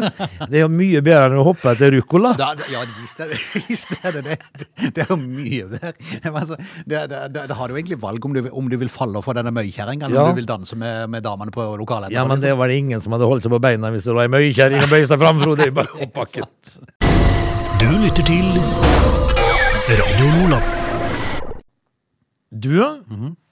Det 0.49 0.57
er 0.57 0.63
jo 0.63 0.69
mye 0.73 1.01
bedre 1.05 1.27
enn 1.29 1.37
å 1.37 1.45
hoppe 1.45 1.71
etter 1.75 1.93
ruccola. 1.93 2.31
Ja, 2.39 2.81
visst 2.99 3.93
er 4.01 4.15
det 4.17 4.23
det. 4.25 4.37
det. 4.57 4.67
Det 4.97 5.05
er 5.05 5.11
jo 5.13 5.19
mye 5.21 5.67
bedre. 5.75 5.93
Da 6.25 6.33
Altså, 6.43 6.57
det, 6.89 7.03
det, 7.11 7.19
det, 7.35 7.43
det 7.51 7.55
har 7.59 7.69
du 7.71 7.77
egentlig 7.77 7.99
valg 8.01 8.25
om 8.27 8.33
du, 8.35 8.41
om 8.49 8.65
du 8.71 8.75
vil 8.81 8.89
falle 8.91 9.21
for 9.23 9.37
denne 9.37 9.53
møykjerringa, 9.55 10.09
eller 10.09 10.17
Ja. 10.17 10.23
om 10.25 10.33
du 10.33 10.41
vil 10.41 10.49
danse 10.49 10.75
med, 10.75 11.05
med 11.13 11.23
damene 11.23 11.53
på 11.53 11.69
lokalet. 11.79 12.11
Ja, 12.11 12.25
men 12.27 12.41
det 12.41 12.51
var 12.59 12.67
det 12.73 12.79
ingen 12.81 12.99
som 13.03 13.13
hadde 13.15 13.29
holdt 13.29 13.45
seg 13.45 13.53
på 13.53 13.61
beina 13.63 13.93
hvis 13.93 14.09
det 14.09 14.17
var 14.17 14.25
ei 14.25 14.33
møykjerring 14.33 14.81
og 14.83 14.89
bøyde 14.91 15.07
seg 15.13 15.21
fram, 15.21 15.39
Frode. 15.45 15.69
i 15.69 16.05
oppbakken. 16.07 16.49
Du 17.83 17.87
lytter 18.01 18.25
til 18.25 18.49
Radio 19.93 20.27
Nordland. 20.33 20.67
Du, 22.53 22.75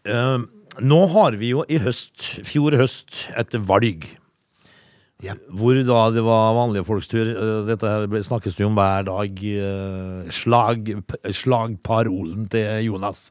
eh, 0.06 0.38
nå 0.82 1.00
har 1.14 1.36
vi 1.42 1.52
jo 1.54 1.66
i 1.68 1.78
høst, 1.84 2.30
fjor 2.48 2.78
høst, 2.80 3.28
et 3.38 3.54
valg. 3.68 4.08
Ja. 5.22 5.36
Hvor 5.54 5.78
da 5.86 6.00
det 6.16 6.24
var 6.26 6.56
vanlige 6.58 6.86
folks 6.88 7.08
tur. 7.12 7.28
Eh, 7.30 7.66
Dette 7.68 7.86
her 7.86 8.08
snakkes 8.26 8.56
det 8.58 8.66
om 8.66 8.74
hver 8.80 9.04
dag. 9.06 9.44
eh, 9.46 10.32
Slag, 10.34 10.90
slagparolen 11.30 12.48
til 12.50 12.88
Jonas. 12.88 13.28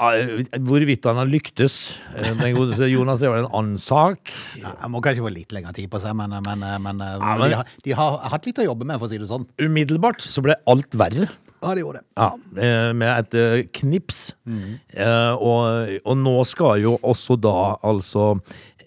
Ah, 0.00 0.14
eh, 0.16 0.44
Hvorvidt 0.64 1.04
han 1.08 1.16
har 1.20 1.28
lyktes, 1.28 1.94
den 2.16 2.54
godeste 2.56 2.86
Jonas, 2.88 3.22
er 3.22 3.32
vel 3.34 3.44
en 3.44 3.50
annen 3.52 3.78
sak. 3.80 4.30
Ja, 4.60 4.74
jeg 4.80 4.90
må 4.92 5.00
kanskje 5.04 5.24
få 5.24 5.32
litt 5.32 5.52
lengre 5.52 5.72
tid 5.76 5.90
på 5.92 6.00
seg, 6.00 6.14
men, 6.16 6.30
men, 6.44 6.58
men, 6.60 6.82
men- 6.86 7.02
de, 7.04 7.54
har, 7.56 7.64
de 7.84 7.92
har 7.96 8.18
hatt 8.32 8.46
litt 8.48 8.60
å 8.62 8.68
jobbe 8.70 8.84
med, 8.88 8.98
for 9.00 9.08
å 9.08 9.12
si 9.12 9.18
det 9.20 9.28
sånn. 9.28 9.44
Umiddelbart 9.60 10.20
så 10.24 10.40
ble 10.44 10.56
alt 10.68 10.96
verre. 10.96 11.28
Ja, 11.60 11.74
det 11.76 11.82
gjorde 11.84 12.00
det. 12.00 12.06
Ja, 12.16 12.28
eh, 12.64 12.90
med 12.96 13.10
et 13.18 13.34
eh, 13.36 13.62
knips. 13.80 14.20
Eh, 14.48 15.32
og, 15.36 15.96
og 16.04 16.16
nå 16.20 16.36
skal 16.48 16.80
jo 16.82 16.96
også 17.02 17.36
da 17.40 17.56
altså 17.86 18.32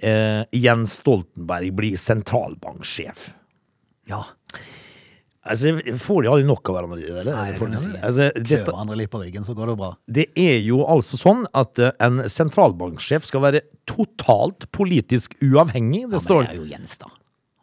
Jens 0.04 0.98
Stoltenberg 1.00 1.70
bli 1.78 1.94
sentralbanksjef. 1.96 3.30
Ja. 4.12 4.20
Altså, 5.44 5.74
Får 6.00 6.24
de 6.26 6.30
aldri 6.32 6.46
nok 6.48 6.70
av 6.72 6.76
hverandre? 6.78 7.00
Eller? 7.04 7.30
Nei, 7.36 7.46
det 7.54 7.60
kan 7.62 7.74
jeg 7.76 7.84
si. 7.84 7.92
altså, 8.00 8.28
dette, 8.36 8.66
hverandre 8.68 8.98
litt 9.00 9.12
på 9.12 9.20
ryggen, 9.22 9.44
så 9.48 9.56
går 9.56 9.72
det 9.74 9.78
bra. 9.80 9.90
det 10.20 10.26
er 10.40 10.60
jo 10.64 10.82
altså 10.88 11.20
sånn 11.20 11.44
at 11.56 11.80
en 12.04 12.22
sentralbanksjef 12.32 13.28
skal 13.28 13.44
være 13.44 13.64
totalt 13.90 14.70
politisk 14.76 15.36
uavhengig. 15.44 16.06
Det 16.12 16.20
Ja, 16.20 16.24
står 16.24 16.44
men 16.46 16.52
det 16.52 16.56
er 16.58 16.62
jo 16.62 16.70
Jens, 16.72 16.98
da. 17.00 17.12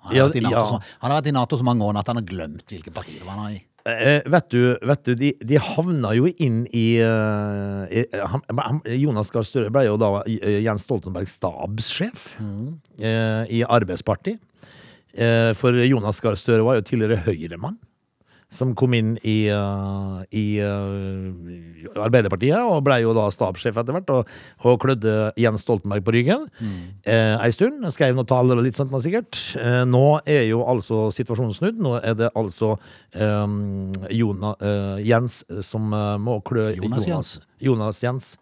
Han 0.00 0.16
har, 0.16 0.32
Ja, 0.32 0.50
ja. 0.50 0.64
så, 0.64 0.80
han 1.04 1.10
har 1.12 1.18
vært 1.20 1.28
i 1.28 1.32
Nato 1.36 1.56
så 1.60 1.64
mange 1.68 1.84
år 1.84 1.98
at 2.00 2.08
han 2.08 2.16
har 2.20 2.24
glemt 2.28 2.64
hvilke 2.72 2.92
partier 2.92 3.24
han 3.28 3.42
er 3.46 3.56
i. 3.58 3.62
Eh, 3.90 4.28
vet 4.30 4.50
du, 4.52 4.60
vet 4.86 5.02
du 5.06 5.14
de, 5.18 5.32
de 5.46 5.58
havna 5.60 6.12
jo 6.16 6.30
inn 6.42 6.62
i, 6.76 7.00
uh, 7.02 7.84
i 7.90 8.04
han, 8.12 8.44
han, 8.58 8.80
Jonas 9.00 9.32
Gahr 9.34 9.46
Støre 9.46 9.72
ble 9.74 9.86
jo 9.86 9.98
da 10.00 10.10
eh, 10.24 10.60
Jens 10.64 10.86
Stoltenbergs 10.86 11.36
stabssjef 11.38 12.30
eh, 12.40 13.44
i 13.50 13.62
Arbeidspartiet. 13.66 14.40
Eh, 15.14 15.50
for 15.58 15.74
Jonas 15.82 16.20
Gahr 16.22 16.38
Støre 16.38 16.66
var 16.66 16.78
jo 16.78 16.86
tidligere 16.86 17.22
Høyremann. 17.26 17.78
Som 18.50 18.72
kom 18.74 18.94
inn 18.98 19.12
i, 19.22 19.44
uh, 19.54 20.20
i 20.34 20.58
uh, 20.58 21.94
Arbeiderpartiet 22.02 22.58
og 22.58 22.82
ble 22.86 22.96
jo 23.04 23.14
da 23.14 23.28
stabssjef 23.30 23.78
etter 23.78 23.94
hvert. 23.94 24.10
Og, 24.14 24.32
og 24.66 24.80
klødde 24.82 25.14
Jens 25.38 25.62
Stoltenberg 25.66 26.02
på 26.06 26.14
ryggen 26.16 26.48
eh, 27.04 27.36
ei 27.36 27.50
stund. 27.54 27.84
Skrev 27.94 28.16
noen 28.16 28.28
taler 28.28 28.58
og 28.58 28.66
litt 28.66 28.78
sånt 28.78 28.94
sikkert. 29.04 29.38
Nå 29.86 30.04
er 30.28 30.48
jo 30.48 30.64
altså 30.68 31.08
situasjonen 31.14 31.54
snudd. 31.56 31.78
Nå 31.82 31.96
er 32.00 32.16
det 32.18 32.32
altså 32.38 32.74
um, 33.14 33.92
Jona, 34.10 34.54
Jens 35.04 35.42
som 35.66 35.94
må 36.22 36.40
klø 36.46 36.70
Jonas 36.74 37.08
Jens. 37.08 37.36
Jonas 37.60 38.02
Jens. 38.02 38.32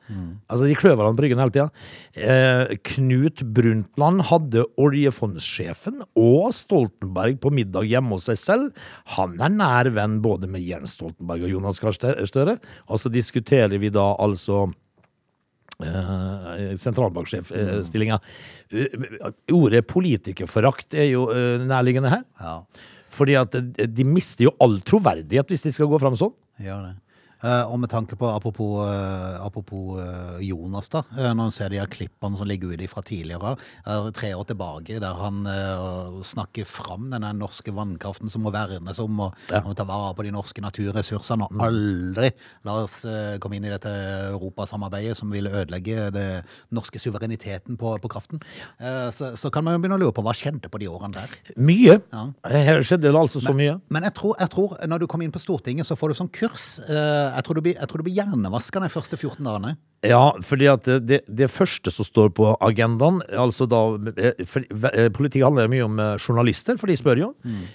Altså, 0.49 0.65
de 0.69 0.77
kløver 0.79 1.05
han 1.09 1.17
på 1.19 1.25
ryggen 1.27 1.41
hele 1.43 1.55
tida. 1.55 1.69
Eh, 2.15 2.75
Knut 2.93 3.43
Brundtland 3.55 4.25
hadde 4.31 4.65
oljefondssjefen 4.81 6.03
og 6.19 6.51
Stoltenberg 6.57 7.39
på 7.43 7.53
middag 7.55 7.89
hjemme 7.91 8.17
hos 8.17 8.29
seg 8.31 8.41
selv. 8.41 8.85
Han 9.19 9.39
er 9.43 9.55
nær 9.55 9.91
venn 9.97 10.19
både 10.25 10.51
med 10.51 10.65
Jens 10.67 10.97
Stoltenberg 10.99 11.47
og 11.49 11.57
Jonas 11.57 11.81
Gahr 11.83 11.97
Støre. 11.99 12.59
Og 12.89 13.01
så 13.03 13.11
diskuterer 13.13 13.79
vi 13.81 13.91
da 13.95 14.11
altså 14.19 14.67
eh, 15.85 16.77
sentralbanksjefstillinga. 16.81 18.19
Eh, 18.73 19.33
ordet 19.55 19.85
politikerforakt 19.89 20.97
er 20.99 21.11
jo 21.13 21.29
eh, 21.35 21.59
nærliggende 21.67 22.13
her. 22.13 22.25
Ja, 22.41 22.57
Fordi 23.15 23.37
at 23.41 23.55
de 23.97 24.05
mister 24.05 24.49
jo 24.49 24.55
all 24.61 24.81
troverdighet 24.85 25.49
hvis 25.53 25.65
de 25.65 25.73
skal 25.75 25.89
gå 25.91 26.01
fram 26.03 26.17
sånn. 26.19 26.35
gjør 26.63 26.89
det. 26.89 26.97
Eh, 27.39 27.65
og 27.71 27.79
med 27.79 27.91
tanke 27.93 28.17
på, 28.19 28.27
apropos, 28.27 28.81
eh, 28.89 29.37
apropos 29.45 30.01
eh, 30.03 30.41
Jonas, 30.49 30.89
da. 30.91 31.05
når 31.15 31.45
en 31.45 31.55
ser 31.55 31.71
de 31.71 31.79
her 31.79 31.91
klippene 31.91 32.39
som 32.39 32.49
ligger 32.51 32.73
ute 32.75 32.89
fra 32.91 33.03
tidligere, 33.07 33.55
er 33.87 34.09
tre 34.17 34.33
år 34.35 34.47
tilbake, 34.49 34.99
der 35.03 35.19
han 35.19 35.45
snakker 36.27 36.67
fram 36.69 37.09
denne 37.13 37.31
norske 37.39 37.73
vannkraften 37.75 38.31
som 38.33 38.43
må 38.47 38.53
vernes 38.55 38.99
om, 39.03 39.21
og, 39.29 39.35
Ja. 39.49 39.61
Mm. 39.63 39.71
og 39.71 39.77
ta 39.77 39.85
vare 39.85 40.15
på 40.15 40.25
de 40.27 40.33
norske 40.35 40.63
naturressursene, 40.63 41.47
og 41.47 41.63
aldri 41.63 42.31
la 42.65 42.75
oss 42.83 43.03
komme 43.41 43.57
inn 43.57 43.65
i 43.65 43.73
dette 43.73 43.91
europasamarbeidet 44.33 45.17
som 45.17 45.31
vil 45.31 45.47
ødelegge 45.47 46.11
det 46.15 46.27
norske 46.75 46.99
suvereniteten 47.01 47.79
på, 47.79 47.95
på 48.03 48.11
kraften. 48.11 48.43
Så, 49.15 49.33
så 49.39 49.51
kan 49.51 49.65
man 49.65 49.77
jo 49.77 49.83
begynne 49.83 49.99
å 49.99 50.03
lure 50.03 50.17
på 50.17 50.25
hva 50.27 50.35
skjedde 50.37 50.71
på 50.71 50.81
de 50.83 50.89
årene 50.91 51.15
der. 51.17 51.37
Mye. 51.57 51.99
Ja. 52.13 52.25
Her 52.49 52.83
skjedde 52.83 53.09
det 53.09 53.19
altså 53.19 53.43
så 53.43 53.55
mye. 53.57 53.79
Men 53.95 54.07
jeg 54.09 54.15
tror, 54.19 54.37
jeg 54.41 54.53
tror 54.55 54.77
når 54.89 55.05
du 55.05 55.07
kommer 55.11 55.29
inn 55.29 55.35
på 55.35 55.43
Stortinget, 55.43 55.89
så 55.89 55.97
får 55.99 56.13
du 56.13 56.19
sånn 56.21 56.33
kurs. 56.35 56.69
Eh, 56.89 57.28
Jeg 57.35 57.45
tror 57.47 57.59
du 57.59 57.63
blir, 57.65 57.77
jeg 57.79 57.91
tror 57.91 58.03
du 58.03 58.07
blir 58.09 58.19
hjernevaska 58.19 58.83
de 58.83 58.91
første 58.93 59.19
14 59.19 59.45
dagene. 59.45 59.75
Ja, 60.07 60.31
fordi 60.47 60.69
at 60.71 60.87
det, 61.03 61.23
det 61.27 61.51
første 61.51 61.91
som 61.91 62.07
står 62.07 62.31
på 62.37 62.53
agendaen 62.63 63.19
altså 63.35 63.67
da, 63.67 63.83
eh, 64.15 64.45
for, 64.47 64.67
eh, 64.93 65.09
Politikk 65.15 65.49
handler 65.49 65.71
mye 65.73 65.87
om 65.89 65.99
eh, 66.03 66.15
journalister, 66.23 66.79
for 66.79 66.91
de 66.91 66.99
spør 66.99 67.23
jo. 67.25 67.31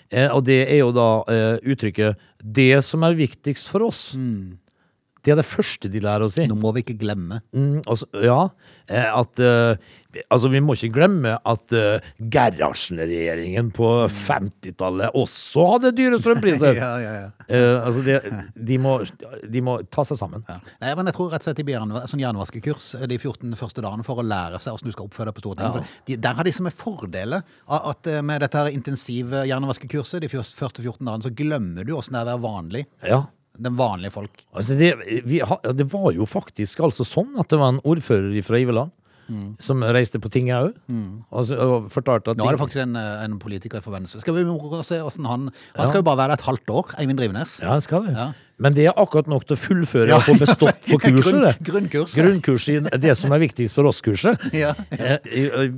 Eh, 0.09 0.29
og 0.29 0.45
det 0.47 0.61
er 0.63 0.79
jo 0.79 0.93
da 0.95 1.07
eh, 1.27 1.57
uttrykket 1.73 2.19
'det 2.43 2.83
som 2.83 3.03
er 3.03 3.19
viktigst 3.19 3.69
for 3.71 3.83
oss'. 3.89 4.15
Det 5.23 5.31
er 5.31 5.39
det 5.39 5.45
første 5.47 5.87
de 5.91 6.01
lærer 6.03 6.25
å 6.25 6.31
si. 6.31 6.43
Nå 6.49 6.57
må 6.59 6.73
vi 6.75 6.81
ikke 6.83 6.97
glemme. 6.99 7.39
Mm, 7.55 7.81
altså, 7.87 8.07
ja, 8.23 8.41
eh, 8.91 9.07
at 9.07 9.39
uh, 9.43 9.91
Altså, 10.29 10.45
vi 10.53 10.59
må 10.61 10.75
ikke 10.77 10.91
glemme 10.93 11.31
at 11.49 11.73
uh, 11.73 12.03
Gerhardsen-regjeringen 12.35 13.71
på 13.73 13.87
50-tallet 14.13 15.15
også 15.17 15.63
hadde 15.71 15.91
dyre 15.97 16.19
strømpriser. 16.21 16.75
Ja, 16.83 16.91
ja, 17.01 17.13
ja. 17.17 17.29
Uh, 17.47 17.85
altså, 17.87 18.03
de, 18.05 18.17
de, 18.69 18.77
må, 18.81 18.95
de 19.49 19.63
må 19.65 19.77
ta 19.93 20.05
seg 20.05 20.19
sammen. 20.19 20.43
Nei, 20.47 20.91
men 20.99 21.09
jeg 21.09 21.17
tror 21.17 21.31
rett 21.33 21.43
og 21.43 21.47
slett 21.49 21.61
de 21.61 21.65
blir 21.67 21.81
sånn 22.11 22.21
jernvaskekurs 22.23 22.91
de 23.09 23.17
14 23.19 23.57
første 23.59 23.83
dagene 23.85 24.05
for 24.05 24.21
å 24.21 24.25
lære 24.27 24.59
seg 24.61 24.75
hvordan 24.75 24.91
du 24.91 24.95
skal 24.95 25.09
oppføre 25.09 25.31
deg 25.31 25.37
på 25.39 25.43
Stortinget. 25.45 25.77
For 25.79 26.09
De, 26.09 26.17
der 26.27 26.37
har 26.39 26.47
de 26.49 26.55
som 26.59 26.69
er 26.69 26.75
fordeler 26.77 27.45
at 27.79 28.09
eh, 28.11 28.21
med 28.25 28.43
dette 28.45 28.59
her 28.59 28.73
intensive 28.73 29.45
hjernevaskekurset 29.49 30.23
de 30.23 30.29
først- 30.31 30.57
første 30.59 30.83
14 30.85 31.01
dagene, 31.07 31.25
så 31.25 31.33
glemmer 31.33 31.87
du 31.87 31.95
åssen 31.97 32.13
det 32.17 32.21
er 32.23 32.29
å 32.29 32.35
være 32.35 32.45
vanlig. 32.45 32.85
Ja. 33.07 33.23
Den 33.61 33.75
vanlige 33.77 34.13
folk. 34.15 34.45
Altså 34.57 34.73
det, 34.79 34.95
vi, 35.29 35.41
det 35.77 35.85
var 35.91 36.11
jo 36.15 36.25
faktisk 36.25 36.79
altså 36.87 37.05
sånn 37.05 37.35
at 37.37 37.51
det 37.53 37.59
var 37.61 37.75
en 37.75 37.83
ordfører 37.85 38.39
fra 38.45 38.57
Iveland 38.61 38.93
som 39.59 39.81
reiste 39.95 40.19
på 40.23 40.29
tinget 40.33 40.55
òg, 40.69 40.73
og, 41.31 41.51
og 41.51 41.89
fortalte 41.93 42.31
at 42.33 42.37
Nå 42.39 42.47
er 42.49 42.55
det 42.57 42.61
faktisk 42.63 42.83
en, 42.85 42.95
eh, 42.99 43.23
en 43.25 43.37
politiker 43.41 43.81
fra 43.83 43.95
Venstre. 43.97 44.21
Skal 44.23 44.33
vi 44.37 44.45
se 44.83 44.99
hvordan 45.01 45.25
han 45.29 45.49
Han 45.75 45.87
skal 45.87 46.01
jo 46.01 46.07
bare 46.07 46.17
være 46.23 46.33
der 46.33 46.41
et 46.41 46.47
halvt 46.49 46.69
år, 46.69 46.95
Eivind 46.99 47.19
Drivnes. 47.19 47.59
Ja, 47.61 47.69
han 47.75 47.81
skal 47.81 48.07
det. 48.07 48.15
Ja. 48.17 48.31
Men 48.61 48.75
det 48.77 48.83
er 48.85 48.93
akkurat 49.01 49.25
nok 49.27 49.47
til 49.49 49.55
å 49.57 49.59
fullføre 49.59 50.07
Ja, 50.11 50.19
og 50.19 50.27
få 50.27 50.35
bestått 50.39 50.85
på 50.91 50.99
kurset. 51.01 51.33
grunn- 51.33 51.63
grunnkurset. 51.89 52.21
Grunnkurset 52.21 52.93
i 52.93 52.97
det 53.01 53.15
som 53.17 53.33
er 53.33 53.41
viktigst 53.41 53.75
for 53.75 53.89
oss-kurset. 53.89 54.39
Ja. 54.63 54.73
Eh, 54.93 55.17
eh, 55.25 55.71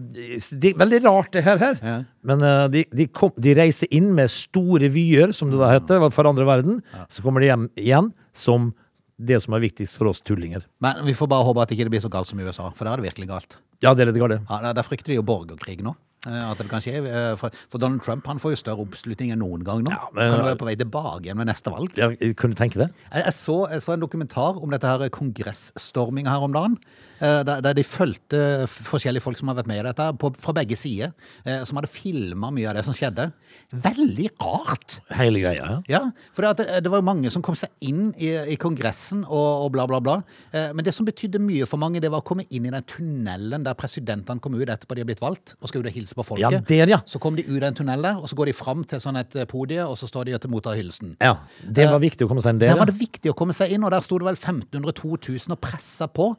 Det 0.52 0.74
er 0.74 0.80
veldig 0.84 1.00
rart, 1.08 1.32
det 1.34 1.44
her. 1.48 1.58
her. 1.58 1.80
Ja. 1.82 1.96
Men 2.28 2.44
eh, 2.44 2.68
de, 2.74 2.84
de, 2.92 3.08
kom, 3.08 3.32
de 3.40 3.54
reiser 3.58 3.88
inn 3.96 4.12
med 4.18 4.30
store 4.30 4.90
vyer, 4.92 5.32
som 5.34 5.50
det 5.54 5.60
da 5.62 5.72
heter, 5.72 6.04
for 6.12 6.28
andre 6.30 6.46
verden. 6.46 6.82
Så 7.10 7.24
kommer 7.24 7.42
de 7.42 7.48
hjem 7.54 7.70
igjen 7.80 8.12
som 8.36 8.74
det 9.18 9.42
som 9.44 9.54
er 9.56 9.64
viktigst 9.64 9.98
for 9.98 10.08
oss 10.12 10.22
tullinger. 10.22 10.66
Men 10.84 11.06
vi 11.06 11.14
får 11.16 11.30
bare 11.32 11.46
håpe 11.48 11.62
at 11.64 11.72
ikke 11.72 11.86
det 11.88 11.94
blir 11.96 12.04
så 12.04 12.10
galt 12.12 12.28
som 12.28 12.40
i 12.40 12.44
USA, 12.44 12.70
for 12.76 12.86
da 12.86 12.94
er 12.94 13.02
det 13.02 13.12
virkelig 13.14 13.28
galt. 13.30 13.58
Ja, 13.84 13.94
det 13.94 14.04
er 14.08 14.12
litt 14.12 14.20
galt. 14.20 14.42
Ja, 14.50 14.74
der, 14.74 14.84
frykter 14.84 15.14
de 15.14 15.20
jo 15.20 15.24
borgerkrig 15.24 15.82
nå. 15.84 15.94
eh, 16.28 16.52
At 16.52 16.58
det 16.58 16.68
kan 16.70 16.82
skje. 16.82 16.96
eh, 17.06 17.36
For, 17.36 17.52
Donald 17.78 18.02
Trump 18.04 18.26
han 18.28 18.40
får 18.40 18.56
jo 18.56 18.60
større 18.64 18.82
oppslutning 18.86 19.32
enn 19.32 19.40
noen 19.40 19.64
gang 19.64 19.84
nå. 19.84 19.92
Ja, 19.92 20.08
men- 20.14 20.32
kan 20.32 20.40
jo 20.40 20.46
være 20.48 20.58
på 20.58 20.66
vei 20.66 20.76
tilbake 20.76 21.24
igjen 21.28 21.38
med 21.38 21.48
neste 21.48 21.72
valg. 21.72 21.94
Ja, 21.98 22.10
kunne 22.34 22.56
du 22.56 22.60
tenke 22.60 22.76
det? 22.82 22.90
Jeg, 23.14 23.24
jeg, 23.26 23.34
så, 23.34 23.70
jeg 23.70 23.82
så 23.82 23.94
en 23.94 24.00
dokumentar 24.02 24.58
om 24.64 24.70
dette 24.72 24.84
her 24.88 25.08
kongressstorminga 25.10 26.28
her 26.34 26.44
om 26.48 26.52
dagen. 26.56 26.78
Eh, 27.22 27.42
Der, 27.48 27.74
de 27.74 27.84
fulgte 27.84 28.40
forskjellige 28.68 29.22
folk 29.24 29.38
som 29.40 29.50
har 29.52 29.58
vært 29.60 29.68
med 29.72 29.80
i 29.82 29.86
dette, 29.88 30.08
på, 30.22 30.32
fra 30.42 30.54
begge 30.58 30.78
sider. 30.80 31.14
eh, 31.46 31.64
Som 31.66 31.78
hadde 31.80 31.90
filma 31.92 32.52
mye 32.52 32.70
av 32.70 32.76
det 32.80 32.86
som 32.88 32.94
skjedde. 32.96 33.32
Veldig 33.72 34.30
rart! 34.42 35.00
Hele 35.16 35.40
greia, 35.44 35.66
ja. 35.66 35.78
Ja, 35.90 36.02
for 36.36 36.46
det, 36.46 36.52
at 36.68 36.84
det, 36.84 36.92
var 36.92 37.02
mange 37.06 37.32
som 37.34 37.42
kom 37.46 37.56
seg 37.58 37.70
inn 37.82 38.14
i, 38.18 38.32
i 38.54 38.58
Kongressen 38.62 39.24
og, 39.26 39.66
og 39.66 39.72
bla, 39.76 39.86
bla, 39.90 40.00
bla. 40.04 40.18
Eh, 40.52 40.72
Men 40.76 40.86
det 40.86 40.94
som 40.96 41.06
betydde 41.08 41.40
mye 41.44 41.66
for 41.70 41.82
mange, 41.82 42.02
det 42.04 42.12
var 42.14 42.24
å 42.24 42.28
komme 42.28 42.46
inn 42.50 42.66
i 42.68 42.74
den 42.74 42.86
tunnelen 42.90 43.66
der 43.66 43.78
presidentene 43.80 44.40
kom 44.44 44.56
ut 44.56 44.68
etterpå 44.70 44.96
de 44.96 45.04
har 45.04 45.10
blitt 45.10 45.24
valgt, 45.24 45.56
og 45.62 45.70
skal 45.72 45.82
ut 45.86 45.90
og 45.92 45.96
hilse 45.96 46.16
på 46.18 46.26
folket. 46.26 46.52
Ja, 46.52 46.62
der, 46.62 46.92
ja. 46.96 47.00
Så 47.10 47.20
kom 47.22 47.36
de 47.38 47.46
ut 47.48 47.64
av 47.64 47.74
tunnelen 47.78 48.04
der, 48.06 48.20
og 48.22 48.30
så 48.32 48.38
går 48.38 48.52
de 48.52 48.56
fram 48.58 48.84
til 48.88 49.02
sånn 49.04 49.18
et 49.22 49.36
eh, 49.36 49.48
podie, 49.50 49.82
og 49.86 49.98
så 50.00 50.08
står 50.10 50.30
de 50.30 50.36
og 50.38 50.42
tar 50.46 50.52
mot 50.54 50.68
av 50.72 50.76
hylsen. 50.78 51.16
Ja, 51.24 51.36
Det 51.64 51.88
var 51.90 52.00
viktig 52.04 52.26
å 52.26 52.30
komme 52.32 52.44
seg 52.46 52.56
inn 52.56 52.62
der. 52.64 52.74
Der 52.74 52.80
var 52.82 52.90
det 52.92 52.98
viktig 53.00 53.32
å 53.32 53.36
komme 53.38 53.54
seg 53.56 53.72
inn, 53.76 53.84
og 53.86 53.92
der 53.94 54.04
sto 54.06 54.20
det 54.22 54.28
vel 54.30 54.38
1500-2000 54.40 55.56
og 55.56 55.62
pressa 55.64 56.08
på, 56.12 56.32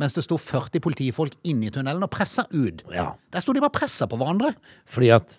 mens 0.00 0.16
det 0.16 0.24
sto 0.26 0.38
40 0.40 0.82
politifolk 0.82 1.36
inne 1.46 1.68
i 1.68 1.72
tunnelen 1.74 2.02
og 2.04 2.12
pressa 2.12 2.46
ut. 2.50 2.82
Ja. 2.92 3.12
Der 3.32 3.44
sto 3.44 3.54
de 3.54 3.62
bare 3.62 3.74
pressa 3.74 4.08
på 4.10 4.18
hverandre. 4.18 4.54
Fordi 4.90 5.12
at 5.14 5.36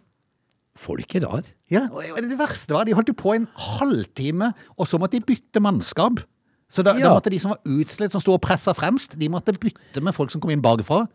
folk 0.79 1.15
er 1.15 1.25
rar. 1.27 1.49
Ja, 1.71 1.85
og 1.91 2.21
det 2.23 2.37
verste 2.39 2.75
var, 2.75 2.87
de 2.87 2.95
holdt 2.95 3.11
jo 3.11 3.17
på 3.19 3.35
en 3.35 3.49
halvtime, 3.77 4.51
og 4.75 4.89
så 4.89 4.99
måtte 4.99 5.19
de 5.19 5.27
bytte 5.27 5.63
mannskap. 5.63 6.23
Så 6.71 6.83
da, 6.83 6.95
da 6.97 7.11
måtte 7.13 7.31
de 7.31 7.39
som 7.39 7.53
var 7.53 7.61
utslitt, 7.77 8.11
som 8.15 8.23
sto 8.23 8.35
og 8.35 8.43
pressa 8.43 8.73
fremst, 8.75 9.15
de 9.19 9.29
måtte 9.31 9.55
bytte 9.61 10.03
med 10.03 10.15
folk 10.15 10.33
som 10.33 10.41
kom 10.43 10.51
inn 10.55 10.63
bakfra. 10.65 11.05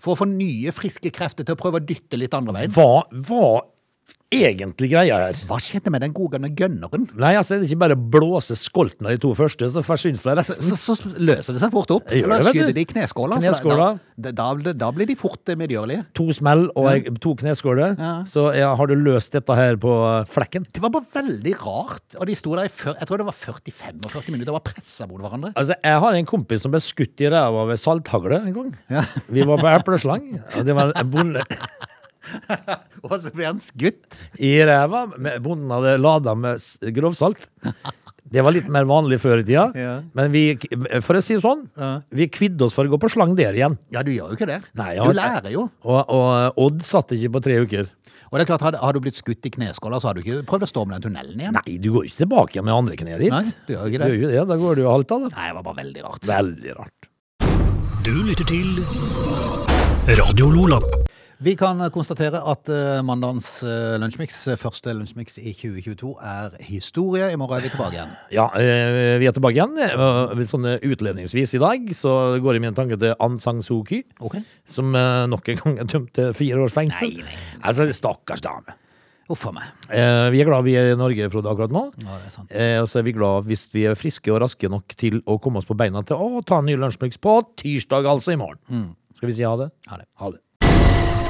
For 0.00 0.14
å 0.14 0.22
få 0.22 0.26
nye, 0.30 0.72
friske 0.72 1.12
krefter 1.12 1.46
til 1.46 1.54
å 1.56 1.60
prøve 1.60 1.78
å 1.80 1.84
dytte 1.84 2.18
litt 2.18 2.34
andre 2.36 2.54
veien. 2.56 2.72
Hva 2.72 3.04
var 3.28 3.66
egentlig 4.30 4.90
greia 4.92 5.16
her? 5.18 5.38
Hva 5.48 5.58
skjedde 5.62 5.90
med 5.92 6.04
den 6.04 6.12
gode 6.14 6.38
gønneren? 6.38 7.06
Nei, 7.18 7.32
altså, 7.38 7.58
det 7.58 7.66
er 7.66 7.72
ikke 7.72 7.82
bare 7.82 7.96
å 7.98 8.02
blåse 8.14 8.56
skolten 8.58 9.08
av 9.08 9.16
de 9.16 9.22
to 9.24 9.32
første, 9.36 9.66
så 9.74 9.82
forsvinner 9.84 10.22
fra 10.22 10.36
resten. 10.38 10.62
Så, 10.78 10.94
så 10.94 11.12
løser 11.18 11.56
det 11.56 11.62
seg 11.64 11.74
fort 11.74 11.90
opp. 11.94 12.12
Gjør 12.14 12.30
det, 12.30 12.38
skyter 12.46 12.76
de 12.76 12.84
i 12.84 12.88
kneskåla. 12.92 13.40
Kneskåla. 13.42 13.88
Da, 14.20 14.32
da, 14.36 14.74
da, 14.84 14.90
blir 14.94 15.10
de 15.10 15.16
fort 15.18 15.50
eh, 15.50 15.58
medgjørlige. 15.58 16.04
To 16.18 16.28
smell 16.36 16.68
og 16.78 16.88
jeg, 16.92 17.16
to 17.24 17.34
kneskåler, 17.42 17.96
så 18.30 18.46
ja, 18.56 18.70
har 18.78 18.90
du 18.90 18.96
løst 19.00 19.34
dette 19.34 19.58
her 19.58 19.78
på 19.82 19.96
eh, 20.06 20.22
flekken. 20.30 20.68
Det 20.70 20.84
var 20.84 20.94
bare 20.94 21.10
veldig 21.20 21.56
rart. 21.64 22.18
Og 22.20 22.30
de 22.30 22.38
sto 22.38 22.54
der 22.54 22.70
i 22.70 22.74
før, 22.74 22.94
jeg 23.00 23.10
tror 23.10 23.22
det 23.24 23.28
var 23.30 23.38
45 23.40 24.00
og 24.04 24.10
40 24.14 24.36
minutter 24.36 24.54
og 24.54 24.60
var 24.60 24.66
pressa 24.70 25.10
mot 25.10 25.22
hverandre. 25.22 25.54
Altså, 25.56 25.78
Jeg 25.82 26.04
har 26.06 26.20
en 26.20 26.30
kompis 26.30 26.62
som 26.66 26.74
ble 26.74 26.82
skutt 26.84 27.24
i 27.24 27.30
ræva 27.32 27.66
ved 27.72 27.80
salthagle 27.82 28.44
en 28.44 28.54
gang. 28.56 28.74
Vi 29.32 29.46
var 29.48 29.62
på 29.62 29.72
epleslang, 29.80 30.36
og 30.38 30.66
det 30.66 30.76
var 30.76 30.94
en 30.94 31.10
bonde 31.10 31.46
Og 33.06 33.14
så 33.22 33.32
ble 33.34 33.46
han 33.48 33.60
skutt. 33.62 34.16
i 34.38 34.54
ræva. 34.68 35.06
Bonden 35.42 35.70
hadde 35.74 35.96
lada 36.00 36.34
med 36.38 36.60
grovsalt. 36.96 37.48
Det 38.30 38.44
var 38.46 38.54
litt 38.54 38.68
mer 38.70 38.84
vanlig 38.86 39.18
før 39.22 39.40
i 39.40 39.44
tida. 39.46 39.64
Ja. 39.74 39.94
Men 40.14 40.30
vi, 40.30 40.42
for 41.02 41.18
å 41.18 41.22
si 41.24 41.34
det 41.34 41.42
sånn, 41.42 41.64
vi 42.14 42.28
kvidde 42.30 42.68
oss 42.68 42.76
for 42.76 42.86
å 42.86 42.92
gå 42.92 43.00
på 43.02 43.10
slang 43.10 43.32
der 43.38 43.56
igjen. 43.58 43.74
Ja, 43.90 44.04
du 44.06 44.12
gjør 44.14 44.30
jo 44.34 44.38
ikke 44.38 44.46
det. 44.50 44.60
Nei, 44.78 44.92
du 45.00 45.16
lærer 45.16 45.50
jo. 45.50 45.64
Og, 45.82 46.12
og 46.14 46.60
Odd 46.68 46.84
satt 46.86 47.16
ikke 47.16 47.32
på 47.38 47.42
tre 47.48 47.58
uker. 47.64 47.90
Og 48.30 48.38
det 48.38 48.44
er 48.44 48.50
klart, 48.52 48.76
Har 48.78 48.94
du 48.94 49.00
blitt 49.02 49.16
skutt 49.18 49.42
i 49.48 49.50
kneskåla, 49.50 49.98
så 49.98 50.12
har 50.12 50.14
du 50.14 50.20
ikke 50.22 50.44
prøvd 50.46 50.62
å 50.62 50.70
stå 50.70 50.84
med 50.86 51.00
den 51.00 51.08
tunnelen 51.08 51.40
igjen? 51.42 51.56
Nei, 51.58 51.78
du 51.82 51.90
går 51.96 52.06
ikke 52.06 52.20
tilbake 52.22 52.54
igjen 52.54 52.68
med 52.68 52.76
andre 52.76 52.98
kneet 53.00 53.24
ditt. 53.24 53.34
Nei, 53.34 53.54
du 53.66 53.72
gjør 53.74 53.88
ikke 53.90 53.98
Du 53.98 54.06
gjør 54.06 54.18
ikke 54.20 54.30
det, 54.36 54.44
Da 54.52 54.58
går 54.62 54.78
du 54.78 54.84
jo 54.84 54.92
halvt 54.94 55.14
av 55.16 55.24
det. 55.26 55.32
Nei, 55.34 55.48
det 55.48 55.56
var 55.58 55.66
bare 55.66 55.80
veldig 55.82 56.04
rart. 56.06 56.28
Veldig 56.30 56.76
rart. 56.78 57.10
Du 58.06 58.14
lytter 58.30 58.46
til 58.46 58.78
Radio 60.22 60.54
Lola. 60.54 60.78
Vi 61.40 61.54
kan 61.56 61.78
konstatere 61.88 62.36
at 62.44 62.68
uh, 62.68 62.98
mandagens 63.06 63.46
uh, 63.64 63.94
lunsjmix, 64.02 64.42
eh, 64.52 64.58
første 64.60 64.92
lunsjmix 64.92 65.38
i 65.40 65.54
2022, 65.56 66.10
er 66.20 66.56
historie. 66.68 67.30
I 67.32 67.38
morgen 67.40 67.56
er 67.56 67.64
vi 67.64 67.70
tilbake 67.72 67.96
igjen. 67.96 68.10
Ja, 68.36 68.44
eh, 68.60 69.14
vi 69.22 69.28
er 69.30 69.32
tilbake 69.32 69.56
igjen. 69.56 69.72
Eh, 69.80 70.42
Sånn 70.50 70.66
eh, 70.68 70.84
utledningsvis 70.84 71.54
i 71.56 71.60
dag 71.62 71.88
så 71.96 72.12
går 72.44 72.58
det 72.58 72.62
min 72.66 72.76
tanke 72.76 72.98
til 73.00 73.14
Aung 73.16 73.38
San 73.40 73.62
Suu 73.64 73.80
Kyi, 73.88 74.02
Okay. 74.20 74.44
som 74.68 74.92
eh, 74.92 75.22
nok 75.32 75.48
en 75.54 75.62
gang 75.62 75.80
er 75.80 75.88
dømt 75.94 76.12
til 76.18 76.34
fire 76.36 76.60
års 76.66 76.76
fengsel. 76.76 77.16
Nei, 77.22 77.24
nei. 77.30 77.40
Altså, 77.64 77.88
stakkars 77.96 78.44
dame. 78.44 78.76
Uff 79.32 79.46
a 79.48 79.54
meg. 79.56 79.72
Eh, 79.96 80.26
vi 80.34 80.42
er 80.44 80.50
glad 80.50 80.66
vi 80.68 80.76
er 80.76 80.90
i 80.92 80.98
Norge, 81.00 81.30
Frode, 81.32 81.48
akkurat 81.54 81.72
nå. 81.72 81.86
Ja, 82.04 82.18
det 82.20 82.28
er 82.28 82.36
sant. 82.36 82.52
Eh, 82.52 82.76
og 82.82 82.90
så 82.90 83.00
er 83.00 83.08
vi 83.08 83.16
glad 83.16 83.48
hvis 83.48 83.64
vi 83.72 83.86
er 83.88 83.96
friske 83.96 84.28
og 84.34 84.42
raske 84.44 84.68
nok 84.68 84.92
til 85.00 85.22
å 85.24 85.38
komme 85.40 85.62
oss 85.64 85.70
på 85.72 85.78
beina 85.80 86.04
til 86.04 86.20
å 86.20 86.44
ta 86.44 86.60
en 86.60 86.68
ny 86.68 86.76
lunsjmix 86.76 87.16
på 87.22 87.38
tirsdag, 87.64 88.04
altså 88.12 88.36
i 88.36 88.40
morgen. 88.44 88.90
Skal 89.16 89.32
vi 89.32 89.38
si 89.40 89.48
ha 89.48 89.56
det? 89.64 89.70
Ha 89.88 90.02
det. 90.04 90.08
Ha 90.20 90.34
det. 90.36 90.42